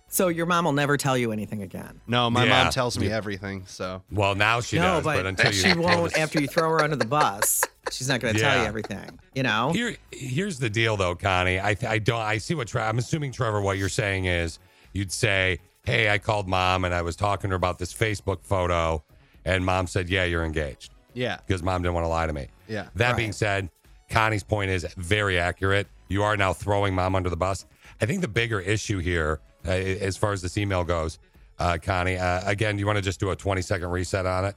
[0.08, 1.98] So your mom will never tell you anything again.
[2.06, 2.64] no, my Yeah.
[2.64, 3.64] mom tells me everything.
[3.66, 6.68] So Well, now she no, does, but, but, until you she won't after you throw
[6.68, 7.64] her under the bus.
[7.90, 9.18] She's not going to tell you everything.
[9.34, 9.72] You know?
[9.72, 11.58] Here, here's the deal, though, Connie.
[11.58, 12.20] I, I don't.
[12.20, 13.62] I see what Tre- I'm assuming, Trevor.
[13.62, 14.58] What you're saying is,
[14.92, 18.44] you'd say, "Hey, I called mom and I was talking to her about this Facebook
[18.44, 19.02] photo,
[19.46, 22.48] and mom said, yeah, you're engaged,' yeah, because mom didn't want to lie to me."
[22.68, 22.88] yeah.
[22.94, 23.70] That being said,
[24.10, 25.88] Connie's point is very accurate.
[26.08, 27.66] You are now throwing mom under the bus.
[28.00, 31.18] I think the bigger issue here, uh, as far as this email goes,
[31.58, 34.56] uh, Connie, uh, again, you want to just do a 20 second reset on it?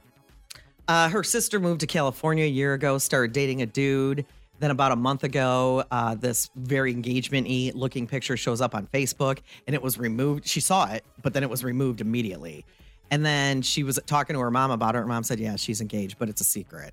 [0.88, 4.26] Uh, her sister moved to California a year ago, started dating a dude.
[4.58, 9.40] Then about a month ago, uh, this very engagement-y looking picture shows up on Facebook,
[9.66, 10.46] and it was removed.
[10.46, 12.64] She saw it, but then it was removed immediately.
[13.10, 14.98] And then she was talking to her mom about it.
[14.98, 16.92] Her mom said, "Yeah, she's engaged, but it's a secret."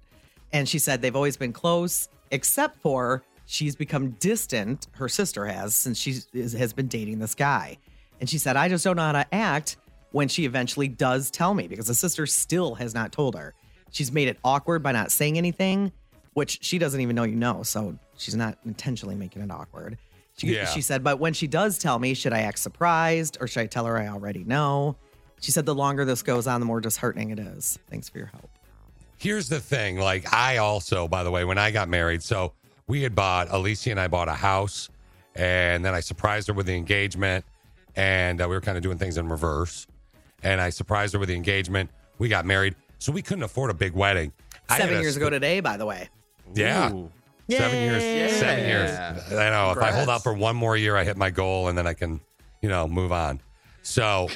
[0.51, 4.87] And she said they've always been close, except for she's become distant.
[4.93, 7.77] Her sister has since she has been dating this guy.
[8.19, 9.77] And she said, "I just don't know how to act
[10.11, 13.53] when she eventually does tell me because the sister still has not told her."
[13.91, 15.91] She's made it awkward by not saying anything,
[16.33, 17.63] which she doesn't even know you know.
[17.63, 19.97] So she's not intentionally making it awkward.
[20.35, 20.65] She, Yeah.
[20.65, 23.67] she said, but when she does tell me, should I act surprised or should I
[23.67, 24.95] tell her I already know?
[25.43, 27.77] She said, the longer this goes on, the more disheartening it is.
[27.89, 28.49] Thanks for your help.
[29.17, 29.99] Here's the thing.
[29.99, 32.53] Like, I also, by the way, when I got married, so
[32.87, 34.87] we had bought, Alicia and I bought a house,
[35.35, 37.43] and then I surprised her with the engagement,
[37.97, 39.85] and uh, we were kind of doing things in reverse.
[40.43, 41.89] And I surprised her with the engagement.
[42.19, 44.31] We got married, so we couldn't afford a big wedding.
[44.69, 46.07] I had Seven years sp- ago today, by the way.
[46.55, 46.93] Yeah.
[46.93, 47.11] Ooh.
[47.49, 48.33] Seven years.
[48.39, 48.91] Seven years.
[49.33, 49.71] I know.
[49.71, 51.93] If I hold out for one more year, I hit my goal, and then I
[51.93, 52.21] can,
[52.61, 53.41] you know, move on.
[53.81, 54.29] So,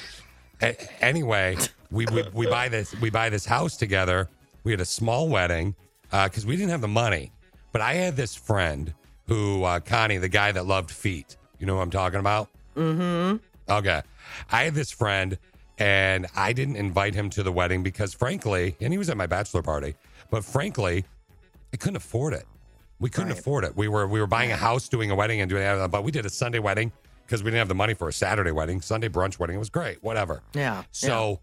[0.61, 1.57] a- anyway,
[1.91, 4.29] we, we we buy this we buy this house together.
[4.63, 5.75] We had a small wedding
[6.11, 7.31] because we didn't have the money,
[7.71, 8.93] but I had this friend
[9.27, 11.37] who uh, Connie, the guy that loved feet.
[11.59, 12.49] You know what I'm talking about?
[12.75, 13.37] Mm-hmm.
[13.71, 14.01] Okay.
[14.51, 15.37] I had this friend
[15.79, 19.27] and I didn't invite him to the wedding because frankly, and he was at my
[19.27, 19.95] bachelor party,
[20.29, 21.05] but frankly,
[21.73, 22.45] I couldn't afford it.
[22.99, 23.39] We couldn't Right.
[23.39, 23.75] afford it.
[23.75, 26.11] We were we were buying a house, doing a wedding and doing that, but we
[26.11, 26.91] did a Sunday wedding
[27.27, 28.79] because we didn't have the money for a Saturday wedding.
[28.79, 29.57] Sunday brunch wedding.
[29.57, 30.01] It was great.
[30.01, 30.41] Whatever.
[30.53, 30.83] Yeah.
[30.91, 31.41] So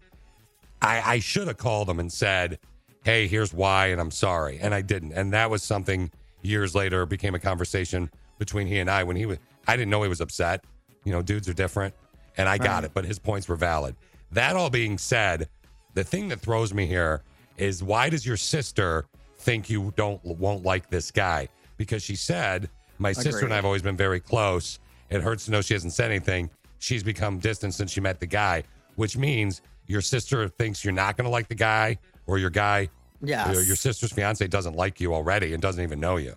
[0.81, 2.57] I, I should have called him and said,
[3.03, 4.57] Hey, here's why, and I'm sorry.
[4.59, 5.13] And I didn't.
[5.13, 6.09] And that was something
[6.41, 8.09] years later became a conversation
[8.39, 9.37] between he and I when he was
[9.67, 10.63] I didn't know he was upset.
[11.03, 11.93] You know, dudes are different.
[12.37, 13.95] And I got it, but his points were valid.
[14.31, 15.47] That all being said,
[15.93, 17.21] the thing that throws me here
[17.57, 19.05] is why does your sister
[19.37, 21.47] think you don't won't like this guy?
[21.77, 24.79] Because she said, My sister and I have always been very close.
[25.09, 26.49] It hurts to know she hasn't said anything.
[26.79, 28.63] She's become distant since she met the guy,
[28.95, 32.89] which means your sister thinks you're not going to like the guy, or your guy,
[33.21, 33.51] Yeah.
[33.51, 36.35] your, your sister's fiance doesn't like you already and doesn't even know you.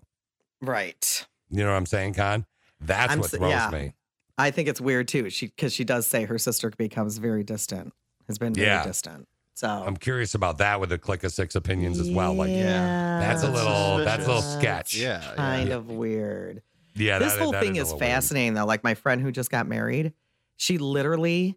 [0.60, 1.26] Right.
[1.50, 2.44] You know what I'm saying, Con?
[2.80, 3.70] That's I'm what throws yeah.
[3.70, 3.94] me.
[4.36, 5.30] I think it's weird too.
[5.30, 7.92] She because she does say her sister becomes very distant,
[8.28, 8.84] has been very Yeah.
[8.84, 9.26] distant.
[9.54, 12.32] So I'm curious about that with the click of six opinions as well.
[12.34, 14.94] Like, yeah, that's a little, that's a little sketch.
[14.94, 15.74] Yeah, kind yeah.
[15.74, 16.62] of weird.
[16.98, 18.10] Yeah, this that- whole that thing a is, little weird.
[18.12, 18.66] fascinating though.
[18.66, 20.12] Like my friend who just got married,
[20.56, 21.56] she literally,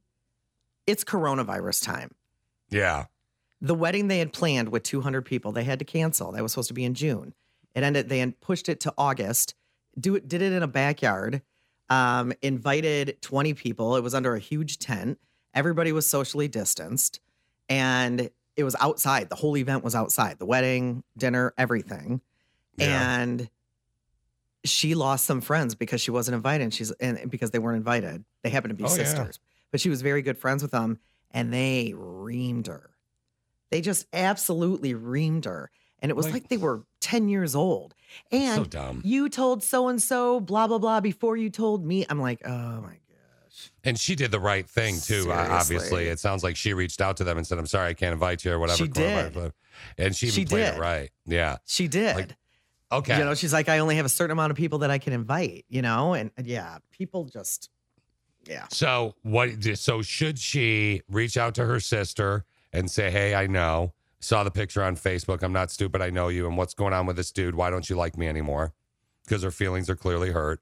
[0.87, 2.11] it's coronavirus time.
[2.69, 3.05] Yeah.
[3.61, 6.31] The wedding they had planned with 200 people, they had to cancel.
[6.31, 7.33] That was supposed to be in June.
[7.75, 8.09] It ended.
[8.09, 9.55] They pushed it to August.
[9.99, 10.27] Do it.
[10.27, 11.41] Did it in a backyard.
[11.89, 13.97] um, invited 20 people.
[13.97, 15.19] It was under a huge tent.
[15.53, 17.19] Everybody was socially distanced,
[17.67, 19.27] and it was outside.
[19.29, 20.39] The whole event was outside.
[20.39, 22.21] The wedding, dinner, everything.
[22.77, 23.19] Yeah.
[23.19, 23.49] And
[24.63, 26.63] she lost some friends because she wasn't invited.
[26.65, 28.23] And she's and because they weren't invited.
[28.43, 28.93] They happened to be Oh, yeah.
[29.05, 29.39] sisters,
[29.71, 30.99] but she was very good friends with them,
[31.31, 32.89] and they reamed her.
[33.71, 37.95] They just absolutely reamed her, and it was Like- like, they were ten years old.
[38.31, 39.01] And so dumb.
[39.05, 42.05] you told so and so blah blah blah before you told me.
[42.09, 43.71] I'm like, oh my gosh.
[43.85, 45.31] And she did the right thing too.
[45.31, 47.93] uh, Obviously, it sounds like she reached out to them and said, "I'm sorry, I
[47.93, 48.77] can't invite you" or whatever.
[48.77, 49.53] She did.
[49.97, 50.75] And she, even She played did.
[50.75, 51.09] it right.
[51.25, 51.57] Yeah.
[51.65, 52.15] She did.
[52.15, 52.29] Like,
[52.91, 53.17] Okay.
[53.17, 55.13] You know, she's like, I only have a certain amount of people that I can
[55.13, 55.65] invite.
[55.69, 57.69] You know, and, yeah, people just,
[58.47, 58.65] yeah.
[58.69, 59.49] So what?
[59.75, 64.51] So should she reach out to her sister and say, "Hey, I know, saw the
[64.51, 65.43] picture on Facebook.
[65.43, 66.01] I'm not stupid.
[66.01, 66.47] I know you.
[66.47, 67.55] And what's going on with this dude?
[67.55, 68.73] Why don't you like me anymore?"
[69.23, 70.61] Because her feelings are clearly hurt.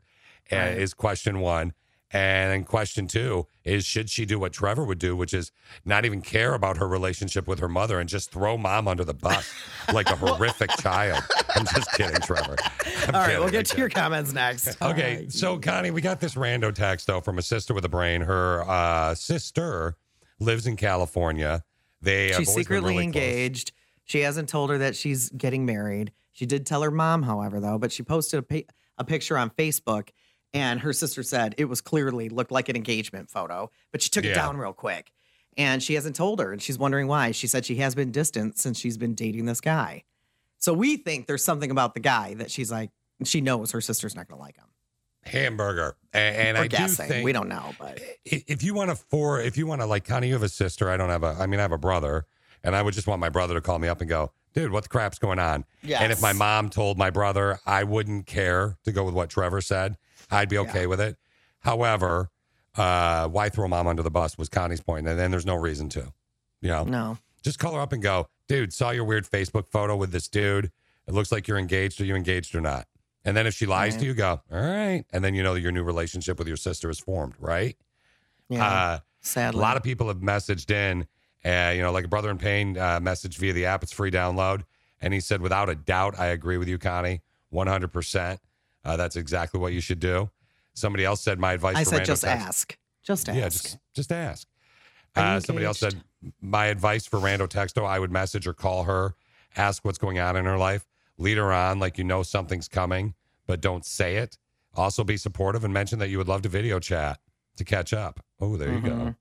[0.52, 0.78] Right.
[0.78, 1.74] is question one.
[2.12, 5.52] And then question two is should she do what Trevor would do, which is
[5.86, 9.14] not even care about her relationship with her mother and just throw mom under the
[9.14, 9.54] bus
[9.94, 11.24] like a horrific child?
[11.56, 12.56] I'm just kidding, Trevor.
[12.60, 14.78] I'm All right, kidding, we'll get to your comments next.
[14.90, 18.22] Okay, so Connie, we got this rando text though from a sister with a brain.
[18.22, 19.98] Her uh, sister
[20.40, 21.64] lives in California.
[22.02, 23.24] They she's secretly really close.
[23.24, 23.72] engaged.
[24.06, 26.12] She hasn't told her that she's getting married.
[26.32, 28.66] She did tell her mom, however, though, but she posted a, pi-
[28.98, 30.10] a picture on Facebook
[30.54, 34.24] and her sister said it was clearly looked like an engagement photo, but she took
[34.24, 34.32] Yeah.
[34.32, 35.12] it down real quick.
[35.58, 37.32] And she hasn't told her and she's wondering why.
[37.32, 40.04] She said she has been distant since she's been dating this guy.
[40.58, 42.92] So we think there's something about the guy that she's like,
[43.26, 44.66] she knows her sister's not going to like him.
[45.26, 47.08] hamburger, and, and I guessing.
[47.08, 49.86] do think we don't know, but if you want to for if you want to
[49.86, 50.90] like Connie, you have a sister.
[50.90, 51.36] I don't have a.
[51.40, 52.26] I mean, I have a brother,
[52.64, 54.84] and I would just want my brother to call me up and go, dude, what
[54.84, 55.66] the crap's going on?
[55.84, 59.60] And if my mom told my brother, I wouldn't care to go with what Trevor
[59.62, 59.98] said.
[60.32, 61.18] I'd be okay with it.
[61.60, 62.30] However,
[62.76, 65.90] uh, why throw mom under the bus was Connie's point, and then there's no reason
[65.90, 66.14] to.
[66.62, 67.18] You know, no.
[67.42, 70.72] just call her up and go, dude, saw your weird Facebook photo with this dude.
[71.08, 72.00] It looks like you're engaged.
[72.02, 72.88] Are you engaged or not?
[73.26, 75.04] And then if she lies to you, go, all right.
[75.12, 77.76] And then you know that your new relationship with your sister is formed, right?
[78.50, 78.66] Yeah.
[78.66, 79.60] Uh, sadly.
[79.60, 81.06] a lot of people have messaged in,
[81.46, 83.84] uh, you know, like a brother in pain uh, message via the app.
[83.84, 84.64] It's free download.
[85.02, 87.22] And he said, without a doubt, I agree with you, Connie,
[87.54, 88.40] 100%.
[88.86, 90.30] Uh, that's exactly what you should do.
[90.74, 92.78] Somebody else said, my advice I for said just text- ask.
[93.04, 93.38] Just ask.
[93.38, 94.48] yeah, just just ask.
[95.16, 96.02] Uh, somebody else said,
[96.42, 99.16] my advice for Rando Texto, I would message or call her,
[99.58, 100.86] ask what's going on in her life,
[101.18, 103.16] lead her on like you know something's coming,
[103.48, 104.38] but don't say it.
[104.76, 107.20] Also be supportive and mention that you would love to video chat
[107.58, 108.20] to catch up.
[108.40, 108.90] Oh, there you go.
[108.92, 109.16] Mhm.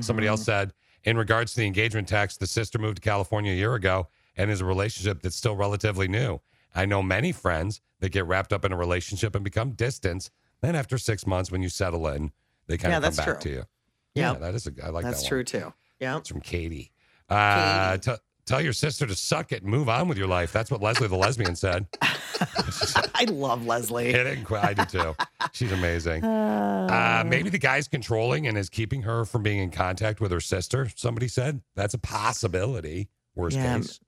[0.00, 0.72] Somebody else said,
[1.04, 4.50] in regards to the engagement text, the sister moved to California a year ago and
[4.50, 6.40] is a relationship that's still relatively new.
[6.76, 10.30] I know many friends that get wrapped up in a relationship and become distant.
[10.60, 12.30] Then after six months, when you settle in,
[12.66, 13.38] they kind Yeah, of come back true.
[13.40, 13.64] to you.
[14.14, 14.32] Yeah.
[14.34, 14.72] Yeah, that is a.
[14.84, 15.10] I like that.
[15.10, 15.72] That's that true too.
[16.00, 16.18] Yeah.
[16.18, 16.92] It's from Katie.
[17.28, 18.12] Uh, t-
[18.46, 20.52] tell your sister to suck it and move on with your life.
[20.52, 21.86] That's what Leslie the lesbian said.
[23.14, 24.10] I love Leslie.
[24.10, 24.50] It.
[24.52, 25.16] I do too.
[25.52, 26.24] She's amazing.
[26.24, 30.40] Uh, maybe the guy's controlling and is keeping her from being in contact with her
[30.40, 30.88] sister.
[30.94, 33.08] Somebody said that's a possibility.
[33.34, 34.00] Worst Yeah, case.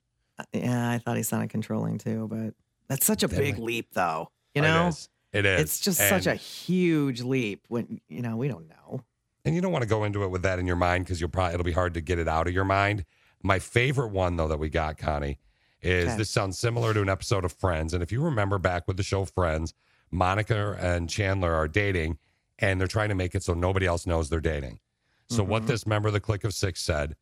[0.53, 2.55] Yeah, I thought he sounded controlling too, but
[2.89, 4.31] that's such a big leap, though.
[4.55, 5.09] You know, is.
[5.33, 5.61] It is.
[5.61, 7.65] it's just such a huge leap.
[7.69, 9.03] When you know, we don't know.
[9.45, 11.31] and you don't want to go into it with that in your mind because you'll
[11.31, 13.05] probably it'll be hard to get it out of your mind.
[13.43, 15.39] My favorite one though that we got, Connie,
[15.83, 16.17] is Okay.
[16.17, 17.93] this sounds similar to an episode of Friends.
[17.95, 19.75] And if you remember back with the show Friends,
[20.11, 22.19] Monica and Chandler are dating
[22.59, 24.81] and they're trying to make it so nobody else knows they're dating.
[25.29, 25.67] So what Mhm.
[25.67, 27.15] this member of the Click of Six said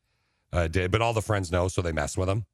[0.52, 2.46] uh, did, but all the friends know, so they mess with him.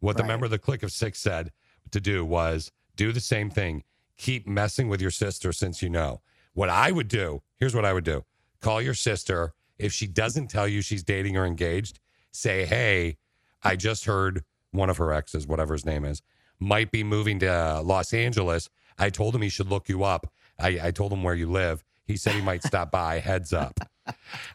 [0.00, 0.28] What the Right.
[0.28, 1.52] member of the Click of Six said
[1.90, 3.84] to do was do the same thing.
[4.16, 6.20] Keep messing with your sister since you know.
[6.54, 8.24] What I would do, here's what I would do
[8.60, 9.54] call your sister.
[9.78, 12.00] If she doesn't tell you she's dating or engaged,
[12.32, 13.16] say, hey,
[13.62, 16.20] I just heard one of her exes, whatever his name is,
[16.58, 18.68] might be moving to Los Angeles.
[18.98, 20.32] I told him he should look you up.
[20.58, 21.84] I, I told him where you live.
[22.08, 23.18] He said he might stop by.
[23.18, 23.78] Heads up.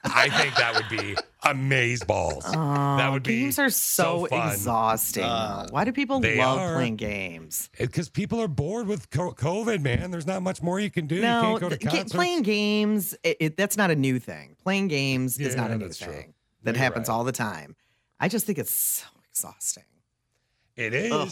[0.03, 2.43] I think that would be amaze balls.
[2.45, 4.51] that would be games are so, fun.
[4.51, 5.23] exhausting.
[5.23, 6.73] Uh, Why do people love are.
[6.73, 7.69] playing games?
[7.77, 10.09] Because people are bored with COVID, man.
[10.09, 11.17] There's not much more you can do.
[11.17, 14.55] you no, can't go to th- playing games it, it, that's not a new thing.
[14.63, 16.11] Playing games is not a new that's true.
[16.11, 16.33] thing.
[16.63, 17.13] That You're happens right.
[17.13, 17.75] all the time.
[18.19, 19.83] I just think it's so exhausting.
[20.75, 21.29] It is, Ugh.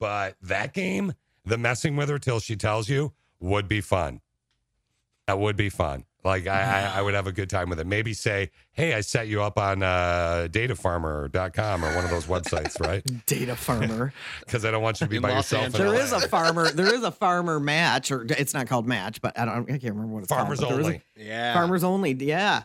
[0.00, 1.12] but that game,
[1.44, 4.20] the messing with her till she tells you, would be fun.
[5.30, 6.06] That would be fun.
[6.24, 6.60] Like I,
[6.92, 7.86] I, I would have a good time with it.
[7.86, 12.80] Maybe say, "Hey, I set you up on uh, datafarmer.com or one of those websites,
[12.84, 14.12] right?" Data farmer.
[14.40, 15.66] Because I don't want you to be In by Los yourself.
[15.66, 16.68] in there a farmer.
[16.72, 19.70] There is a farmer match, or it's not called match, but I don't.
[19.70, 20.72] I can't remember what it's farmers called.
[20.72, 21.28] Farmers there is a- only.
[21.30, 21.54] Yeah.
[21.54, 22.12] Farmers only.
[22.14, 22.62] Yeah.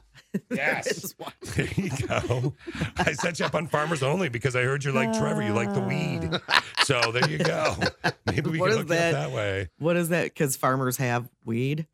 [0.49, 1.13] Yes.
[1.55, 2.55] there you go.
[2.97, 5.43] I set you up on farmers only because I heard you're like Trevor.
[5.43, 6.29] You like the weed.
[6.83, 7.75] So there you go.
[8.25, 9.11] Maybe we What can is hook you that?
[9.11, 9.69] that way.
[9.77, 10.23] What is that?
[10.25, 11.85] Because farmers have weed.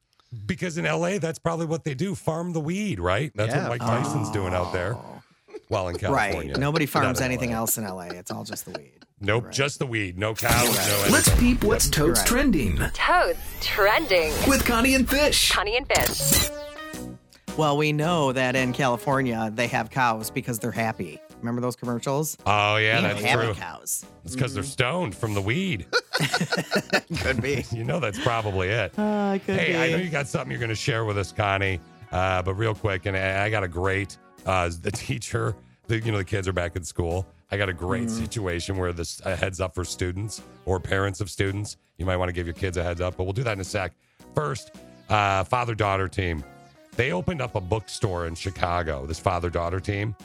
[0.45, 3.31] Because in LA, that's probably what they do: farm the weed, right?
[3.35, 3.67] That's Yeah.
[3.67, 4.95] what Mike Tyson's doing out there.
[4.95, 5.21] Oh.
[5.69, 6.59] Well, in California, Right.
[6.59, 7.57] Nobody farms anything LA.
[7.57, 8.07] else in LA.
[8.07, 9.05] It's all just the weed.
[9.21, 10.17] Nope, just the weed.
[10.17, 10.75] No cows.
[10.75, 12.27] No Let's peep what's totes right.
[12.27, 14.33] trending Toads trending.
[14.47, 15.51] with Connie and Fish.
[15.51, 16.49] Connie and Fish.
[17.57, 21.19] Well, we know that in California they have cows because they're happy.
[21.41, 22.37] Remember those commercials?
[22.45, 23.53] Oh yeah, They that's true.
[23.55, 24.05] cows.
[24.23, 25.85] It's because they're stoned from the weed.
[27.21, 27.65] Could be.
[27.71, 28.93] you know that's probably it.
[28.97, 29.77] Uh, could hey, be.
[29.77, 31.79] I know you got something you're going to share with us, Connie.
[32.11, 35.55] Uh, but real quick, and I I got a great uh, the teacher.
[35.87, 37.25] The, you know the kids are back in school.
[37.51, 38.23] I got a great Mm-hmm.
[38.23, 41.77] situation where this a heads up for students or parents of students.
[41.97, 43.59] You might want to give your kids a heads up, but we'll do that in
[43.59, 43.93] a sec.
[44.35, 44.71] First,
[45.09, 46.43] uh, father daughter team.
[46.95, 49.05] They opened up a bookstore in Chicago.
[49.05, 50.15] This father daughter team.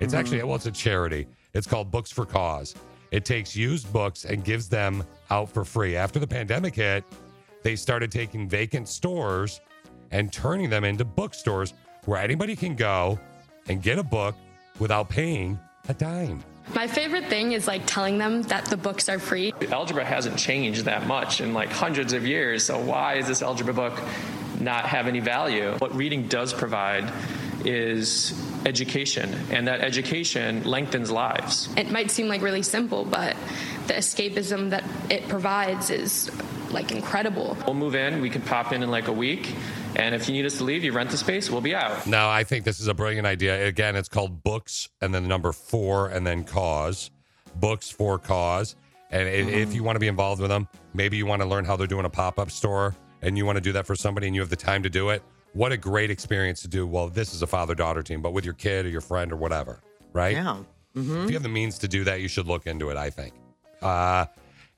[0.00, 0.20] It's Mm-hmm.
[0.20, 1.26] actually well, it's a charity.
[1.54, 2.74] It's called Books for Cause.
[3.10, 5.96] It takes used books and gives them out for free.
[5.96, 7.04] After the pandemic hit,
[7.62, 9.60] they started taking vacant stores
[10.10, 11.74] and turning them into bookstores
[12.04, 13.18] where anybody can go
[13.68, 14.34] and get a book
[14.78, 15.58] without paying
[15.88, 16.42] a dime.
[16.74, 19.52] My favorite thing is like telling them that the books are free.
[19.70, 23.74] Algebra hasn't changed that much in like hundreds of years, so why is this algebra
[23.74, 24.00] book
[24.60, 25.72] not have any value?
[25.78, 27.12] What reading does provide
[27.66, 28.34] is
[28.66, 31.68] education, and that education lengthens lives.
[31.76, 33.36] It might seem like really simple, but
[33.86, 36.30] the escapism that it provides is
[36.70, 37.56] like incredible.
[37.66, 39.54] We'll move in, we can pop in in like a week,
[39.96, 42.06] and if you need us to leave, you rent the space, we'll be out.
[42.06, 43.66] No, I think this is a brilliant idea.
[43.66, 47.10] Again, it's called Books and then the number four and then Cause.
[47.56, 48.76] Books for Cause.
[49.10, 49.72] And i if mm-hmm.
[49.72, 52.04] you want to be involved with them, maybe you want to learn how they're doing
[52.04, 54.50] a pop up store and you want to do that for somebody and you have
[54.50, 55.22] the time to do it.
[55.52, 56.86] What a great experience to do.
[56.86, 59.36] Well, this is a father daughter team, but with your kid or your friend or
[59.36, 59.80] whatever,
[60.12, 60.34] right?
[60.36, 60.58] Yeah.
[60.96, 61.24] Mm-hmm.
[61.24, 63.34] If you have the means to do that, you should look into it, I think.
[63.82, 64.26] Uh,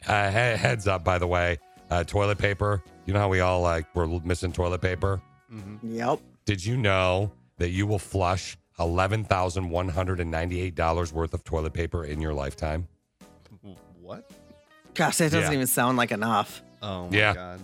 [0.07, 1.59] uh, he- heads up, by the way,
[1.91, 2.83] uh, toilet paper.
[3.07, 5.21] You know how we all like, we're missing toilet paper?
[5.83, 6.21] Yep.
[6.47, 12.87] Did you know that you will flush $11,198 worth of toilet paper in your lifetime?
[14.01, 14.31] What?
[14.95, 15.55] Gosh, that doesn't Yeah.
[15.57, 16.63] even sound like enough.
[16.83, 17.35] Oh my Yeah.
[17.35, 17.61] god.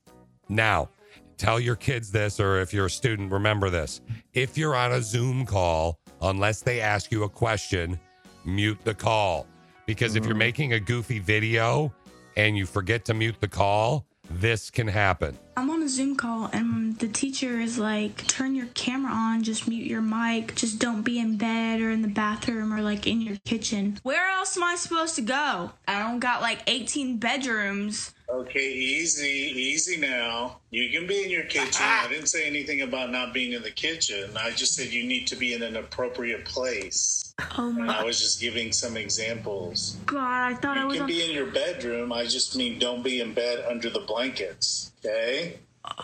[0.50, 0.90] Now,
[1.38, 4.02] tell your kids this, or if you're a student, remember this.
[4.34, 8.00] If you're on a Zoom call, unless they ask you a question,
[8.46, 9.48] mute the call.
[9.86, 10.40] Because if you're mm.
[10.40, 11.94] making a goofy video
[12.38, 15.38] and you forget to mute the call, this can happen.
[15.56, 19.68] I'm on a Zoom call and the teacher is like, turn your camera on, just
[19.68, 23.22] mute your mic, just don't be in bed or in the bathroom or like in
[23.22, 24.00] your kitchen.
[24.04, 25.72] Where else am I supposed to go?
[25.88, 28.14] I don't got like 18 bedrooms.
[28.30, 30.58] Okay, easy, easy now.
[30.72, 31.86] You can be in your kitchen.
[31.86, 34.32] I didn't say anything about not being in the kitchen.
[34.36, 37.23] I just said you need to be in an appropriate place.
[37.58, 39.98] Oh And I was just giving some examples.
[40.06, 41.08] god, I thought I You was can on.
[41.08, 42.14] be in your bedroom.
[42.14, 44.92] I just mean don't be in bed under the blankets.
[45.04, 45.58] Okay?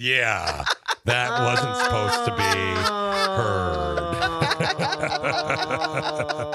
[0.00, 0.62] Yeah,
[1.06, 2.42] that wasn't supposed to be
[2.86, 3.98] oh heard.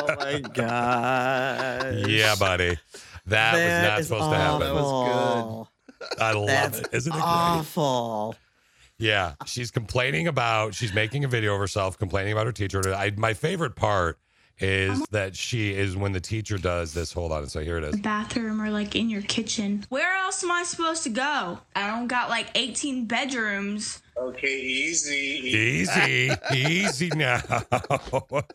[0.08, 2.08] Oh my god.
[2.08, 2.78] yeah, buddy.
[3.26, 4.60] That, was not is supposed to happen.
[4.62, 5.68] That was
[6.10, 6.22] good.
[6.22, 6.88] I love That's it.
[6.94, 7.66] Isn't it great?
[9.04, 9.40] Awful.
[9.40, 12.94] Yeah, she's complaining about she's making a video of herself complaining about her teacher.
[12.94, 14.20] I, my favorite part
[14.60, 17.12] is that she is when the teacher does this.
[17.12, 18.00] Hold on, so here it is.
[18.00, 19.86] bathroom or like in your kitchen.
[19.90, 21.60] Where else am I supposed to go?
[21.76, 24.02] I don't got like 18 bedrooms.
[24.16, 25.42] Okay, easy.
[25.44, 27.42] Easy, easy now.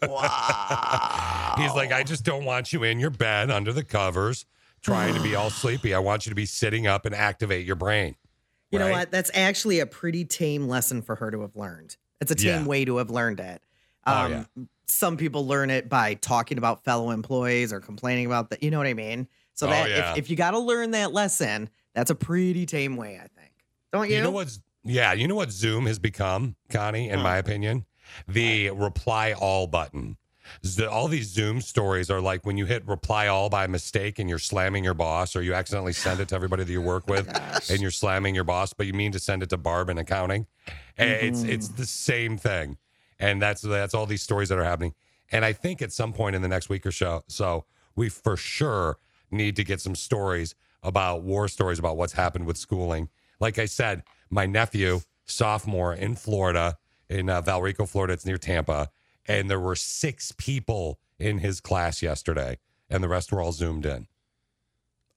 [0.02, 1.54] wow.
[1.58, 4.46] He's like, I just don't want you in your bed under the covers,
[4.82, 5.94] trying to be all sleepy.
[5.94, 8.14] I want you to be sitting up and activate your brain.
[8.70, 9.10] You know what?
[9.10, 11.96] That's actually a pretty tame lesson for her to have learned.
[12.20, 12.66] It's a tame Yeah.
[12.66, 13.62] way to have learned it.
[14.06, 14.44] Oh, Um, yeah.
[14.86, 18.62] Some people learn it by talking about fellow employees or complaining about that.
[18.62, 19.28] You know what I mean?
[19.54, 20.12] So Oh, that yeah.
[20.12, 23.52] if, if you got to learn that lesson, that's a pretty tame way, I think.
[23.92, 24.16] Don't you?
[24.16, 27.84] You know what's yeah, you know what Zoom has become, Connie, in my opinion?
[28.26, 30.16] The reply all button.
[30.90, 34.38] All these Zoom stories are like when you hit reply all by mistake and you're
[34.38, 37.28] slamming your boss, or you accidentally send it to everybody that you work with
[37.70, 40.46] and you're slamming your boss, but you mean to send it to Barb in accounting.
[40.96, 42.78] And It's it's the same thing.
[43.18, 44.94] And that's that's all these stories that are happening.
[45.30, 47.64] And I think at some point in the next week or so, so
[47.94, 48.98] we for sure
[49.30, 53.08] need to get some stories about war stories about what's happened with schooling.
[53.40, 58.90] Like I said, my nephew, sophomore in Florida, in uh, Valrico, Florida, it's near Tampa,
[59.28, 63.86] and there were six people in his class yesterday, and the rest were all zoomed
[63.86, 64.08] in.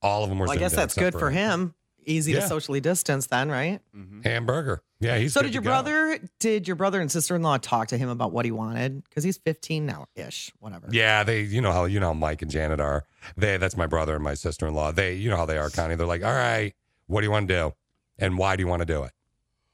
[0.01, 0.45] All of them were.
[0.45, 1.73] Well, I guess that's good for him.
[2.03, 3.79] Easy to socially distance, then, right?
[3.95, 4.21] Mm-hmm.
[4.21, 4.81] Hamburger.
[4.99, 5.33] Yeah, he's.
[5.33, 5.69] so good did to your go.
[5.69, 6.19] brother?
[6.39, 9.03] Did your brother and sister in law talk to him about what he wanted?
[9.03, 10.88] Because he's 15 now, ish, whatever.
[10.91, 13.05] Yeah, they, you know how you know how Mike and Janet are.
[13.38, 14.91] They, that's my brother and my sister in law.
[14.91, 15.93] They, you know how they are, Connie.
[15.95, 16.73] They're like, all right,
[17.05, 17.73] what do you want to do,
[18.17, 19.11] and why do you want to do it?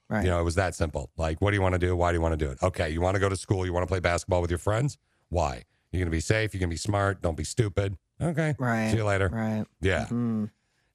[0.09, 0.23] Right.
[0.23, 1.09] You know, it was that simple.
[1.17, 1.95] Like, what do you want to do?
[1.95, 2.63] Why do you want to do it?
[2.63, 3.65] Okay, you want to go to school.
[3.65, 4.97] You want to play basketball with your friends.
[5.29, 5.63] Why?
[5.91, 6.53] You're gonna be safe.
[6.53, 7.21] You're gonna be smart.
[7.21, 7.97] Don't be stupid.
[8.21, 8.55] Okay.
[8.57, 8.91] Right.
[8.91, 9.29] See you later.
[9.29, 9.65] Right.
[9.81, 10.05] Yeah.
[10.09, 10.49] Mm.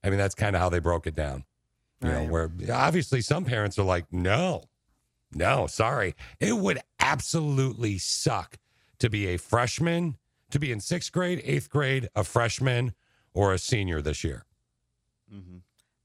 [0.05, 1.45] I mean, that's kind of how they broke it down.
[2.03, 2.31] You know, Right.
[2.31, 4.65] where obviously some parents are like, no,
[5.33, 6.15] no, sorry.
[6.41, 8.59] It would absolutely suck
[8.99, 10.17] to be a freshman,
[10.51, 12.93] to be in sixth grade, eighth grade, a freshman,
[13.35, 14.45] or a senior this year.
[15.33, 15.59] Mm-hmm.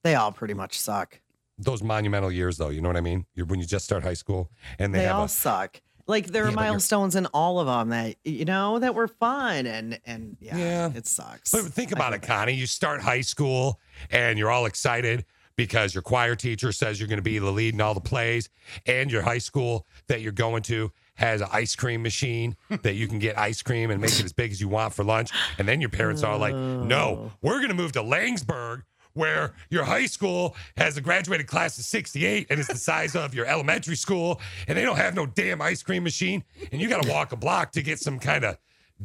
[0.04, 1.20] They all pretty much suck.
[1.58, 3.26] Those monumental years, though, you know what I mean?
[3.34, 5.82] You're, when you just start high school and they, They, have all a, suck.
[6.06, 9.66] Like there are you're- milestones in all of them that you know that were fun
[9.68, 10.92] and and yeah, Yeah.
[10.96, 11.52] it sucks.
[11.52, 12.54] But think about it, Connie.
[12.54, 13.80] You start high school
[14.10, 15.26] and you're all excited
[15.58, 18.48] because your choir teacher says you're going to be the lead in all the plays,
[18.86, 23.08] and your high school that you're going to has an ice cream machine that you
[23.08, 25.32] can get ice cream and make it as big as you want for lunch.
[25.58, 27.32] And then your parents are like, no, oh.
[27.42, 28.84] we're going to move to Laingsburg.
[29.18, 33.34] Where your high school has a graduated class of 68 and it's the size of
[33.34, 37.02] your elementary school, and they don't have no damn ice cream machine, and you got
[37.04, 38.58] to walk a block to get some kind of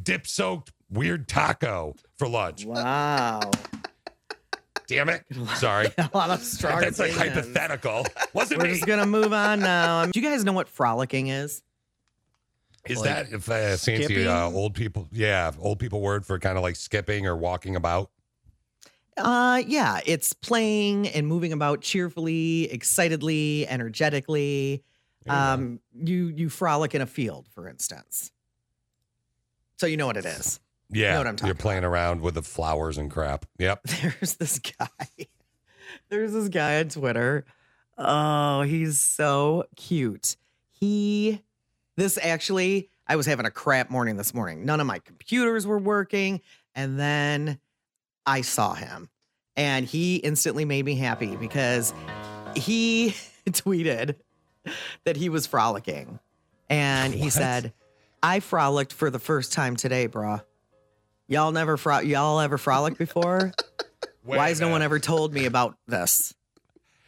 [0.03, 2.67] dip soaked weird taco for lunch.
[2.67, 3.41] wow,
[4.87, 5.25] Damn it.
[5.57, 5.89] Sorry.
[5.97, 6.81] a lot of strong.
[6.81, 7.37] That's like opinions.
[7.37, 8.05] hypothetical.
[8.35, 8.75] Wasn't We're me.
[8.75, 10.05] just gonna move on now.
[10.07, 11.63] Do you guys know what frolicking is?
[12.87, 14.27] Is like, that if uh, fancy skipping?
[14.27, 15.09] uh, old people?
[15.13, 18.11] Yeah, old people word for kind of like skipping or walking about.
[19.17, 24.83] Uh, yeah, it's playing and moving about cheerfully, excitedly, energetically.
[25.29, 28.33] Um, you you frolic in a field, for instance.
[29.77, 30.61] So you know what it is.
[30.91, 31.49] Yeah, know what I'm talking.
[31.49, 33.47] you're playing around with the flowers and crap.
[33.59, 33.83] Yep.
[33.85, 35.27] There's this guy.
[36.09, 37.45] There's this guy on Twitter.
[37.97, 40.37] Oh, he's so cute.
[40.71, 41.41] He,
[41.97, 44.65] this actually, I was having a crap morning this morning.
[44.65, 46.41] None of my computers were working.
[46.75, 47.59] And then
[48.27, 49.09] I saw him
[49.57, 51.93] and he instantly made me happy because
[52.55, 53.15] he
[53.47, 54.17] tweeted
[55.05, 56.19] that he was frolicking.
[56.71, 57.33] And he What?
[57.33, 57.73] said,
[58.23, 60.43] I frolicked for the first time today, brah.
[61.29, 63.53] Y'all never fro- y'all ever frolicked before?
[64.25, 66.33] Why has no one ever told me about this?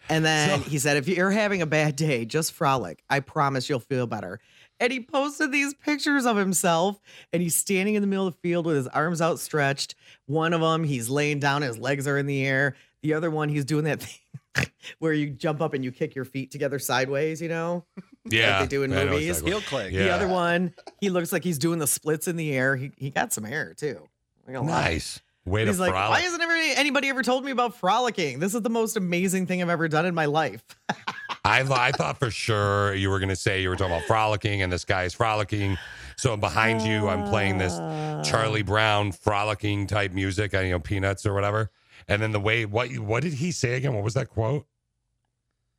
[0.09, 3.03] And then So- he said, if you're having a bad day, just frolic.
[3.09, 4.41] I promise you'll feel better.
[4.81, 7.01] And he posted these pictures of himself,
[7.33, 9.95] and he's standing in the middle of the field with his arms outstretched.
[10.27, 12.77] One of them, he's laying down, his legs are in the air.
[13.03, 14.67] The other one, he's doing that thing
[14.99, 17.85] where you jump up and you kick your feet together sideways, you know?
[18.27, 19.29] Yeah, they do in I movies.
[19.29, 19.51] exactly.
[19.53, 19.93] Heel click.
[19.93, 20.05] Yeah.
[20.05, 22.75] The other one, he looks like he's doing the splits in the air.
[22.77, 24.09] He, he got some hair too.
[24.47, 24.83] Not gonna lie.
[24.85, 25.21] Nice.
[25.45, 26.11] Way He's to like, frolic.
[26.11, 28.39] why hasn't ever, anybody ever told me about frolicking?
[28.39, 30.65] This is the most amazing thing I've ever done in my life.
[31.45, 34.63] I, I thought for sure you were going to say you were talking about frolicking
[34.63, 35.77] and this guy is frolicking.
[36.17, 37.77] So behind you, I'm playing this
[38.29, 41.71] Charlie Brown frolicking type music, I you know, peanuts or whatever.
[42.09, 43.95] And then the way, what, what did he say again?
[43.95, 44.67] What was that quote?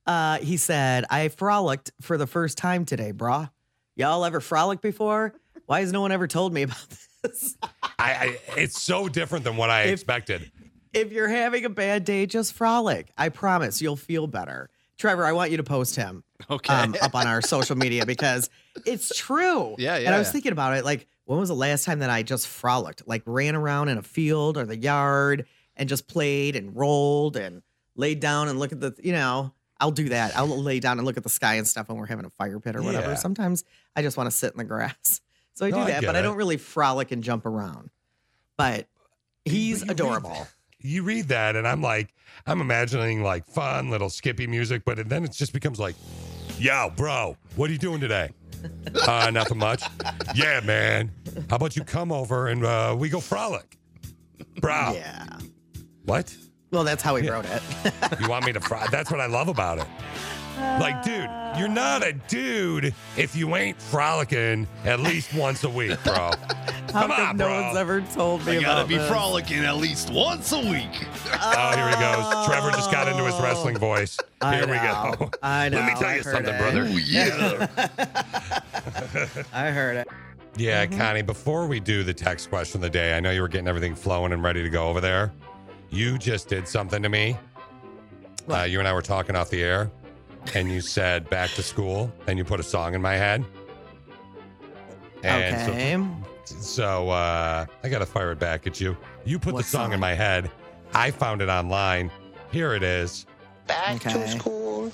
[0.05, 3.49] Uh, he said, I frolicked for the first time today, brah.
[3.95, 5.33] Y'all ever frolicked before?
[5.65, 6.77] Why has no one ever told me about
[7.23, 7.57] this?
[7.81, 10.51] I, I it's so different than what I If- expected.
[10.93, 13.11] if you're having a bad day, just frolic.
[13.17, 14.69] I promise you'll feel better.
[14.97, 16.73] Trevor, I want you to post him Okay.
[16.73, 18.49] um, up on our social media because
[18.85, 19.75] it's true.
[19.77, 20.07] Yeah, yeah.
[20.07, 20.33] And I was yeah.
[20.33, 20.85] thinking about it.
[20.85, 24.03] Like when was the last time that I just frolicked, like ran around in a
[24.03, 25.45] field or the yard
[25.75, 27.61] and just played and rolled and
[27.95, 30.37] laid down and look at the, you know, I'll do that.
[30.37, 32.59] I'll lay down and look at the sky and stuff when we're having a fire
[32.59, 33.09] pit or whatever.
[33.09, 33.15] Yeah.
[33.15, 33.63] Sometimes
[33.95, 35.21] I just want to sit in the grass.
[35.53, 37.89] So I No, do that, get but I don't really frolic and jump around.
[38.57, 38.87] But
[39.43, 40.47] he's you read adorable.
[40.81, 42.13] You read that, and I'm like,
[42.47, 45.95] I'm imagining like fun little Skippy music, but then it just becomes like,
[46.59, 48.29] yo, bro, what are you doing today?
[49.07, 49.83] uh, nothing much.
[50.35, 51.11] Yeah, man.
[51.49, 53.77] How about you come over and uh, we go frolic,
[54.61, 54.91] bro?
[54.93, 55.39] Yeah.
[56.03, 56.35] What?
[56.69, 57.63] Well, that's how he wrote it.
[58.21, 58.85] You want me to fry?
[58.91, 59.87] That's what I love about it.
[60.57, 66.01] Like, dude, you're not a dude if you ain't frolicking at least once a week,
[66.03, 66.13] bro.
[66.13, 66.31] How
[66.87, 67.61] Come come on, no bro.
[67.63, 69.09] one's ever told me I gotta about be this?
[69.09, 71.05] frolicking at least once a week.
[71.33, 72.45] Oh, here he goes.
[72.45, 74.17] Trevor just got into his wrestling voice.
[74.41, 75.15] I Here we know.
[75.19, 75.31] go.
[75.43, 75.77] I know.
[75.79, 76.57] Let me tell I you heard something, it.
[76.57, 76.83] brother.
[76.83, 77.67] Ooh, yeah.
[79.53, 80.07] I heard it.
[80.57, 80.97] Yeah, Mm-hmm.
[80.97, 83.67] Connie, before we do the text question of the day, I know you were getting
[83.67, 85.33] everything flowing and ready to go over there.
[85.89, 87.35] You just did something to me.
[88.49, 89.91] Uh, you and I were talking off the air,
[90.53, 93.43] and you said back to school, and you put a song in my head.
[95.23, 96.07] And so- Okay.
[96.59, 98.95] So, uh, I got to fire it back at you.
[99.25, 100.51] You put What the song, in my head.
[100.93, 102.11] I found it online.
[102.51, 103.25] Here it is.
[103.65, 104.91] Back to school,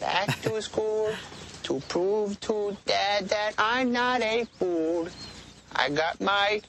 [0.00, 1.12] back to school,
[1.62, 5.08] to prove to dad that I'm not a fool.
[5.76, 6.60] I got my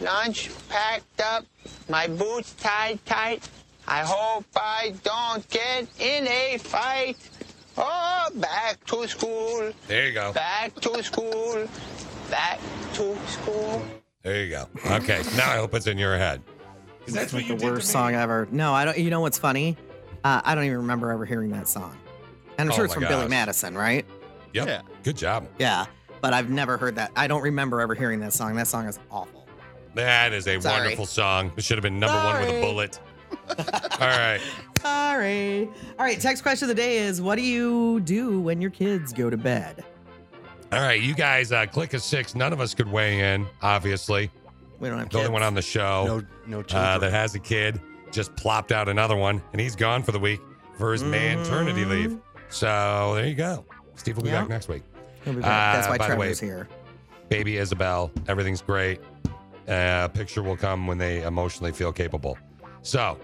[0.00, 1.44] lunch packed up,
[1.88, 3.48] my boots tied tight.
[3.86, 7.18] I hope I don't get in a fight.
[7.82, 10.32] Oh, back to school, There you go.
[10.32, 11.66] back to school,
[12.30, 12.60] back
[12.94, 13.82] to school.
[14.22, 14.68] There you go.
[14.86, 16.42] Okay, now I hope it's in your head.
[17.06, 18.46] That's what like you the did worst song ever.
[18.52, 18.98] No, I don't.
[18.98, 19.76] You know what's funny?
[20.22, 21.96] Uh, I don't even remember ever hearing that song.
[22.58, 23.28] And I'm Oh sure it's my from Billy.
[23.28, 24.04] Madison, right?
[24.52, 24.66] Yep.
[24.68, 24.82] Yeah.
[25.02, 25.48] Good job.
[25.58, 25.86] Yeah.
[26.20, 27.10] But I've never heard that.
[27.16, 28.54] I don't remember ever hearing that song.
[28.56, 29.48] That song is awful.
[29.94, 30.82] That is a Sorry.
[30.82, 31.50] wonderful song.
[31.56, 33.00] It should have been number one with a bullet.
[33.98, 34.40] All right.
[34.80, 35.66] Sorry.
[35.98, 36.20] All right.
[36.20, 39.36] Text question of the day is: What do you do when your kids go to
[39.36, 39.84] bed?
[40.72, 41.00] All right.
[41.00, 42.34] You guys, uh, click a six.
[42.34, 44.30] None of us could weigh in, obviously.
[44.78, 47.38] We don't have The only one on the show No, no uh, that has a
[47.38, 47.78] kid
[48.12, 50.40] just plopped out another one, and he's gone for the week
[50.78, 52.18] for his maternity leave.
[52.48, 53.64] So there you go.
[53.96, 54.30] Steve will be.
[54.30, 54.40] Yeah.
[54.40, 54.82] back next week.
[55.24, 55.74] He'll be back.
[55.76, 56.68] That's Uh, why by the way- Trevor's here.
[57.28, 59.00] Baby Isabel, everything's great.
[59.68, 62.36] Uh, picture will come when they emotionally feel capable.
[62.82, 63.18] So,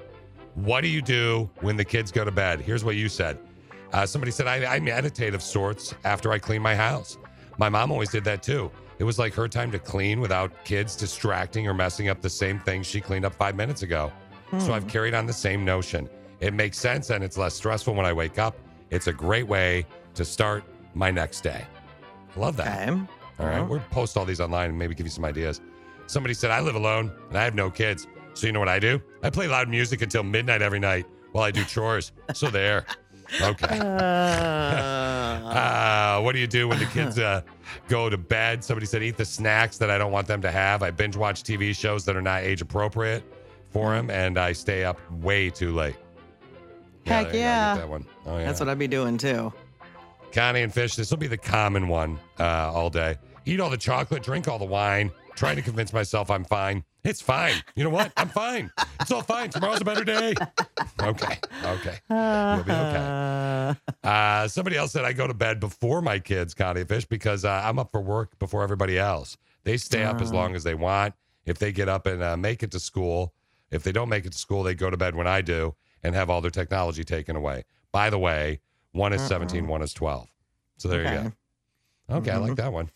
[0.57, 2.61] what do you do when the kids go to bed?
[2.61, 3.39] Here's what you said.
[3.93, 7.19] Uh, somebody said, I, I meditate of sorts after I clean my house.
[7.59, 8.70] My mom always did that too.
[8.99, 12.59] It was like her time to clean without kids distracting or messing up the same
[12.59, 14.11] thing she cleaned up five minutes ago.
[14.59, 16.09] So I've carried on the same notion.
[16.41, 18.57] It makes sense and it's less stressful when I wake up.
[18.91, 20.65] It's a great way to start
[20.95, 21.65] my next day.
[22.35, 22.89] I love that.
[22.89, 23.01] Okay.
[23.39, 25.61] All right, we'll post all these online and maybe give you some ideas.
[26.07, 28.07] Somebody said, I live alone and I have no kids.
[28.37, 29.01] So you know what I do?
[29.23, 32.13] I play loud music until midnight every night while I do chores.
[32.35, 32.85] so there.
[33.41, 33.81] Okay.
[35.47, 37.41] Uh, what do you do when the kids uh,
[37.89, 38.65] go to bed?
[38.65, 40.83] Somebody said, eat the snacks that I don't want them to have.
[40.83, 43.23] I binge watch TV shows that are not age appropriate
[43.71, 45.97] for them, and I stay up way too late.
[47.07, 47.39] Heck there you go.
[47.39, 47.77] I yeah.
[47.77, 48.07] that one.
[48.27, 48.47] Oh, yeah.
[48.47, 49.53] That's what I'd be doing too.
[50.33, 53.17] Connie and Fish, this will be the common one uh, all day.
[53.45, 56.85] Eat all the chocolate, drink all the wine, trying to convince myself I'm fine.
[57.05, 57.55] It's fine.
[57.77, 58.13] You know what?
[58.17, 58.71] I'm fine.
[59.01, 59.51] It's all fine.
[59.51, 60.35] Tomorrow's a better day.
[61.01, 61.39] Okay.
[61.65, 61.99] Okay.
[62.11, 63.75] You'll be okay.
[64.03, 67.63] Uh, somebody else said I go to bed before my kids, Connie Fish, because uh,
[67.65, 69.37] I'm up for work before everybody else.
[69.65, 70.37] They stay up as Ah.
[70.37, 71.15] long as they want.
[71.45, 73.33] If they get up and uh, make it to school,
[73.71, 76.15] if they don't make it to school, they go to bed when I do and
[76.15, 77.65] have all their technology taken away.
[77.93, 78.61] By the way,
[78.93, 80.29] one is 17, one is 12.
[80.79, 81.31] So there you Okay.
[82.09, 82.17] go.
[82.17, 82.91] Okay, I like that one.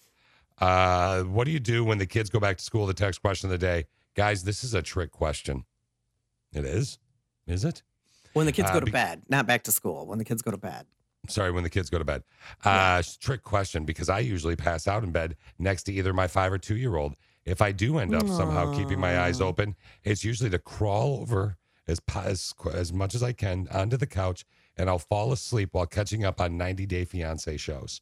[0.61, 2.87] Uh, what do you do when the kids go back to school?
[2.87, 3.87] The text question of the day.
[4.15, 5.65] Guys, this is a trick question.
[6.53, 6.99] It is?
[7.47, 7.83] Is it?
[8.33, 10.07] When the kids Uh, go to be- bed, not back to school.
[10.07, 10.87] When the kids go to bed.
[11.29, 12.23] Sorry, when the kids go to bed.
[12.65, 16.53] Uh, Trick question because I usually pass out in bed next to either my five
[16.53, 17.15] or two year old.
[17.45, 19.75] If I do end up somehow keeping my eyes open,
[20.05, 21.57] it's usually to crawl over
[21.89, 24.45] as, as as much as I can onto the couch,
[24.77, 28.01] and I'll fall asleep while catching up on 90 Day Fiance shows.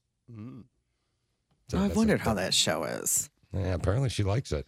[1.68, 3.28] So I've wondered how that show is.
[3.52, 4.66] Yeah, apparently she likes it.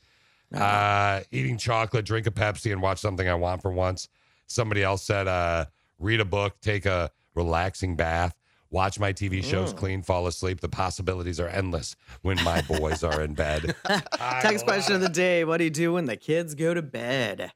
[0.55, 4.09] Uh, eating chocolate, drink a Pepsi, and watch something I want for once.
[4.47, 5.67] Somebody else said, uh,
[5.99, 8.35] read a book, take a relaxing bath,
[8.71, 9.77] watch my TV shows, Mm.
[9.77, 10.61] clean, fall asleep.
[10.61, 13.75] The possibilities are endless when my boys are in bed.
[14.41, 17.53] Text question of the day: What do you do when the kids go to bed?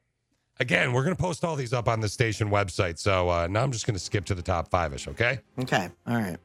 [0.60, 3.00] Again, we're going to post all these up on the station website.
[3.00, 5.40] So uh, now I'm just going to skip to the top five ish, okay?
[5.58, 5.88] Okay.
[6.06, 6.36] All right.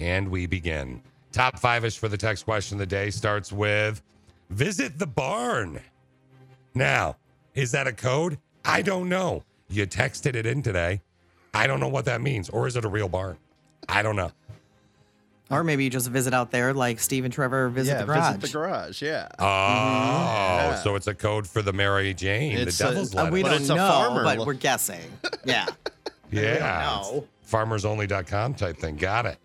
[0.00, 1.00] And we begin.
[1.34, 4.00] Top five ish for the text question of the day starts with
[4.50, 5.80] Visit the barn.
[6.74, 7.16] Now,
[7.56, 8.38] is that a code?
[8.64, 9.42] I don't know.
[9.68, 11.00] You texted it in today.
[11.52, 12.48] I don't know what that means.
[12.50, 13.36] Or is it a real barn?
[13.88, 14.30] I don't know.
[15.50, 18.36] Or maybe you just visit out there like Steve and Trevor visit yeah, the garage.
[18.36, 19.02] visit the garage.
[19.02, 19.26] Yeah.
[19.40, 20.74] Oh, Yeah.
[20.76, 23.32] so it's a code for the Mary Jane, It's the devil's uh, letter.
[23.32, 24.22] we But don't it's a know, farmer.
[24.24, 25.00] but we're guessing.
[25.44, 25.66] Yeah.
[26.30, 27.00] Yeah.
[27.02, 27.26] know.
[27.48, 28.96] Farmersonly.com type thing.
[28.96, 29.38] Got it.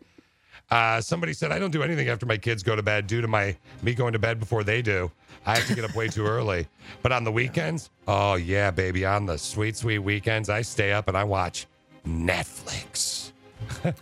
[0.71, 3.27] Uh, somebody said, I don't do anything after my kids go to bed due to
[3.27, 5.11] my me going to bed before they do.
[5.45, 6.67] I have to get up way too early.
[7.01, 9.05] But on the weekends, oh yeah, baby.
[9.05, 11.65] On the sweet, sweet weekends, I stay up and I watch
[12.05, 13.31] Netflix.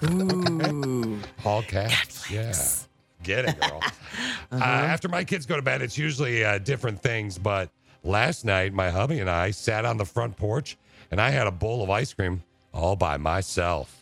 [0.04, 1.20] Ooh.
[1.46, 2.30] All caps.
[2.30, 2.54] Yeah.
[3.24, 3.82] Get it, girl.
[4.52, 7.38] uh, after my kids go to bed, it's usually uh, different things.
[7.38, 7.70] But
[8.04, 10.78] last night, my hubby and I sat on the front porch
[11.12, 13.97] and I had a bowl of ice cream all by myself,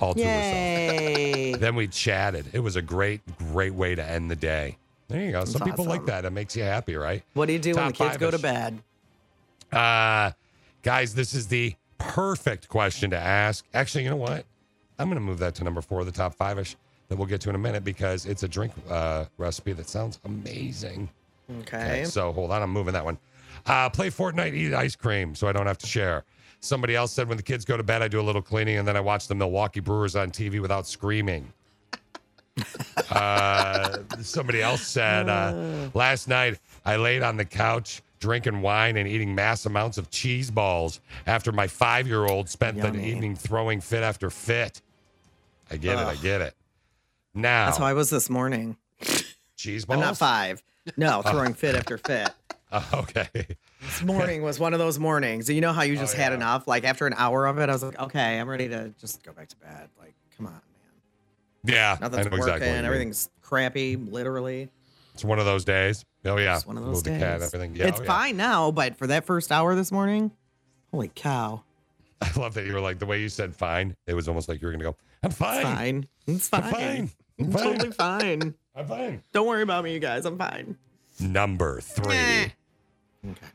[0.00, 0.54] all to herself.
[1.18, 1.54] Yay.
[1.60, 2.46] Then we chatted.
[2.52, 4.78] It was a great, great way to end the day.
[5.08, 5.44] There you go.
[5.44, 6.24] Some people like that.
[6.24, 7.22] It makes you happy, right?
[7.34, 8.80] What do you do when the Top kids go to bed?
[9.72, 10.30] Uh,
[10.82, 13.66] guys, this is the perfect question to ask.
[13.74, 14.46] Actually, you know what?
[14.98, 16.76] I'm going to move that to number four, the top five ish
[17.08, 20.20] that we'll get to in a minute because it's a drink uh, recipe that sounds
[20.24, 21.10] amazing.
[21.60, 22.04] Okay.
[22.04, 23.18] So hold on, I'm moving that one.
[23.66, 26.24] Uh, play Fortnite, eat ice cream so I don't have to share.
[26.60, 28.86] Somebody else said when the kids go to bed, I do a little cleaning and
[28.86, 31.52] then I watch the Milwaukee Brewers on TV without screaming.
[33.10, 39.08] uh, somebody else said uh, last night I laid on the couch drinking wine and
[39.08, 43.80] eating mass amounts of cheese balls after my five year old spent the evening throwing
[43.80, 44.82] fit after fit.
[45.70, 46.06] I get it.
[46.06, 46.54] I get it.
[47.32, 48.76] Now, That's how I was this morning.
[49.56, 49.98] cheese balls.
[49.98, 50.62] I'm not five.
[50.96, 52.30] No, throwing fit after fit.
[52.72, 53.28] Oh, okay.
[53.80, 55.48] This morning was one of those mornings.
[55.48, 56.36] You know how you oh, just had yeah.
[56.36, 56.68] enough?
[56.68, 59.32] Like after an hour of it, I was like, okay, I'm ready to just go
[59.32, 59.88] back to bed.
[59.98, 60.60] Like, come on, man.
[61.64, 62.38] Yeah, Nothing's working.
[62.38, 62.60] exactly.
[62.60, 62.84] what you mean.
[62.84, 64.68] Everything's crappy, literally.
[65.14, 66.04] It's one of those days.
[66.24, 67.20] Oh yeah, It's one of those Move days.
[67.20, 67.74] cat, everything.
[67.74, 68.08] Yeah, it's oh, yeah.
[68.08, 70.30] fine now, but for that first hour this morning,
[70.92, 71.62] holy cow.
[72.20, 73.96] I love that you were like the way you said fine.
[74.06, 74.96] It was almost like you were gonna go.
[75.22, 75.56] I'm fine.
[75.56, 76.08] It's fine.
[76.26, 76.62] It's fine.
[76.62, 77.10] I'm fine.
[77.38, 77.62] I'm fine.
[77.62, 78.54] totally fine.
[78.76, 79.22] I'm fine.
[79.32, 80.24] Don't worry about me, you guys.
[80.24, 80.76] I'm fine.
[81.18, 82.52] Number three.
[83.28, 83.46] Okay.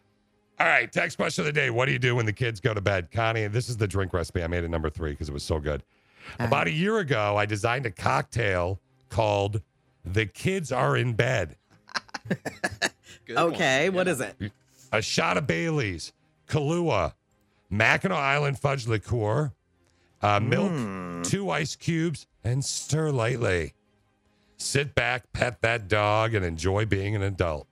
[0.60, 1.70] All right, text question of the day.
[1.70, 3.12] What do you do when the kids go to bed?
[3.12, 4.42] Connie, this is the drink recipe.
[4.44, 5.84] I made it number three because it was so good.
[6.40, 8.80] About a year ago, I designed a cocktail
[9.10, 9.62] called
[10.06, 11.58] The Kids Are in Bed.
[13.26, 13.54] Good one.
[13.54, 14.36] Okay, what is it?
[14.92, 16.14] A shot of Bailey's,
[16.48, 17.14] Kahlua,
[17.70, 19.52] Mackinac Island fudge liqueur,
[20.22, 21.22] uh, milk, Hmm.
[21.24, 23.74] two ice cubes, and stir lightly.
[24.58, 27.68] Sit back, pet that dog, and enjoy being an adult.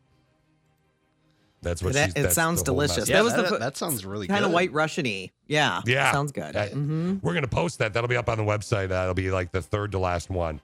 [1.64, 2.14] That's what That- she's.
[2.16, 3.10] it that's sounds delicious.
[3.10, 4.48] Yeah, that was that, the that sounds really kind good.
[4.48, 5.32] of white Russian-y.
[5.48, 5.82] Yeah.
[5.86, 6.12] Yeah.
[6.12, 6.56] Sounds good.
[6.56, 7.94] Uh, hmm We're going to post that.
[7.94, 8.90] That'll be up on the website.
[8.90, 10.60] That'll be like the third to last one.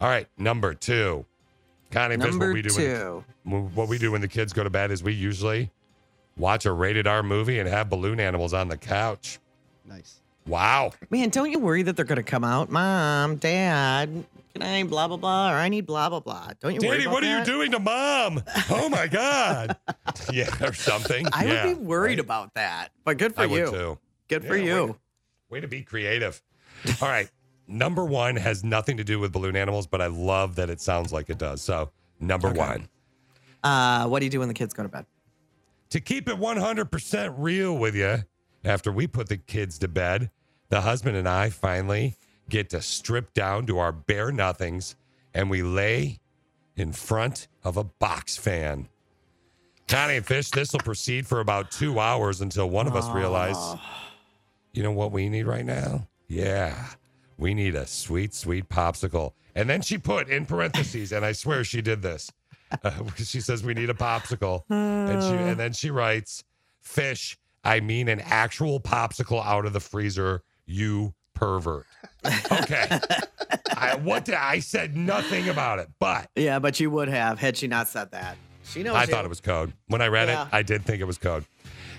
[0.00, 1.24] All right, number two.
[1.90, 3.24] Connie, Number what we do two.
[3.44, 5.70] When, what we do when the kids go to bed is we usually
[6.36, 9.38] watch a rated R movie and have balloon animals on the couch.
[9.88, 10.20] Nice.
[10.46, 10.92] Wow.
[11.10, 12.70] Man, don't you worry that they're going to come out?
[12.70, 14.24] Mom, Dad,
[14.58, 16.50] can I blah, blah, blah, or I need blah, blah, blah.
[16.60, 18.42] Don't you worry Daddy, about what are you doing to mom?
[18.70, 19.76] Oh my God.
[20.32, 21.28] yeah, or something.
[21.32, 22.18] I Yeah, would be worried right?
[22.20, 23.50] about that, but good for I you.
[23.50, 23.98] would too.
[24.28, 24.86] Good for Yeah, way you.
[24.88, 24.96] to-
[25.48, 26.42] Way to be creative.
[27.00, 27.30] All right.
[27.68, 31.12] Number one has nothing to do with balloon animals, but I love that it sounds
[31.12, 31.62] like it does.
[31.62, 32.58] So, number Okay.
[32.58, 32.88] one,
[33.62, 35.06] Uh, what do you do when the kids go to bed?
[35.90, 38.24] to keep it 100% real with you,
[38.64, 40.30] after we put the kids to bed,
[40.68, 42.16] the husband and I finally
[42.48, 44.96] get to strip down to our bare nothings
[45.34, 46.18] and we lay
[46.76, 48.88] in front of a box fan.
[49.88, 53.56] Connie and Fish, this will proceed for about two hours until one of us realize,
[54.72, 56.08] you know what we need right now?
[56.26, 56.86] Yeah,
[57.38, 59.32] we need a sweet, sweet popsicle.
[59.54, 62.30] And then she put in parentheses, and I swear she did this.
[62.82, 66.44] Uh, she says we need a popsicle, and she and then she writes,
[66.82, 71.86] "Fish, I mean an actual popsicle out of the freezer, you pervert."
[72.52, 72.86] Okay,
[73.76, 77.56] I, what did, I said nothing about it, but Yeah, but you would have had
[77.56, 78.36] she not said that.
[78.64, 78.96] She knows.
[78.96, 79.06] I you.
[79.08, 79.72] thought it was code.
[79.88, 80.42] When I read Yeah.
[80.42, 81.44] it, I did think it was code.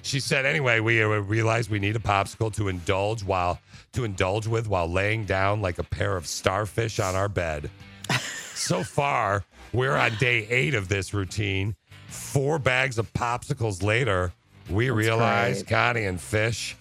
[0.02, 3.60] She said, anyway, we uh, realized we need a popsicle to indulge while
[3.94, 7.70] to indulge with while laying down like a pair of starfish on our bed.
[8.54, 9.44] so far,
[9.74, 11.76] we're on day eight of this routine.
[12.08, 14.32] Four bags of popsicles later,
[14.70, 15.70] we realize, great.
[15.70, 16.76] Connie and Fish,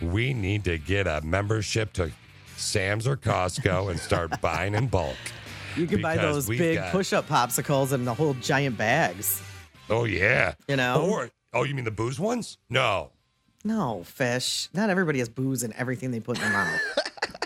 [0.00, 2.10] we need to get a membership to
[2.56, 5.16] Sam's or Costco and start buying in bulk.
[5.76, 9.42] You can buy those big got- push-up popsicles in the whole giant bags.
[9.90, 10.54] Oh yeah.
[10.68, 11.06] You know?
[11.10, 12.58] Or oh, you mean the booze ones?
[12.70, 13.10] No.
[13.64, 14.68] No, fish.
[14.74, 16.80] Not everybody has booze in everything they put in their mouth.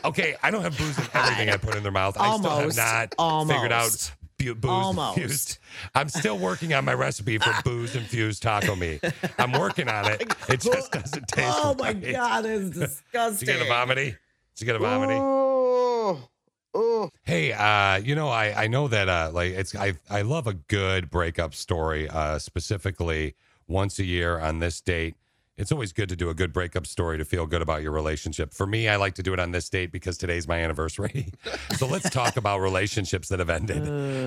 [0.05, 2.17] Okay, I don't have booze in everything I put in their mouth.
[2.19, 3.19] I still have Almost.
[3.19, 5.19] not figured out bu- booze Almost.
[5.19, 5.59] infused.
[5.95, 9.01] I'm still working on my recipe for booze infused taco meat.
[9.39, 10.23] I'm working on it.
[10.49, 11.49] It just oh doesn't taste.
[11.53, 12.13] Oh my right.
[12.13, 13.47] god, it's Did you disgusting.
[13.49, 14.15] get a vomity?
[14.59, 15.15] Did you get a vomity?
[15.15, 16.29] Oh,
[16.75, 17.11] oh.
[17.23, 20.55] Hey, uh, you know, I I know that uh, like it's I I love a
[20.55, 22.09] good breakup story.
[22.09, 23.37] Uh, specifically,
[23.69, 25.15] once a year on this date,
[25.57, 28.53] it's always good to do a good breakup story to feel good about your relationship.
[28.53, 31.29] For me, I like to do it on this date because today's my anniversary.
[31.77, 33.85] so let's talk about relationships that have ended.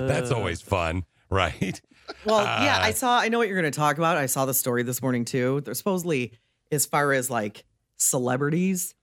[0.08, 1.78] That's always fun, right?
[2.24, 3.18] Well, yeah, Uh, I saw.
[3.18, 4.16] I know what you're going to talk about.
[4.16, 5.60] I saw the story this morning too.
[5.60, 6.32] There's supposedly,
[6.70, 7.66] as far as like
[7.98, 8.94] celebrities,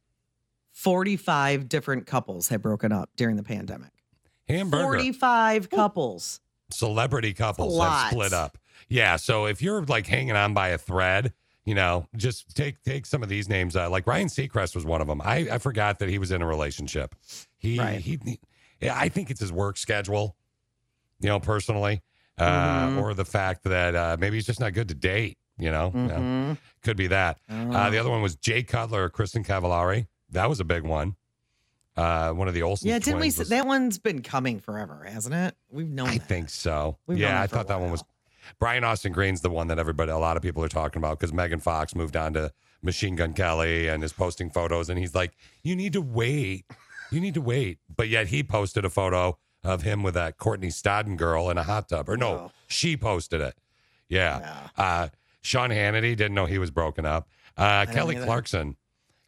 [0.84, 3.92] 45 different couples had broken up during the pandemic.
[4.48, 4.84] hamburger.
[4.84, 6.40] 45 couples.
[6.72, 8.58] celebrity couples have split up.
[8.88, 11.34] Yeah, so if you're like hanging on by a thread,
[11.66, 13.76] you know, just take take some of these names.
[13.76, 15.22] Uh, like Ryan Seacrest was one of them.
[15.24, 17.14] I, I forgot that he was in a relationship.
[17.58, 18.00] He, Right.
[18.00, 18.40] he he
[18.82, 20.36] yeah, I think it's his work schedule.
[21.20, 22.02] You know, personally,
[22.38, 23.02] uh, Mhm.
[23.02, 25.38] or the fact that uh, maybe he's just not good to date.
[25.58, 26.02] You know, Yeah.
[26.18, 26.58] Mhm.
[26.84, 27.38] could be that.
[27.50, 30.08] Uh, the other one was Jay Cutler, Kristin Cavallari.
[30.32, 31.16] That was a big one.
[31.98, 33.28] Uh, one of the Olsen Yeah, didn't we?
[33.28, 35.56] was- That one's been coming forever, hasn't it?
[35.70, 36.08] We've known.
[36.08, 36.28] I that.
[36.28, 36.98] think so.
[37.08, 38.04] We've yeah, I thought that one was
[38.60, 41.34] Brian Austin Green's the one that everybody, a lot of people are talking about because
[41.34, 42.52] Megan Fox moved on to
[42.82, 46.66] Machine Gun Kelly and is posting photos, and he's like, "You need to wait,
[47.12, 50.70] you need to wait." But yet he posted a photo of him with that Courtney
[50.70, 52.52] Stodden girl in a hot tub, or no, Oh.
[52.68, 53.58] she posted it.
[54.08, 54.70] Yeah.
[54.78, 55.10] Uh,
[55.42, 57.28] Sean Hannity didn't know he was broken up.
[57.58, 58.16] Uh, Kelly.
[58.16, 58.78] Clarkson,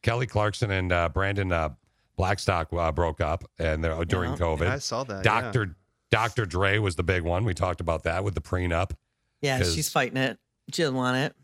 [0.01, 1.69] Kelly Clarkson and uh, Brandon uh,
[2.17, 4.37] Blackstock uh, broke up and they're, during Yeah.
[4.37, 4.61] COVID.
[4.61, 5.41] Yeah, I saw that, yeah.
[5.41, 5.75] Doctor
[6.09, 6.45] Dr.
[6.45, 7.45] Dre was the big one.
[7.45, 8.91] We talked about that with the prenup.
[9.41, 10.37] Yeah, she's fighting it.
[10.73, 11.35] She doesn't want it.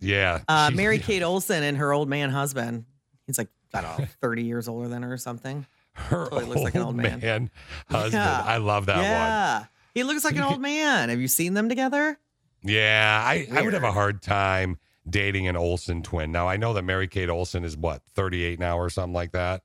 [0.00, 0.40] Yeah.
[0.48, 2.84] Uh, Mary Kate Olsen and her old man husband.
[3.26, 5.64] He's like I don't know, 30 years older than her or something.
[5.94, 7.50] her totally looks like an old man.
[7.88, 8.12] husband.
[8.14, 8.42] Yeah.
[8.44, 9.04] I love that one.
[9.04, 9.64] yeah,
[9.94, 11.08] he looks like an old man.
[11.08, 12.18] Have you seen them together?
[12.62, 14.78] Yeah, I, I would have a hard time
[15.08, 16.32] dating an Olsen twin.
[16.32, 19.62] Now I know that Mary Kate Olsen is what, 38 now or something like that.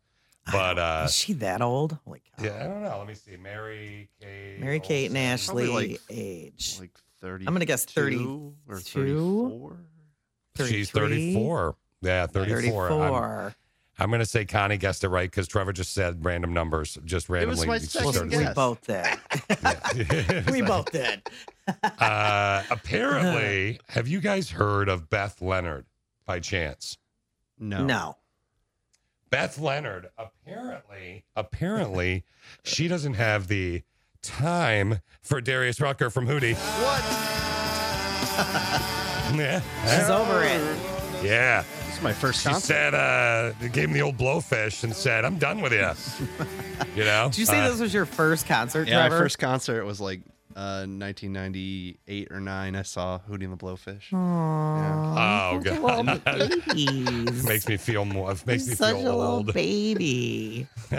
[0.52, 1.98] But uh Is she that old?
[2.06, 2.46] Like, cow.
[2.46, 2.98] yeah, I don't know.
[3.00, 3.36] Let me see.
[3.38, 4.60] Mary Kate.
[4.60, 6.78] Mary Kate and Ashley like- age.
[6.80, 6.92] Like
[7.22, 7.48] 30.
[7.48, 8.18] I'm gonna guess 30
[8.68, 9.78] or 32?
[10.58, 10.68] 34.
[10.68, 11.76] She's 34.
[12.02, 12.92] Yeah, 34.
[12.92, 13.54] I'm-
[13.98, 17.30] I'm, going to say Connie guessed it right because Trevor just said random numbers, just
[17.30, 17.66] randomly.
[17.66, 18.40] It was my second guess.
[18.48, 20.52] we both did.
[20.52, 21.22] we both did.
[21.68, 25.86] Uh, apparently, have you guys heard of Beth Leonard
[26.26, 26.98] by chance?
[27.60, 27.84] No.
[27.86, 28.18] No.
[29.30, 32.24] Beth Leonard, apparently, apparently,
[32.64, 33.82] she doesn't have the
[34.22, 36.56] time for Darius Rucker from Hootie.
[36.56, 37.04] What?
[39.36, 39.62] yeah.
[40.00, 40.78] She's over it.
[41.24, 41.64] Yeah.
[41.88, 42.66] This is my first She concert.
[42.68, 45.90] said, uh, gave him the old blowfish and said, I'm done with you.
[46.96, 47.30] you know?
[47.30, 49.16] Did you say Uh, this was your first concert, Yeah, Trevor?
[49.16, 50.22] my first concert was like
[50.56, 52.76] uh, 1998 or 9.
[52.76, 54.14] I saw Hootie and the Blowfish.
[54.14, 56.22] Oh, God.
[57.46, 59.54] makes me feel more, it makes me Such feel a little old.
[59.54, 60.68] baby.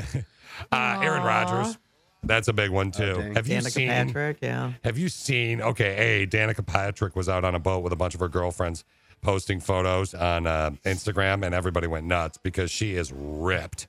[0.72, 1.76] Uh, Aaron Rodgers.
[2.22, 3.16] That's a big one too.
[3.16, 3.34] dang.
[3.34, 3.88] have you Danica seen?
[3.88, 4.72] Patrick, yeah.
[4.84, 5.60] Have you seen?
[5.60, 8.82] Okay, a Danica Patrick was out on a boat with a bunch of her girlfriends,
[9.20, 13.86] posting photos on uh, Instagram, and everybody went nuts because she is ripped.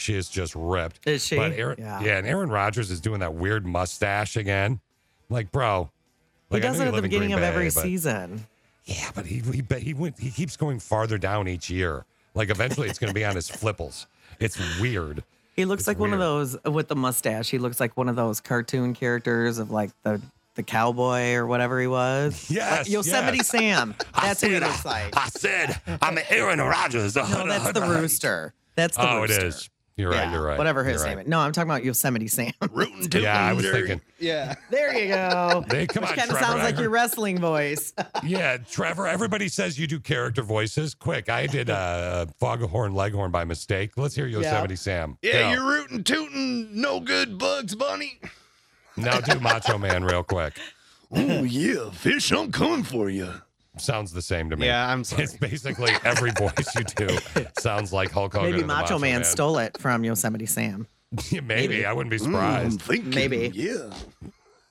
[0.00, 1.06] She is just ripped.
[1.06, 1.36] Is she?
[1.36, 2.00] But Aaron, Yeah.
[2.02, 2.18] yeah.
[2.18, 4.80] and Aaron Rodgers is doing that weird mustache again.
[5.28, 5.90] Like, bro,
[6.50, 8.46] like, he does it at the beginning Green of every but- season.
[8.86, 12.04] Yeah, but he he he went he keeps going farther down each year.
[12.34, 14.06] Like eventually, it's going to be on his flipples.
[14.40, 15.22] It's weird.
[15.54, 17.50] He looks It's like one of those with the mustache.
[17.50, 20.20] He looks like one of those cartoon characters of like the
[20.54, 22.46] the cowboy or whatever he was.
[22.50, 23.48] Yes, Like Yosemite yes.
[23.48, 23.94] Sam.
[24.20, 25.16] That's what he looks like.
[25.16, 27.14] I said, I'm Aaron Rodgers.
[27.14, 28.54] No, that's the rooster.
[28.76, 29.46] That's the Oh, it rooster.
[29.46, 29.70] is.
[29.96, 30.32] You're right.
[30.32, 30.56] You're right.
[30.56, 31.26] Whatever his name right.
[31.26, 31.30] is.
[31.30, 32.52] No, I'm talking about Yosemite Sam.
[32.70, 33.22] Rootin' tootin'.
[33.22, 34.00] Yeah, I was thinking.
[34.18, 34.54] Yeah.
[34.70, 35.64] there you go.
[35.68, 37.92] Hey, come Which on, kind of sounds like your wrestling voice.
[38.24, 39.06] Yeah, Trevor.
[39.06, 40.94] Everybody says you do character voices.
[40.94, 43.92] Quick, I did uh, Foghorn Leghorn by mistake.
[43.96, 45.18] Let's hear Yosemite Sam.
[45.22, 45.50] Yeah, Go.
[45.50, 48.20] you're rooting, tooting, no good Bugs Bunny.
[48.96, 50.54] now do Macho Man real quick.
[51.12, 53.32] Oh, yeah, fish, I'm coming for you.
[53.80, 54.66] Sounds the same to me.
[54.66, 55.24] Yeah, I'm sorry.
[55.24, 57.08] It's basically every voice you do
[57.58, 58.50] sounds like Hulk Hogan.
[58.50, 60.86] Maybe and the Macho Man stole it from Yosemite Sam.
[61.32, 61.40] Maybe.
[61.40, 61.84] Maybe.
[61.86, 62.82] I wouldn't be Mm, surprised.
[62.82, 63.50] thinking, Maybe.
[63.54, 63.90] Yeah.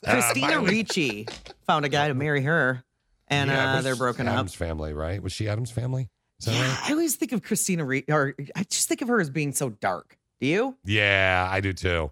[0.06, 1.28] Uh, Christina by the way- Ricci
[1.68, 2.84] found a guy to marry her,
[3.28, 4.58] and Yeah, uh, they're broken Addams up.
[4.58, 5.22] family, right?
[5.22, 6.10] Was she Addams family?
[6.40, 6.90] Is that Yeah, right?
[6.90, 9.70] I always think of Christina Ricci, or I just think of her as being so
[9.70, 10.18] dark.
[10.40, 10.78] Do you?
[10.86, 12.12] Yeah, I do too.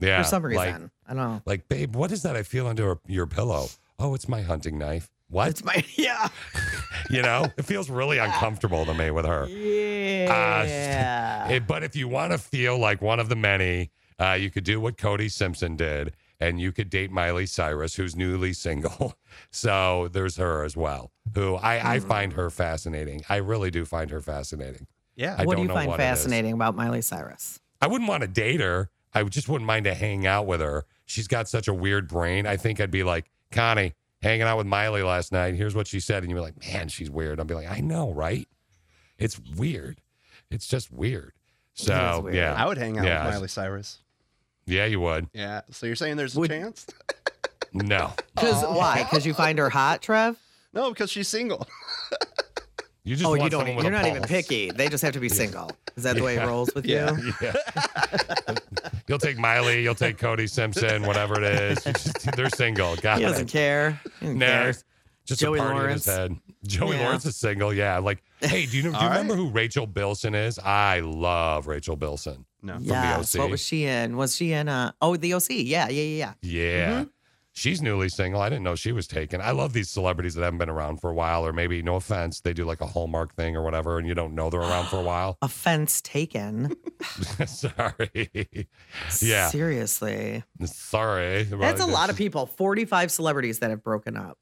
[0.00, 0.22] Yeah.
[0.22, 1.42] For some like- reason, I don't know.
[1.46, 3.68] Like, babe, what is that I feel under your pillow?
[4.00, 5.08] Oh, it's my hunting knife.
[5.30, 5.48] What?
[5.48, 6.28] It's my yeah,
[7.10, 9.46] you know, it feels really uncomfortable to me with her.
[9.48, 11.46] yeah.
[11.48, 13.90] Uh, it- but if you want to feel like one of the many,
[14.20, 18.16] uh, you could do what Cody Simpson did and you could date Miley Cyrus, who's
[18.16, 19.14] newly single.
[19.50, 23.22] So there's her as well, who I, I find her fascinating.
[23.28, 24.86] I really do find her fascinating.
[25.16, 25.34] Yeah.
[25.36, 26.08] I what do don't you know find what it is.
[26.08, 27.58] fascinating about Miley Cyrus?
[27.80, 28.90] I wouldn't want to date her.
[29.12, 30.84] I just wouldn't mind to hang out with her.
[31.06, 32.46] She's got such a weird brain.
[32.46, 33.94] I think I'd be like, Connie,
[34.24, 35.54] hanging out with Miley last night.
[35.54, 36.22] Here's what she said.
[36.22, 37.38] And you'd be like, man, she's weird.
[37.38, 38.48] I'd be like, I know, right?
[39.18, 40.00] It's weird.
[40.50, 41.32] It's just weird.
[41.74, 42.34] So, weird.
[42.34, 42.54] yeah.
[42.54, 43.24] I would hang out yeah.
[43.24, 43.98] with Miley Cyrus.
[44.66, 45.28] Yeah, you would.
[45.34, 45.60] Yeah.
[45.70, 46.86] So you're saying there's a Would- chance?
[47.72, 48.12] No.
[48.36, 49.02] Because why?
[49.02, 50.38] Because you find her hot, Trev?
[50.72, 51.66] No, because she's single.
[53.06, 53.66] You just oh, want you don't.
[53.66, 54.70] someone You're a not even picky.
[54.70, 55.70] They just have to be single.
[55.94, 57.14] Is that the way it rolls with Yeah.
[57.14, 57.34] you?
[57.42, 57.52] Yeah.
[59.08, 61.84] You'll take Miley, you'll take Cody Simpson, whatever it is.
[61.84, 62.96] Just- they're single.
[62.96, 63.28] Got He it.
[63.28, 64.00] doesn't care.
[64.20, 64.74] He doesn't Nah, care.
[65.26, 66.06] just Joey a party Lawrence.
[66.06, 66.36] in his head.
[66.66, 67.04] Joey Yeah.
[67.04, 67.72] Lawrence is single.
[67.74, 67.98] Yeah.
[67.98, 68.82] Like, hey, do you?
[68.84, 69.10] Do you All right.
[69.18, 70.58] remember who Rachel Bilson is?
[70.58, 72.44] I love Rachel Bilson.
[72.62, 72.74] No.
[72.74, 73.32] From Yes.
[73.32, 73.42] the OC.
[73.44, 74.16] What was she in?
[74.16, 74.68] Was she in?
[74.68, 75.62] Uh, oh, the OC.
[75.62, 76.32] Yeah, yeah, yeah, yeah.
[76.42, 76.90] Yeah.
[76.92, 77.04] Mm-hmm.
[77.56, 78.40] She's newly single.
[78.40, 79.40] I didn't know she was taken.
[79.40, 82.40] I love these celebrities that haven't been around for a while, or maybe, no offense,
[82.40, 84.98] they do like a Hallmark thing or whatever, and you don't know they're around for
[84.98, 85.38] a while.
[85.42, 86.74] Offense taken.
[87.46, 88.28] Sorry.
[89.22, 89.48] yeah.
[89.50, 90.42] Seriously.
[90.64, 91.44] Sorry.
[91.44, 92.46] That's a lot of people.
[92.46, 94.36] 45 celebrities that have broken up.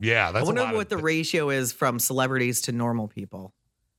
[0.00, 0.32] Yeah.
[0.32, 3.52] That's I wonder what the ratio is from celebrities to normal people.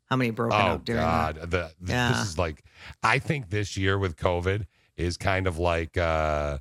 [0.06, 1.52] How many broken Oh up during God, that?
[1.52, 2.10] the, th- Yeah.
[2.14, 2.64] this is like,
[3.04, 4.66] I think this year with COVID
[4.96, 6.58] is kind of like uh,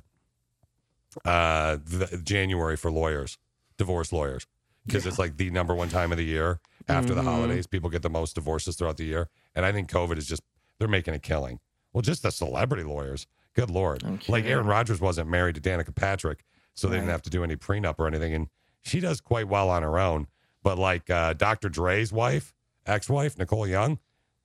[1.25, 3.37] uh, the January for lawyers,
[3.77, 4.45] divorce lawyers,
[4.85, 7.25] because it's like the number one time of the year after the Mhm.
[7.25, 7.67] holidays.
[7.67, 10.41] People get the most divorces throughout the year, and I think COVID is just
[10.79, 11.59] they're making a killing.
[11.93, 13.27] Well, just the celebrity lawyers.
[13.53, 16.43] Good lord, like Aaron Rodgers wasn't married to Danica Patrick,
[16.75, 18.49] so they didn't have to do any prenup or anything, and
[18.83, 20.27] she does quite well on her own.
[20.61, 21.67] But like uh, Dr.
[21.69, 22.53] Dre's wife,
[22.85, 23.97] ex-wife Nicole Young,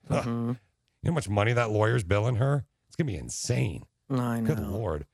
[0.07, 0.47] huh, Mhm.
[0.47, 0.53] you
[1.03, 2.65] know how much money that lawyer's billing her?
[2.87, 3.85] It's gonna be insane.
[4.09, 4.55] I know.
[4.55, 5.05] Good lord.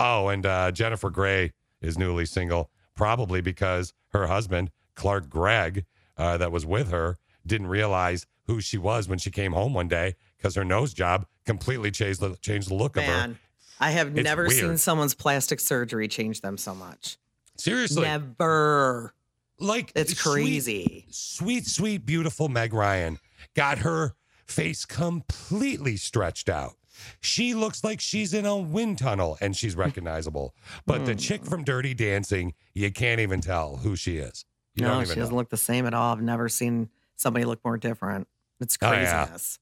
[0.00, 1.52] Oh, and uh, Jennifer Grey
[1.82, 5.84] is newly single, probably because her husband Clark Gregg,
[6.16, 9.88] uh, that was with her, didn't realize who she was when she came home one
[9.88, 13.12] day because her nose job completely changed the changed the look of her.
[13.12, 13.38] Man,
[13.78, 17.16] I have It's never seen someone's plastic surgery change them so much.
[17.56, 19.14] Seriously, Never.
[19.58, 21.06] like It's sweet- crazy.
[21.10, 23.18] sweet, sweet, beautiful Meg Ryan
[23.54, 24.14] got her
[24.46, 26.76] face completely stretched out.
[27.20, 30.54] She looks like she's in a wind tunnel and she's recognizable.
[30.86, 31.04] But Hmm.
[31.06, 34.44] the chick from Dirty Dancing, you can't even tell who she is.
[34.74, 35.36] You no, she doesn't know.
[35.36, 36.12] look the same at all.
[36.14, 38.28] I've never seen somebody look more different.
[38.60, 39.26] It's Oh, yeah.
[39.26, 39.58] craziness.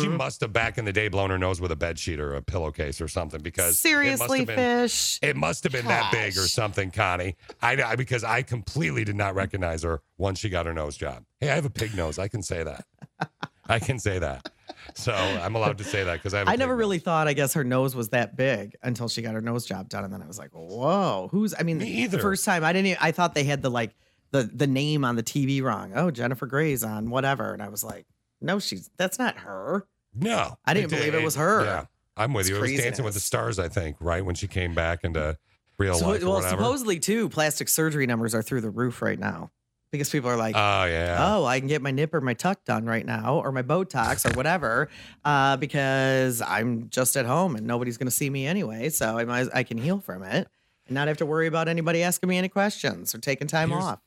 [0.00, 2.32] She must have back in the day blown her nose with a bed sheet or
[2.34, 5.18] a pillowcase or something because Seriously, have been, fish.
[5.20, 7.34] It must have been that big or something, Connie.
[7.60, 11.24] I, I because I completely did not recognize her once she got her nose job.
[11.40, 12.20] Hey, I have a pig nose.
[12.20, 12.84] I can say that.
[13.74, 14.50] I can say that.
[14.94, 16.44] So I'm allowed to say that because I.
[16.44, 19.40] I never really thought, I guess, her nose was that big until she got her
[19.40, 22.44] nose job done, and then I was like, "Whoa, who's?" I mean, Me the first
[22.44, 22.86] time I didn't.
[22.86, 23.94] Even, I thought they had the like
[24.30, 25.92] the the name on the TV wrong.
[25.94, 28.06] Oh, Jennifer Grey's on whatever, and I was like,
[28.40, 31.64] "No, she's that's not her." No, I didn't believe it was her.
[31.64, 31.84] Yeah,
[32.16, 32.56] I'm with It's you.
[32.56, 33.20] It was Dancing with the.
[33.20, 35.36] Stars, I think, right when she came back into
[35.78, 36.56] real So- life well, whatever.
[36.56, 39.50] supposedly too, plastic surgery numbers are through the roof right now
[39.90, 41.16] because people are like, Oh yeah.
[41.20, 44.30] oh, I can get my nip or my tuck done right now, or my Botox
[44.30, 44.88] or whatever,
[45.24, 48.88] uh, because I'm just at home and nobody's going to see me anyway.
[48.90, 50.48] So I might, I can heal from it
[50.86, 53.84] and not have to worry about anybody asking me any questions or taking time Here's-
[53.84, 54.00] off.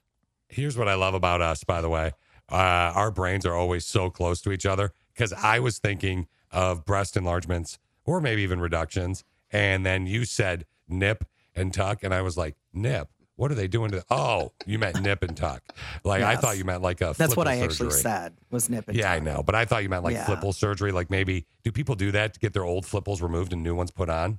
[0.50, 2.12] Here's what I love about us, by the way.
[2.52, 2.56] Uh,
[2.94, 7.16] our brains are always so close to each other because I was thinking of breast
[7.16, 9.24] enlargements or maybe even reductions.
[9.50, 11.24] And then you said nip
[11.56, 12.04] and tuck.
[12.04, 13.08] And I was like, nip?
[13.42, 14.04] What are they doing to?
[14.12, 15.64] Oh, you meant nip and tuck.
[16.04, 18.88] Like, I thought you meant like a That's what flipple I actually said was nip
[18.88, 19.02] and tuck.
[19.04, 19.42] Yeah, I know.
[19.42, 20.26] But I thought you meant like Yeah.
[20.28, 20.92] flipple surgery.
[20.92, 23.90] Like maybe, do people do that to get their old flipples removed and new ones
[23.90, 24.38] put on?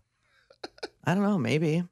[1.04, 1.82] I don't know, maybe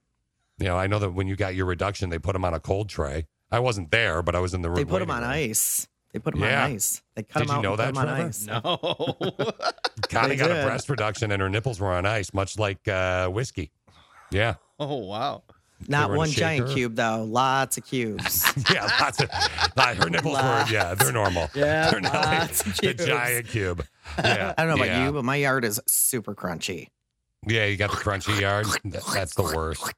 [0.60, 2.60] You know, I know that when you got your reduction, they put them on a
[2.60, 3.26] cold tray.
[3.50, 4.76] I wasn't there, but I was in the room.
[4.76, 5.30] they put them on room.
[5.32, 5.88] ice.
[6.12, 6.64] They put them Yeah.
[6.66, 7.02] on ice.
[7.16, 9.16] They cut Did them you out know that, put that, 'em on Trevor?
[9.18, 9.46] ice.
[9.50, 9.60] No.
[10.10, 13.26] Connie They got a breast reduction and her nipples were on ice, much like uh,
[13.30, 13.72] whiskey.
[14.30, 14.54] Yeah.
[14.78, 15.42] oh wow.
[15.88, 16.74] Not were in a one giant shaker.
[16.74, 17.24] cube though.
[17.24, 18.52] Lots of cubes.
[18.72, 19.30] Yeah, lots of
[19.76, 21.50] like, her nipples were yeah, they're normal.
[21.54, 23.06] Yeah, they're not like lots of the cubes.
[23.06, 23.86] giant cube.
[24.18, 25.06] Yeah, I don't know about yeah.
[25.06, 26.88] you, but my yard is super crunchy.
[27.46, 28.66] Yeah, you got the crunchy yard.
[28.84, 29.92] That's the worst.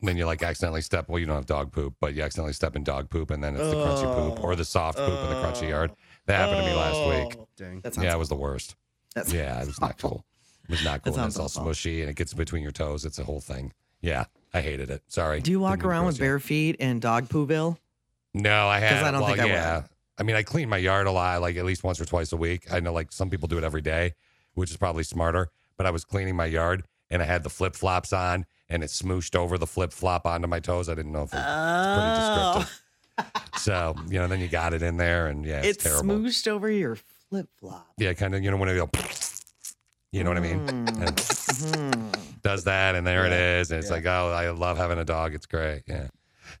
[0.00, 1.08] Then you like accidentally step.
[1.08, 3.54] Well, you don't have dog poop, but you accidentally step in dog poop, and then
[3.54, 5.92] it's the crunchy poop or the soft poop in the crunchy yard.
[6.26, 7.08] That happened to me last oh.
[7.10, 7.38] week.
[7.56, 7.80] Dang.
[7.80, 8.76] That sounds Yeah, it was the worst.
[9.14, 10.24] That's Yeah, it was not cool.
[10.64, 11.12] It was not cool.
[11.12, 11.72] That And it's all sounds awful.
[11.72, 13.04] smushy and it gets between your toes.
[13.04, 13.72] It's a whole thing.
[14.00, 14.24] Yeah,
[14.54, 15.02] I hated it.
[15.08, 15.40] Sorry.
[15.40, 16.20] Do you walk Didn't around with you.
[16.24, 17.76] bare feet and dog pooville?
[18.32, 19.04] No, I have.
[19.04, 19.76] I don't well, think I yeah.
[19.76, 19.84] would.
[20.16, 22.36] I mean, I clean my yard a lot, like at least once or twice a
[22.36, 22.72] week.
[22.72, 24.14] I know, like some people do it every day,
[24.54, 25.50] which is probably smarter.
[25.76, 28.90] But I was cleaning my yard, and I had the flip flops on, and it
[28.90, 30.88] smooshed over the flip flop onto my toes.
[30.88, 32.68] I didn't know if it, it's pretty Oh,
[33.18, 33.60] descriptive.
[33.60, 36.14] so you know, then you got it in there, and yeah, it's, it's terrible.
[36.16, 36.94] smooshed over your
[37.28, 37.88] flip flop.
[37.98, 38.42] Yeah, kind of.
[38.44, 38.86] You know when it go,
[40.14, 40.60] you know what I mean?
[41.00, 42.42] And Mm.
[42.42, 43.94] does that, and there it Yeah, is, and it's yeah.
[43.96, 45.34] like, oh, I love having a dog.
[45.34, 45.82] It's great.
[45.86, 46.08] Yeah.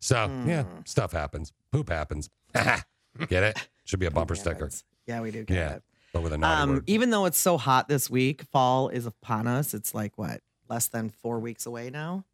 [0.00, 0.16] So
[0.46, 0.88] yeah, Mm.
[0.88, 1.52] stuff happens.
[1.72, 2.28] Poop happens.
[2.54, 3.68] Get it?
[3.84, 4.70] Should be a bumper sticker.
[5.06, 5.44] Yeah, we do.
[5.44, 5.82] Get Yeah, it.
[6.12, 6.84] but with a naughty Um, word.
[6.88, 9.72] even though it's so hot this week, fall is upon us.
[9.74, 12.24] It's like what, less than four weeks away now.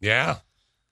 [0.00, 0.38] Yeah,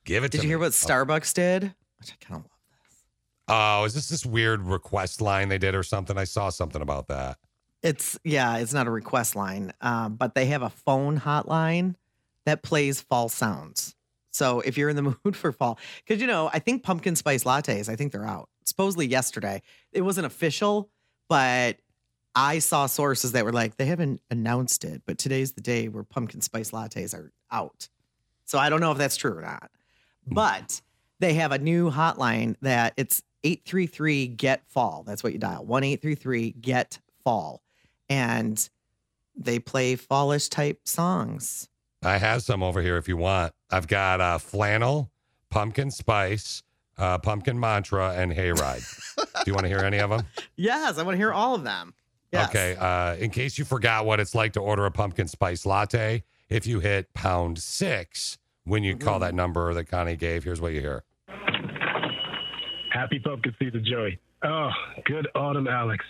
[0.04, 0.30] give it.
[0.30, 1.74] Did you hear what Starbucks did?
[1.98, 2.50] Which I kind of love.
[2.88, 3.02] This.
[3.48, 6.16] Oh, is this this weird request line they did or something?
[6.16, 7.36] I saw something about that.
[7.84, 11.96] It's yeah, it's not a request line, um, but they have a phone hotline
[12.46, 13.94] that plays fall sounds.
[14.30, 17.44] So if you're in the mood for fall, because you know, I think pumpkin spice
[17.44, 18.48] lattes, I think they're out.
[18.64, 19.60] Supposedly yesterday,
[19.92, 20.88] it wasn't official,
[21.28, 21.76] but
[22.34, 26.04] I saw sources that were like they haven't announced it, but today's the day where
[26.04, 27.90] pumpkin spice lattes are out.
[28.46, 29.70] So I don't know if that's true or not,
[30.26, 30.80] but
[31.20, 35.04] they have a new hotline that it's 833 get fall.
[35.06, 37.63] That's what you dial 1 833 get fall.
[38.14, 38.68] And
[39.36, 41.68] they play fallish type songs.
[42.02, 43.52] I have some over here if you want.
[43.70, 45.10] I've got uh, flannel,
[45.50, 46.62] pumpkin spice,
[46.96, 48.84] uh, pumpkin mantra, and hayride.
[49.16, 50.22] Do you want to hear any of them?
[50.56, 51.94] Yes, I want to hear all of them.
[52.32, 52.48] Yes.
[52.50, 52.76] Okay.
[52.76, 56.64] Uh, in case you forgot what it's like to order a pumpkin spice latte, if
[56.66, 60.80] you hit pound six when you call that number that Connie gave, here's what you
[60.80, 61.02] hear.
[62.92, 64.20] Happy pumpkin season, Joey.
[64.44, 64.70] Oh,
[65.04, 66.04] good autumn, Alex.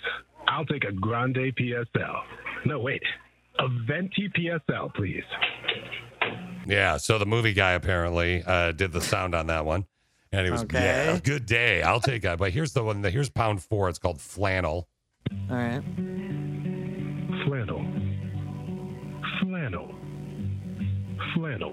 [0.49, 2.23] I'll take a grande PSL.
[2.67, 3.03] No, wait.
[3.59, 5.23] A venti PSL, please.
[6.67, 6.97] Yeah.
[6.97, 9.87] So the movie guy apparently uh, did the sound on that one.
[10.33, 10.81] And he was, Okay.
[10.83, 11.83] yeah, good day.
[11.83, 12.39] I'll take that.
[12.39, 13.03] But here's the one.
[13.03, 13.89] that Here's pound four.
[13.89, 14.89] It's called flannel.
[15.49, 15.83] All right.
[17.47, 17.87] Flannel.
[19.41, 19.95] Flannel.
[21.35, 21.73] Flannel.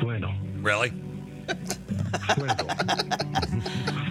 [0.00, 0.34] Flannel.
[0.62, 0.92] Really?
[2.34, 2.68] Flannel.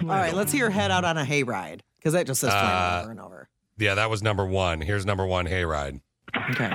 [0.02, 3.00] All right, let's hear head out on a hayride because that just says flannel Uh,
[3.02, 3.48] over and over.
[3.76, 4.80] Yeah, that was number one.
[4.80, 6.00] Here's number one hayride.
[6.52, 6.70] Okay.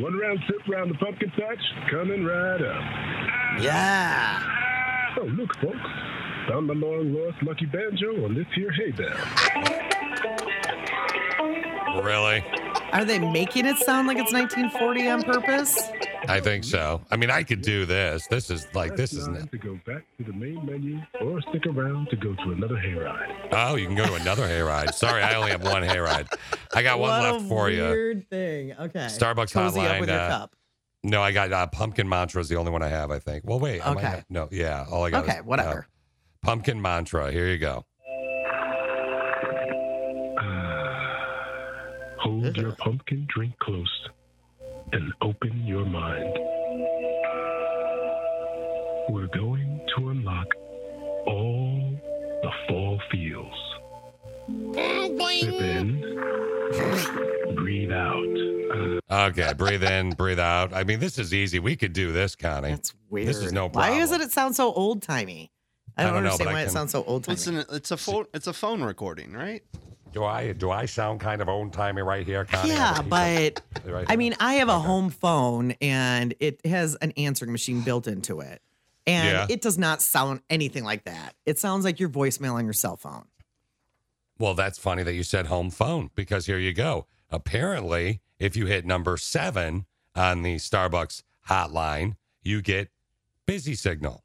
[0.00, 1.58] One round trip round the pumpkin patch,
[1.90, 2.82] coming right up.
[3.62, 4.42] Yeah.
[5.20, 5.76] Oh, look, folks.
[6.48, 9.10] Found my long lost lucky banjo on this here hay bale.
[12.02, 12.42] Really?
[12.92, 15.78] Are they making it sound like it's 1940 on purpose?
[16.28, 17.00] I think so.
[17.10, 18.26] I mean, I could do this.
[18.26, 19.26] This is like, this is.
[19.26, 22.74] Time to go back to the main menu or stick around to go to another
[22.76, 23.48] hayride.
[23.50, 24.92] Oh, you can go to another hayride.
[24.94, 26.28] Sorry, I only have one hayride.
[26.74, 27.82] I got one what left a for you.
[27.82, 28.72] Weird thing.
[28.78, 29.06] Okay.
[29.06, 29.90] Starbucks Cozy hotline.
[29.94, 30.56] up with your uh, cup.
[31.02, 33.10] No, I got uh, pumpkin mantra is the only one I have.
[33.10, 33.44] I think.
[33.46, 33.80] Well, wait.
[33.84, 34.08] I might Okay.
[34.16, 34.84] have- no, yeah.
[34.90, 35.24] All I got.
[35.24, 35.78] Okay, is, whatever.
[35.88, 37.32] uh, pumpkin mantra.
[37.32, 37.84] Here you go.
[42.22, 44.08] Hold your pumpkin drink close
[44.92, 46.32] and open your mind.
[49.08, 50.46] We're going to unlock
[51.26, 51.98] all
[52.42, 53.52] the fall feels.
[54.76, 56.00] Oh, Sip in,
[57.56, 58.92] breathe out.
[59.10, 60.72] Okay, breathe in, breathe out.
[60.72, 61.58] I mean, this is easy.
[61.58, 62.70] We could do this, Connie.
[62.70, 63.26] That's weird.
[63.28, 63.94] This is no problem.
[63.94, 65.50] Why is it it sounds so old timey?
[65.96, 67.34] I I don't, don't know, understand but I why it sounds so old timey.
[67.34, 68.26] Listen, it's a phone.
[68.32, 69.62] It's a phone recording, right?
[70.12, 72.68] Do I do I sound kind of old timey right here, Connie?
[72.70, 73.62] Yeah, but.
[73.84, 78.06] Right I mean, I have a home phone and it has an answering machine built
[78.06, 78.60] into it.
[79.06, 79.46] And Yeah.
[79.48, 81.34] it does not sound anything like that.
[81.46, 83.24] It sounds like your voicemail on your cell phone.
[84.38, 87.06] Well, that's funny that you said home phone because here you go.
[87.30, 92.88] Apparently, if you hit number seven on the Starbucks hotline, you get
[93.46, 94.24] busy signal.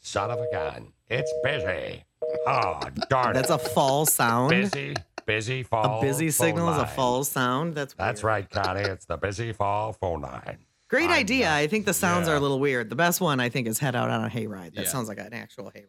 [0.00, 0.92] Son of a gun.
[1.08, 2.04] It's busy.
[2.46, 3.54] Oh, darn That's it.
[3.54, 4.50] a fall sound.
[4.50, 4.94] busy,
[5.26, 5.98] busy fall.
[5.98, 6.88] a busy phone signal is a line.
[6.88, 7.74] fall sound.
[7.74, 8.80] That's That's right, Connie.
[8.80, 10.58] It's the busy fall phone line.
[10.88, 11.46] great I'm idea.
[11.46, 12.34] not- I think the sounds Yeah.
[12.34, 12.88] are a little weird.
[12.90, 14.74] The best one I think is head out on a hayride.
[14.74, 14.88] That Yeah.
[14.90, 15.86] sounds like an actual hayride.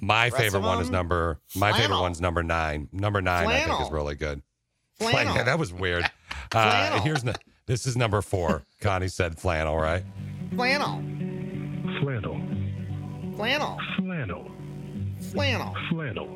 [0.00, 0.92] My Rest favorite of one is them?
[0.94, 1.40] number.
[1.56, 2.02] My favorite Flannel.
[2.02, 2.88] one's number nine.
[2.92, 3.90] Number nine, I think, is Flannel.
[3.90, 4.42] really good.
[4.98, 5.32] Flannel.
[5.34, 6.04] Flan- that was weird.
[6.54, 7.00] Uh, Flannel.
[7.00, 7.34] here's n-
[7.66, 8.62] this is number four.
[8.80, 10.02] Connie said flannel, right?
[10.54, 11.02] Flannel.
[12.00, 12.40] Flannel.
[13.36, 13.78] Flannel.
[13.98, 14.50] Flannel.
[15.32, 15.74] Flannel.
[15.90, 16.28] Flannel.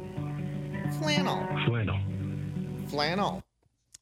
[0.99, 1.47] Flannel.
[1.67, 2.01] Flannel.
[2.89, 3.43] Flannel.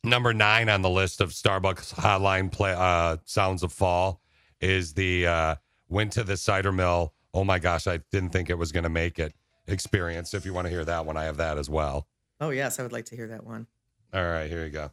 [0.03, 4.21] Number nine on the list of Starbucks hotline play uh, sounds of fall
[4.61, 5.55] is the uh,
[5.89, 7.13] went to the cider mill.
[7.33, 9.35] Oh my gosh, I didn't think it was going to make it.
[9.67, 10.35] Experience.
[10.35, 12.09] If you want to hear that one, I have that as well.
[12.41, 13.67] Oh yes, I would like to hear that one.
[14.13, 14.91] All right, here you go.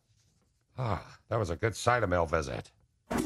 [0.77, 2.69] Ah, that was a good cider mill visit.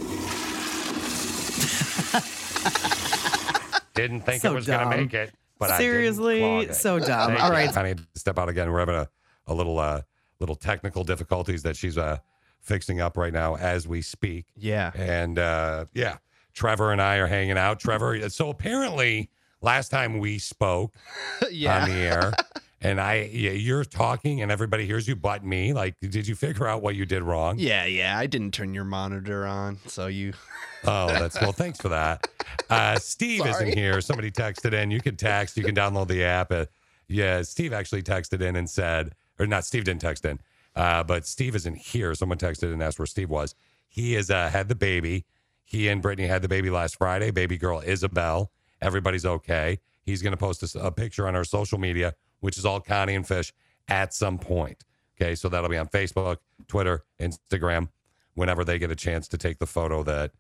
[3.94, 5.34] Didn't think So it was going to make it,
[5.70, 6.76] but Seriously, I didn't clog it.
[6.76, 7.38] so dumb.
[7.38, 8.72] All right, I need to step out again.
[8.72, 9.10] We're having a,
[9.48, 10.02] a little uh,
[10.40, 12.18] little technical difficulties that she's uh,
[12.62, 14.46] fixing up right now as we speak.
[14.58, 14.92] Yeah.
[14.96, 16.18] And uh, yeah,
[16.54, 17.80] Trevor and I are hanging out.
[17.80, 19.30] Trevor, so apparently
[19.62, 20.96] last time we spoke
[21.52, 21.84] Yeah.
[21.84, 22.34] on the air,
[22.82, 25.72] and I, yeah, you're talking and everybody hears you but me.
[25.74, 27.58] Like, did you figure out what you did wrong?
[27.60, 28.18] Yeah, yeah.
[28.18, 30.34] I didn't turn your monitor on, so you.
[30.84, 31.52] Oh, that's well.
[31.52, 32.28] Thanks for that.
[32.68, 33.52] Uh, Steve Sorry.
[33.52, 34.02] isn't here.
[34.02, 34.90] Somebody texted in.
[34.90, 35.56] You can text.
[35.56, 36.52] You can download the app.
[36.52, 36.66] Uh,
[37.08, 39.64] yeah, Steve actually texted in and said, or not.
[39.64, 40.40] Steve didn't text in,
[40.76, 42.16] uh, but Steve isn't here.
[42.16, 43.54] Someone texted and asked where Steve was.
[43.90, 45.26] He has uh, had the baby.
[45.64, 47.30] He and Brittany had the baby last Friday.
[47.30, 48.50] Baby girl Isabel.
[48.82, 49.78] Everybody's okay.
[50.04, 53.26] He's going to post a picture on our social media, which is all Connie and
[53.28, 53.54] Fish
[53.88, 54.84] at some point.
[55.20, 56.38] Okay, so that'll be on Facebook,
[56.68, 57.90] Twitter, Instagram,
[58.36, 60.32] whenever they get a chance to take the photo that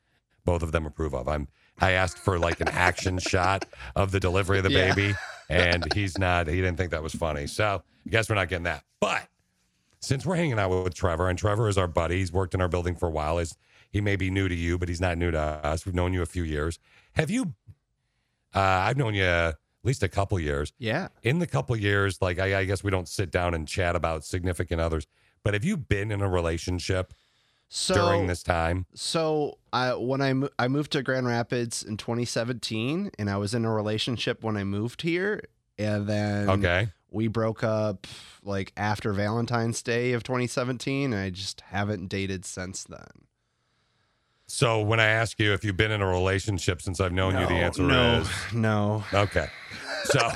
[0.44, 1.28] both of them approve of.
[1.28, 1.48] I'm
[1.80, 3.65] I asked for like an action shot
[3.95, 4.94] of the delivery of the Yeah.
[4.94, 5.15] baby,
[5.49, 6.48] and he's not.
[6.48, 7.48] He didn't think that was funny.
[7.48, 8.84] So I guess we're not getting that.
[8.99, 9.28] But
[9.99, 12.68] since we're hanging out with Trevor, and Trevor is our buddy, he's worked in our
[12.68, 13.38] building for a while.
[13.38, 13.56] Is
[13.91, 15.86] he may be new to you, but he's not new to us.
[15.86, 16.80] We've known you a few years.
[17.14, 17.53] Have you?
[18.53, 19.52] Uh, I've known you
[19.83, 20.71] at least a couple years.
[20.77, 21.07] Yeah.
[21.23, 24.23] In the couple years, like I, I guess we don't sit down and chat about
[24.23, 25.07] significant others.
[25.43, 27.13] But have you been in a relationship
[27.69, 28.85] So during this time?
[28.93, 33.53] So I when I mo- I moved to Grand Rapids in 2017, and I was
[33.55, 35.41] in a relationship when I moved here,
[35.79, 36.89] and then Okay.
[37.09, 38.05] we broke up
[38.43, 41.11] like after Valentine's Day of 2017.
[41.13, 43.25] And I just haven't dated since then.
[44.52, 47.48] So when I ask you if you've been in a relationship since I've known you,
[47.48, 49.02] the answer no, is no.
[49.14, 49.48] okay.
[50.03, 50.19] So,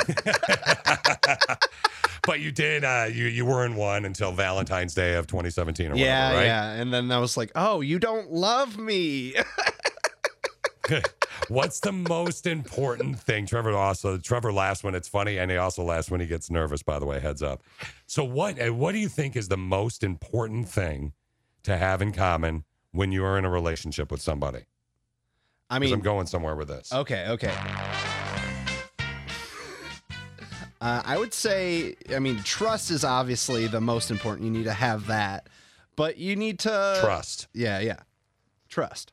[2.25, 2.85] but you did.
[2.85, 6.45] Uh, you you were in one until Valentine's Day of 2017 or Yeah, whatever, right?
[6.45, 6.71] yeah.
[6.81, 9.35] And then I was like, oh, you don't love me.
[11.49, 13.45] What's the most important thing?
[13.45, 16.81] Trevor also Trevor laughs when it's funny, and he also laughs when he gets nervous.
[16.83, 17.61] By the way, heads up.
[18.07, 21.11] So what what do you think is the most important thing
[21.63, 22.63] to have in common
[22.95, 24.65] when you are in a relationship with somebody?
[25.69, 26.91] I mean, I'm going somewhere with this.
[26.93, 27.53] Okay, okay.
[30.81, 34.45] Uh, I would say, I mean, trust is obviously the most important.
[34.45, 35.47] You need to have that,
[35.95, 37.47] but you need to Trust.
[37.53, 37.97] Yeah, yeah,
[38.69, 39.11] trust.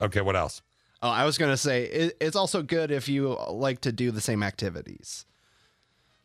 [0.00, 0.62] Okay, what else?
[1.02, 4.20] Oh, I was gonna say it, it's also good if you like to do the
[4.20, 5.26] same activities.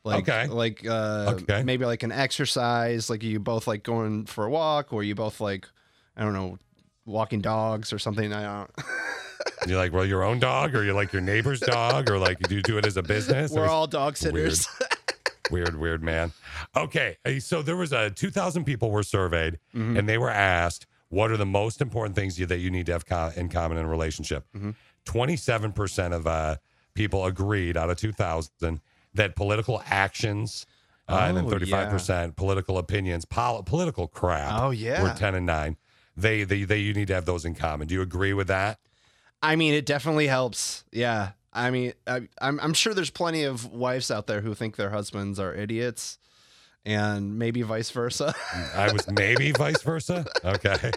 [0.03, 0.47] Like, Okay.
[0.47, 1.63] like uh, Okay.
[1.63, 5.41] maybe like an exercise, like you both like going for a walk, or you both
[5.41, 5.67] like,
[6.15, 6.59] I don't know,
[7.07, 8.31] walking dogs or something.
[8.33, 8.71] I don't.
[9.67, 12.55] You like well your own dog, or you like your neighbor's dog, or like do
[12.55, 13.51] you do it as a business?
[13.51, 14.67] We're all dog sitters.
[15.51, 16.31] weird, weird man.
[16.75, 19.97] Okay, so there was a 2,000 people were surveyed, Mm-hmm.
[19.97, 22.91] and they were asked what are the most important things you, that you need to
[22.93, 24.45] have co- in common in a relationship.
[24.55, 24.71] Mm-hmm.
[25.05, 26.57] 27 percent of uh,
[26.93, 28.81] people agreed out of 2,000
[29.13, 30.65] that political actions.
[31.07, 34.61] Uh, and then Oh, 35 percent political opinions, pol- political crap.
[34.61, 35.01] Oh, yeah.
[35.01, 35.77] were 10 and 9.
[36.17, 37.87] They, they, they, you need to have those in common.
[37.87, 38.79] Do you agree with that?
[39.41, 40.83] I mean, it definitely helps.
[40.91, 41.31] Yeah.
[41.53, 44.89] I mean, I, I'm, I'm sure there's plenty of wives out there who think their
[44.89, 46.17] husbands are idiots
[46.87, 48.33] and maybe vice versa.
[48.73, 50.25] I was maybe vice versa.
[50.43, 50.91] Okay.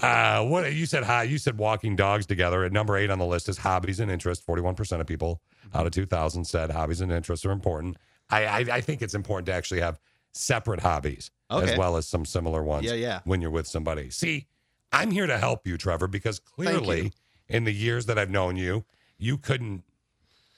[0.00, 1.02] Uh, what you said?
[1.02, 2.62] Hi, you said walking dogs together.
[2.64, 4.44] At number eight on the list is hobbies and interests.
[4.44, 5.42] Forty-one percent of people
[5.74, 7.96] out of two thousand said hobbies and interests are important.
[8.30, 9.98] I, I I think it's important to actually have
[10.32, 11.72] separate hobbies Okay.
[11.72, 12.86] as well as some similar ones.
[12.86, 13.20] Yeah, yeah.
[13.24, 14.46] When you're with somebody, see,
[14.92, 17.12] I'm here to help you, Trevor, because clearly
[17.48, 18.84] in the years that I've known you,
[19.18, 19.84] you couldn't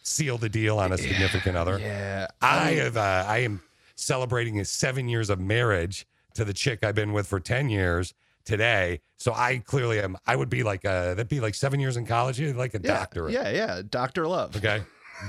[0.02, 1.78] seal the deal on a significant other.
[1.78, 2.28] Yeah.
[2.40, 2.97] I have.
[2.97, 3.60] Uh, I am
[3.97, 8.15] celebrating his seven years of marriage to the chick I've been with for ten years
[8.44, 9.01] today.
[9.19, 10.16] So I clearly am.
[10.27, 12.40] I would be like uh that'd be like seven years in college.
[12.40, 13.32] You'd like a yeah, doctorate.
[13.32, 13.82] Yeah, yeah.
[13.89, 14.56] Doctor Love.
[14.56, 14.82] Okay.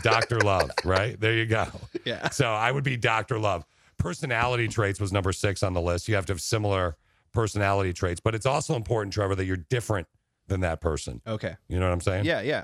[0.03, 0.71] Doctor Love.
[0.85, 1.67] Right there you go.
[2.05, 2.29] Yeah.
[2.29, 3.65] So I would be Doctor Love.
[3.99, 6.07] Personality traits was number six on the list.
[6.07, 6.97] You have to have similar
[7.31, 10.07] personality traits, but it's also important, Trevor, that you're different
[10.47, 11.21] than that person.
[11.27, 11.55] Okay.
[11.67, 12.25] You know what I'm saying?
[12.25, 12.63] Yeah, yeah.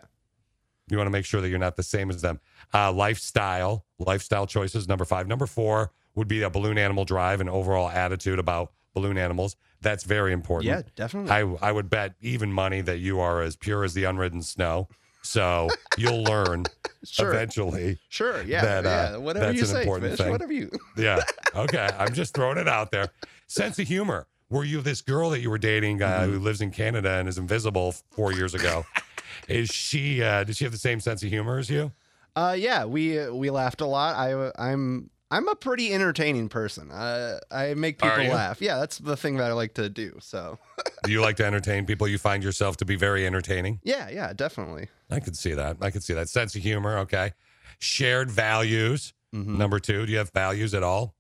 [0.90, 2.40] You want to make sure that you're not the same as them.
[2.74, 4.88] Uh, lifestyle, lifestyle choices.
[4.88, 5.28] Number five.
[5.28, 9.56] Number four would be a balloon animal drive and overall attitude about balloon animals.
[9.82, 10.68] That's very important.
[10.68, 11.32] Yeah, definitely.
[11.32, 14.88] I I would bet even money that you are as pure as the unridden snow.
[15.26, 16.65] So you'll learn
[17.06, 17.31] Sure.
[17.31, 17.99] eventually.
[18.10, 18.41] Sure.
[18.43, 18.61] Yeah.
[18.64, 19.18] that, uh, yeah.
[19.18, 20.19] Whatever that's you an say, important Fish.
[20.19, 20.31] thing.
[20.31, 20.72] Whatever you.
[20.97, 21.22] Yeah.
[21.56, 21.88] Okay.
[21.99, 23.10] I'm just throwing it out there.
[23.47, 24.27] Sense of humor.
[24.49, 26.31] Were you this girl that you were dating uh, Mm-hmm.
[26.34, 28.85] who lives in Canada and is invisible four years ago?
[29.47, 30.23] is she?
[30.23, 31.91] Uh, does she have the same sense of humor as you?
[32.35, 32.85] Uh, yeah.
[32.85, 34.15] We uh, we laughed a lot.
[34.15, 36.91] I I'm I'm a pretty entertaining person.
[36.91, 38.61] Uh, I make people laugh.
[38.61, 40.18] Yeah, that's the thing that I like to do.
[40.22, 40.57] So.
[41.03, 42.07] Do you like to entertain people?
[42.07, 43.80] You find yourself to be very entertaining.
[43.84, 44.88] Yeah, yeah, definitely.
[45.10, 45.77] I could see that.
[45.82, 46.98] I could see that sense of humor.
[46.99, 47.34] Okay.
[47.80, 49.14] Shared values.
[49.34, 49.57] Mm-hmm.
[49.57, 50.06] Number two.
[50.06, 51.15] Do you have values at all?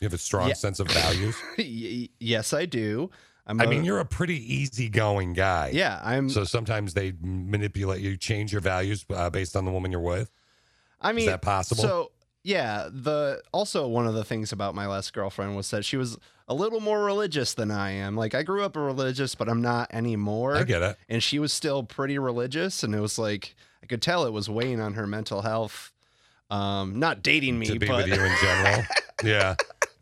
[0.00, 0.54] You have a strong Yeah.
[0.54, 1.36] sense of values.
[1.58, 3.10] Y- yes, I do.
[3.46, 5.70] I'm I a- mean, you're a pretty easygoing guy.
[5.72, 6.28] Yeah, I'm.
[6.28, 10.30] So sometimes they manipulate you, change your values uh, based on the woman you're with.
[11.00, 11.82] I mean, is that possible?
[11.82, 12.12] So
[12.44, 16.16] yeah, the also one of the things about my last girlfriend was that she was
[16.52, 18.16] a little more religious than I am.
[18.16, 20.56] Like I grew up a religious, but I'm not anymore.
[20.56, 20.96] I get it.
[21.08, 24.48] And she was still pretty religious, and it was like I could tell it was
[24.50, 25.92] weighing on her mental health.
[26.50, 28.84] Um, not dating me, to be but with you in general.
[29.24, 29.54] yeah.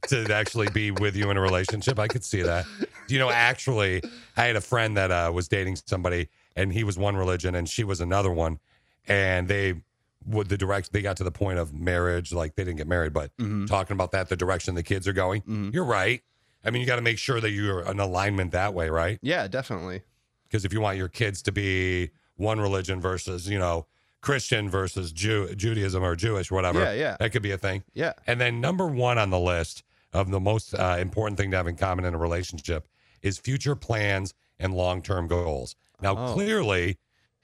[0.08, 1.98] To actually be with you in a relationship.
[2.00, 2.64] I could see that.
[3.06, 4.02] You know, actually,
[4.36, 7.68] I had a friend that uh, was dating somebody and he was one religion and
[7.68, 8.58] she was another one.
[9.06, 9.74] And they
[10.26, 12.32] would the direct, they got to the point of marriage.
[12.32, 13.66] Like they didn't get married, but Mm-hmm.
[13.66, 15.70] talking about that, the direction the kids are going.
[15.72, 16.22] You're right.
[16.64, 19.18] I mean, you got to make sure that you're in alignment that way, right?
[19.22, 20.02] yeah, definitely.
[20.44, 23.86] Because if you want your kids to be one religion versus, you know,
[24.20, 26.80] Christian versus Jew, Judaism or Jewish, whatever.
[26.80, 27.16] Yeah, yeah.
[27.20, 27.84] That could be a thing.
[27.94, 28.12] Yeah.
[28.26, 29.82] And then number one on the list
[30.12, 32.88] of the most uh, important thing to have in common in a relationship
[33.22, 35.76] is future plans and long term goals.
[36.02, 36.34] Now, Oh.
[36.34, 36.98] clearly,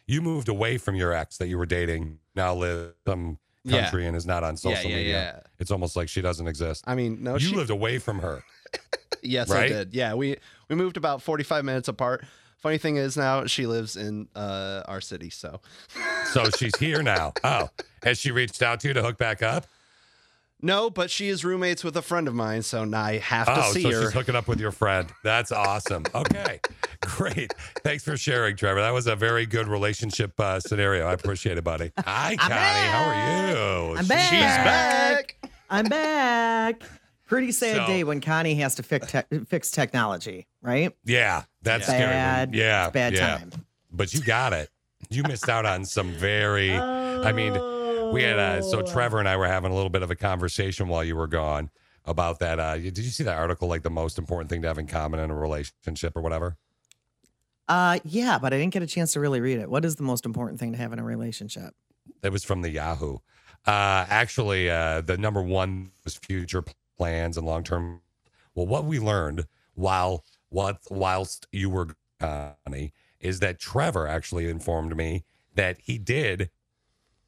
[0.07, 3.83] you moved away from your ex that you were dating, now live some Yeah.
[3.83, 5.13] country and is not on Yeah, social yeah, media.
[5.37, 5.41] yeah.
[5.59, 6.85] It's almost like she doesn't exist.
[6.87, 8.43] I mean, no, you she lived away from her.
[9.23, 9.95] Yes, I did.
[9.95, 10.37] Yeah, we
[10.69, 12.25] we moved about 45 minutes apart.
[12.59, 15.61] Funny thing is now she lives in uh, our city, so
[16.33, 17.33] So she's here now.
[17.45, 17.69] Oh,
[18.03, 19.67] has she reached out to you to hook back up?
[20.63, 23.65] no, but she is roommates with a friend of mine, so now I have to
[23.67, 24.03] Oh, see so her.
[24.05, 25.09] she's hooking up with your friend.
[25.23, 26.05] That's awesome.
[26.15, 26.61] Okay,
[27.03, 27.53] great.
[27.85, 28.81] Thanks for sharing, Trevor.
[28.81, 31.07] That was a very good relationship uh, scenario.
[31.07, 31.93] I appreciate it, buddy.
[31.99, 32.55] Hi, Connie.
[32.55, 33.51] How are
[33.91, 33.97] you?
[33.99, 34.31] I'm back.
[34.31, 35.37] She's back.
[35.69, 36.83] I'm back.
[37.27, 40.93] Pretty sad So- day when Connie has to fix te- fix technology, right?
[41.05, 42.59] Yeah, that's Bad- scary.
[42.61, 43.39] Yeah, bad yeah.
[43.39, 43.51] time.
[43.93, 44.71] But you got it.
[45.11, 46.73] You missed out on some very.
[46.73, 47.53] I mean,
[48.13, 50.89] we had uh, so Trevor and I were having a little bit of a conversation
[50.89, 51.71] while you were gone
[52.05, 52.61] about that.
[52.61, 53.69] Uh, did you see that article?
[53.69, 56.57] Like the most important thing to have in common in a relationship or whatever.
[57.69, 59.69] Uh, yeah, but I didn't get a chance to really read it.
[59.69, 61.75] What is the most important thing to have in a relationship?
[62.23, 63.17] That was from the Yahoo.
[63.67, 66.63] Uh, actually, uh, the number one was future
[66.97, 68.01] plans and long term.
[68.55, 71.89] Well, what we learned while what whilst you were
[72.21, 75.25] Connie is that Trevor actually informed me
[75.55, 76.51] that he did.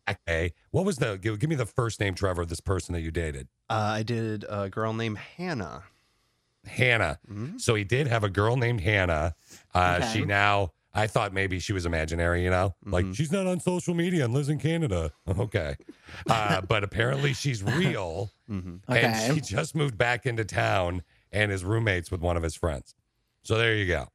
[0.09, 3.11] Okay, what was the give, give me the first name, Trevor, this person that you
[3.11, 3.49] dated?
[3.69, 5.83] Uh, I did a girl named Hannah.
[6.67, 7.19] Hannah.
[7.59, 9.35] So he did have a girl named Hannah.
[9.75, 10.13] Uh, Okay.
[10.13, 13.95] She now, I thought maybe she was imaginary, you know, like she's not on social
[13.95, 15.13] media and lives in Canada.
[15.39, 15.77] Okay.
[16.29, 18.31] Uh, but apparently she's real.
[18.51, 18.81] Mhm.
[18.89, 19.03] Okay.
[19.05, 21.03] And he just moved back into town
[21.33, 22.95] and is roommates with one of his friends.
[23.43, 24.09] So there you go.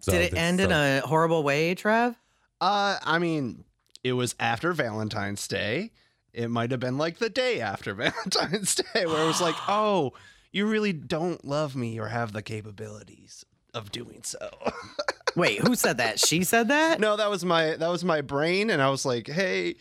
[0.00, 2.14] So Did it that's- end in a horrible way, Trev?
[2.60, 3.64] Uh, I mean,
[4.04, 5.90] it was after Valentine's Day.
[6.32, 10.12] It might have been like the day after Valentine's Day, where it was like, oh,
[10.52, 13.44] you really don't love me or have the capabilities
[13.74, 14.48] of doing so.
[15.36, 16.18] Wait, who said that?
[16.18, 16.98] She said that?
[17.00, 19.74] no, that was my that was my brain, and I was like, hey.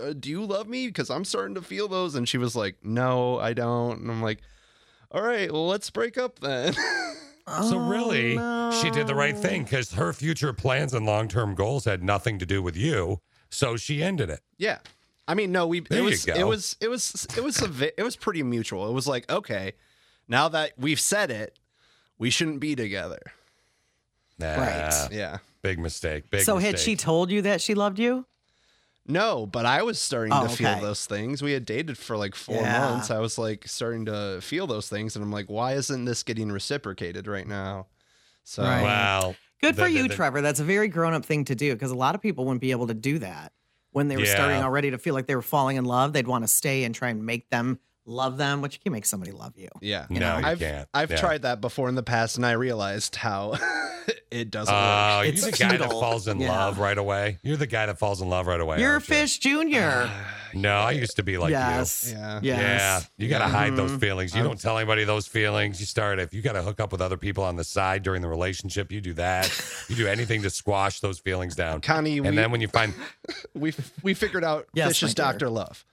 [0.00, 0.86] Uh, do you love me?
[0.86, 2.14] Because I'm starting to feel those.
[2.14, 4.00] And she was like, No, I don't.
[4.00, 4.40] And I'm like,
[5.10, 6.74] All right, well, let's break up then.
[7.68, 8.34] So really,
[8.80, 12.00] she did the right Oh, thing because her future plans and long term goals had
[12.00, 13.20] nothing to do with you.
[13.50, 14.38] So she ended it.
[14.58, 14.78] Yeah.
[15.26, 16.34] I mean, no, we There it you was go.
[16.34, 18.88] it was it was it was a vi- it was pretty mutual.
[18.88, 19.72] It was like, okay,
[20.28, 21.58] now that we've said it,
[22.16, 23.20] we shouldn't be together.
[24.38, 25.08] Nah, Right.
[25.10, 25.38] Yeah.
[25.62, 26.30] Big mistake.
[26.30, 26.70] Big so mistake.
[26.74, 28.24] had she told you that she loved you?
[29.06, 30.80] No, but I was starting Oh, to feel okay.
[30.80, 31.42] those things.
[31.42, 32.78] We had dated for like 4 Yeah.
[32.90, 33.10] months.
[33.10, 36.52] I was like starting to feel those things and I'm like, why isn't this getting
[36.52, 37.86] reciprocated right now?
[38.44, 38.82] So Right.
[38.82, 39.34] Wow.
[39.60, 40.40] Good The- for the- you, the- Trevor.
[40.40, 42.70] That's a very grown up thing to do because a lot of people wouldn't be
[42.70, 43.52] able to do that
[43.90, 46.12] when they were starting already to feel like they were falling in love.
[46.12, 49.06] They'd want to stay and try and make them love them, which you can't make
[49.06, 49.68] somebody love you.
[49.80, 50.06] yeah.
[50.10, 50.88] No, you I've, can't.
[50.92, 51.16] I've Yeah.
[51.18, 53.54] tried that before in the past and I realized how
[54.30, 54.78] it doesn't Oh,
[55.18, 55.26] work.
[55.26, 56.50] you're It's the guy that falls in Yeah.
[56.50, 57.38] love right away.
[57.42, 58.80] You're the guy that falls in love right away.
[58.80, 59.14] You're a aren't you?
[59.14, 60.08] fish junior.
[60.10, 60.24] Uh,
[60.54, 62.08] no, I used to be like yes.
[62.10, 62.18] you.
[62.18, 62.40] Yeah.
[62.42, 62.80] Yes.
[62.80, 63.54] Yeah, you got to mm-hmm.
[63.54, 64.34] hide those feelings.
[64.34, 65.80] You don't tell anybody those feelings.
[65.80, 68.20] You start if you got to hook up with other people on the side during
[68.20, 68.92] the relationship.
[68.92, 69.50] You do that.
[69.88, 71.80] you do anything to squash those feelings down.
[71.80, 72.92] Connie, and we- then when you find,
[73.54, 73.72] we
[74.02, 75.14] we figured out Yes, Fish is.
[75.14, 75.48] Dr.
[75.48, 75.84] Love.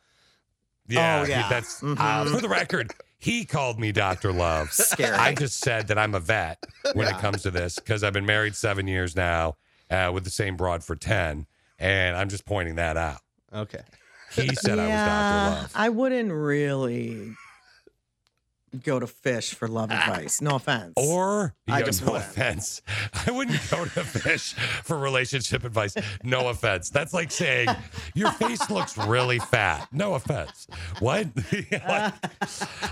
[0.90, 1.48] Yeah, Oh, he- yeah.
[1.50, 2.32] that's uh, Mhm.
[2.36, 2.94] for the record.
[3.22, 4.72] He called me Doctor Love.
[4.74, 5.16] Scary.
[5.16, 6.64] I just said that I'm a vet
[6.94, 9.58] when it comes to this because I've been married seven years now
[9.90, 11.46] uh, with the same broad for ten,
[11.80, 13.20] and I'm just pointing that out.
[13.54, 13.82] Okay.
[14.32, 15.72] He said I was Doctor Love.
[15.76, 17.34] I wouldn't really.
[18.84, 20.02] Go to fish for love ah.
[20.10, 20.42] advice.
[20.42, 20.94] No offense.
[20.96, 22.30] Or, I just no wouldn't.
[22.30, 22.82] offense.
[23.28, 25.96] I wouldn't go to fish for relationship advice.
[26.24, 26.90] No offense.
[26.90, 27.70] That's like saying
[28.14, 29.88] your face looks really fat.
[29.92, 30.68] No offense.
[31.00, 31.28] What?
[31.88, 32.14] like,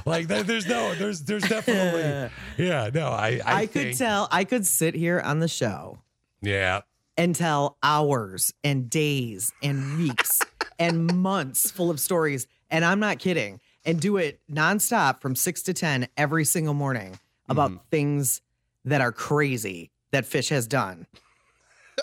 [0.05, 4.27] like there's no, there's, there's definitely, yeah, no, I, I, I, could think- tell.
[4.31, 5.99] I could sit here on the show
[6.41, 6.81] Yeah.
[7.17, 10.39] and tell hours and days and weeks
[10.79, 12.47] and months full of stories.
[12.69, 13.59] And I'm not kidding.
[13.87, 17.17] And do it nonstop from six to 10 every single morning
[17.49, 17.87] about Mm-hmm.
[17.89, 18.41] things
[18.85, 21.07] that are crazy that Fish has done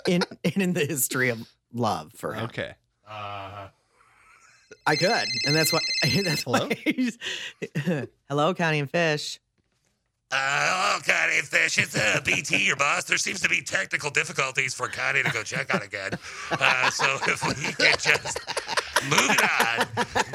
[0.07, 2.45] in, in, in the history of love for him.
[2.45, 2.73] Okay.
[3.07, 3.67] Uh,
[4.87, 5.25] I could.
[5.45, 5.79] And that's why.
[6.23, 6.67] That's Hello?
[6.67, 9.39] Why Hello, Connie and Fish.
[10.31, 13.03] Uh, oh, Connie and Fish, it's uh, BT, your boss.
[13.03, 16.11] There seems to be technical difficulties for Connie to go check on again.
[16.51, 18.39] Uh, so if we could just
[19.09, 19.87] move it on,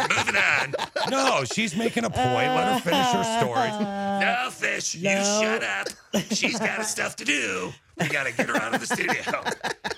[0.08, 0.74] Moving on.
[1.10, 2.24] No, she's making a point.
[2.54, 3.70] Let her finish her story.
[3.70, 5.88] No, Fish, you shut up.
[6.32, 7.72] She's got stuff to do.
[8.00, 9.42] We got to get her out of the studio.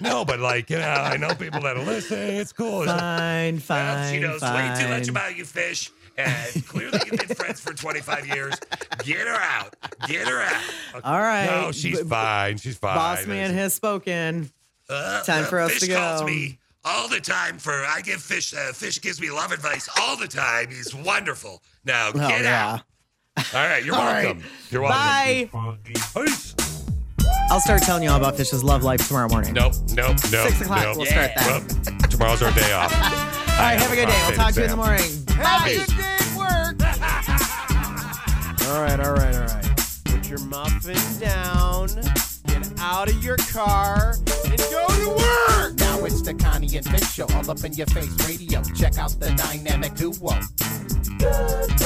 [0.01, 2.19] No, but like, you know, I know people that'll listen.
[2.19, 2.85] It's cool.
[2.85, 3.79] Fine, fine.
[3.85, 5.91] Well, she knows way too much about you, Fish.
[6.19, 8.55] And clearly you've been friends for 25 years.
[9.05, 9.75] Get her out.
[10.09, 11.05] Get her out.
[11.05, 11.47] All right.
[11.47, 12.59] No, she's B- fine.
[12.59, 12.97] She's fine.
[12.97, 14.51] Boss man has spoken.
[14.91, 15.97] Uh, Time uh, for us Fish to go.
[15.97, 19.89] calls me all the time for I give Fish uh, Fish gives me love advice
[20.01, 20.69] all the time.
[20.69, 21.63] He's wonderful.
[21.85, 22.81] Now Oh, get yeah.
[23.37, 23.45] out.
[23.55, 24.25] All right, you're All right.
[24.25, 24.43] welcome.
[24.71, 24.99] You're welcome.
[24.99, 25.77] Bye.
[25.85, 26.55] Peace.
[27.51, 29.53] I'll start telling you all about Fish's love life tomorrow morning.
[29.53, 30.49] Nope, nope, nope.
[30.49, 30.97] Six o'clock, nope.
[30.97, 31.47] we'll start that.
[31.47, 32.93] Well, tomorrow's our day off.
[33.53, 34.25] All right, have a good day.
[34.27, 35.11] We'll talk to you in the morning.
[35.37, 35.75] Have Bye.
[35.75, 36.83] good day work.
[38.69, 40.01] all right, all right, all right.
[40.07, 41.89] Put your muffin down.
[42.63, 44.15] Get out of your car
[44.45, 45.75] and go to work.
[45.79, 48.63] Now it's the Connie and Fish show, all up in your face radio.
[48.77, 50.13] Check out the dynamic duo.
[51.19, 51.77] Goodbye.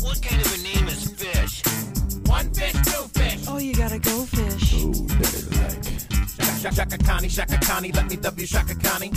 [0.00, 1.62] What kind of a name is Fish?
[2.28, 3.44] One fish, two fish.
[3.46, 4.70] Oh, you gotta go fish.
[6.36, 9.12] Shaka, shaka, shaka Connie, Shaka Connie, let me W Shaka Connie.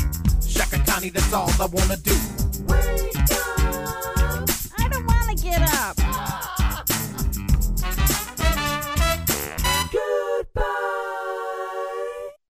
[0.45, 2.17] Shaka Connie, that's all I wanna do.
[2.67, 4.49] Wake up.
[4.77, 6.40] I don't wanna get up.
[10.53, 10.90] Goodbye.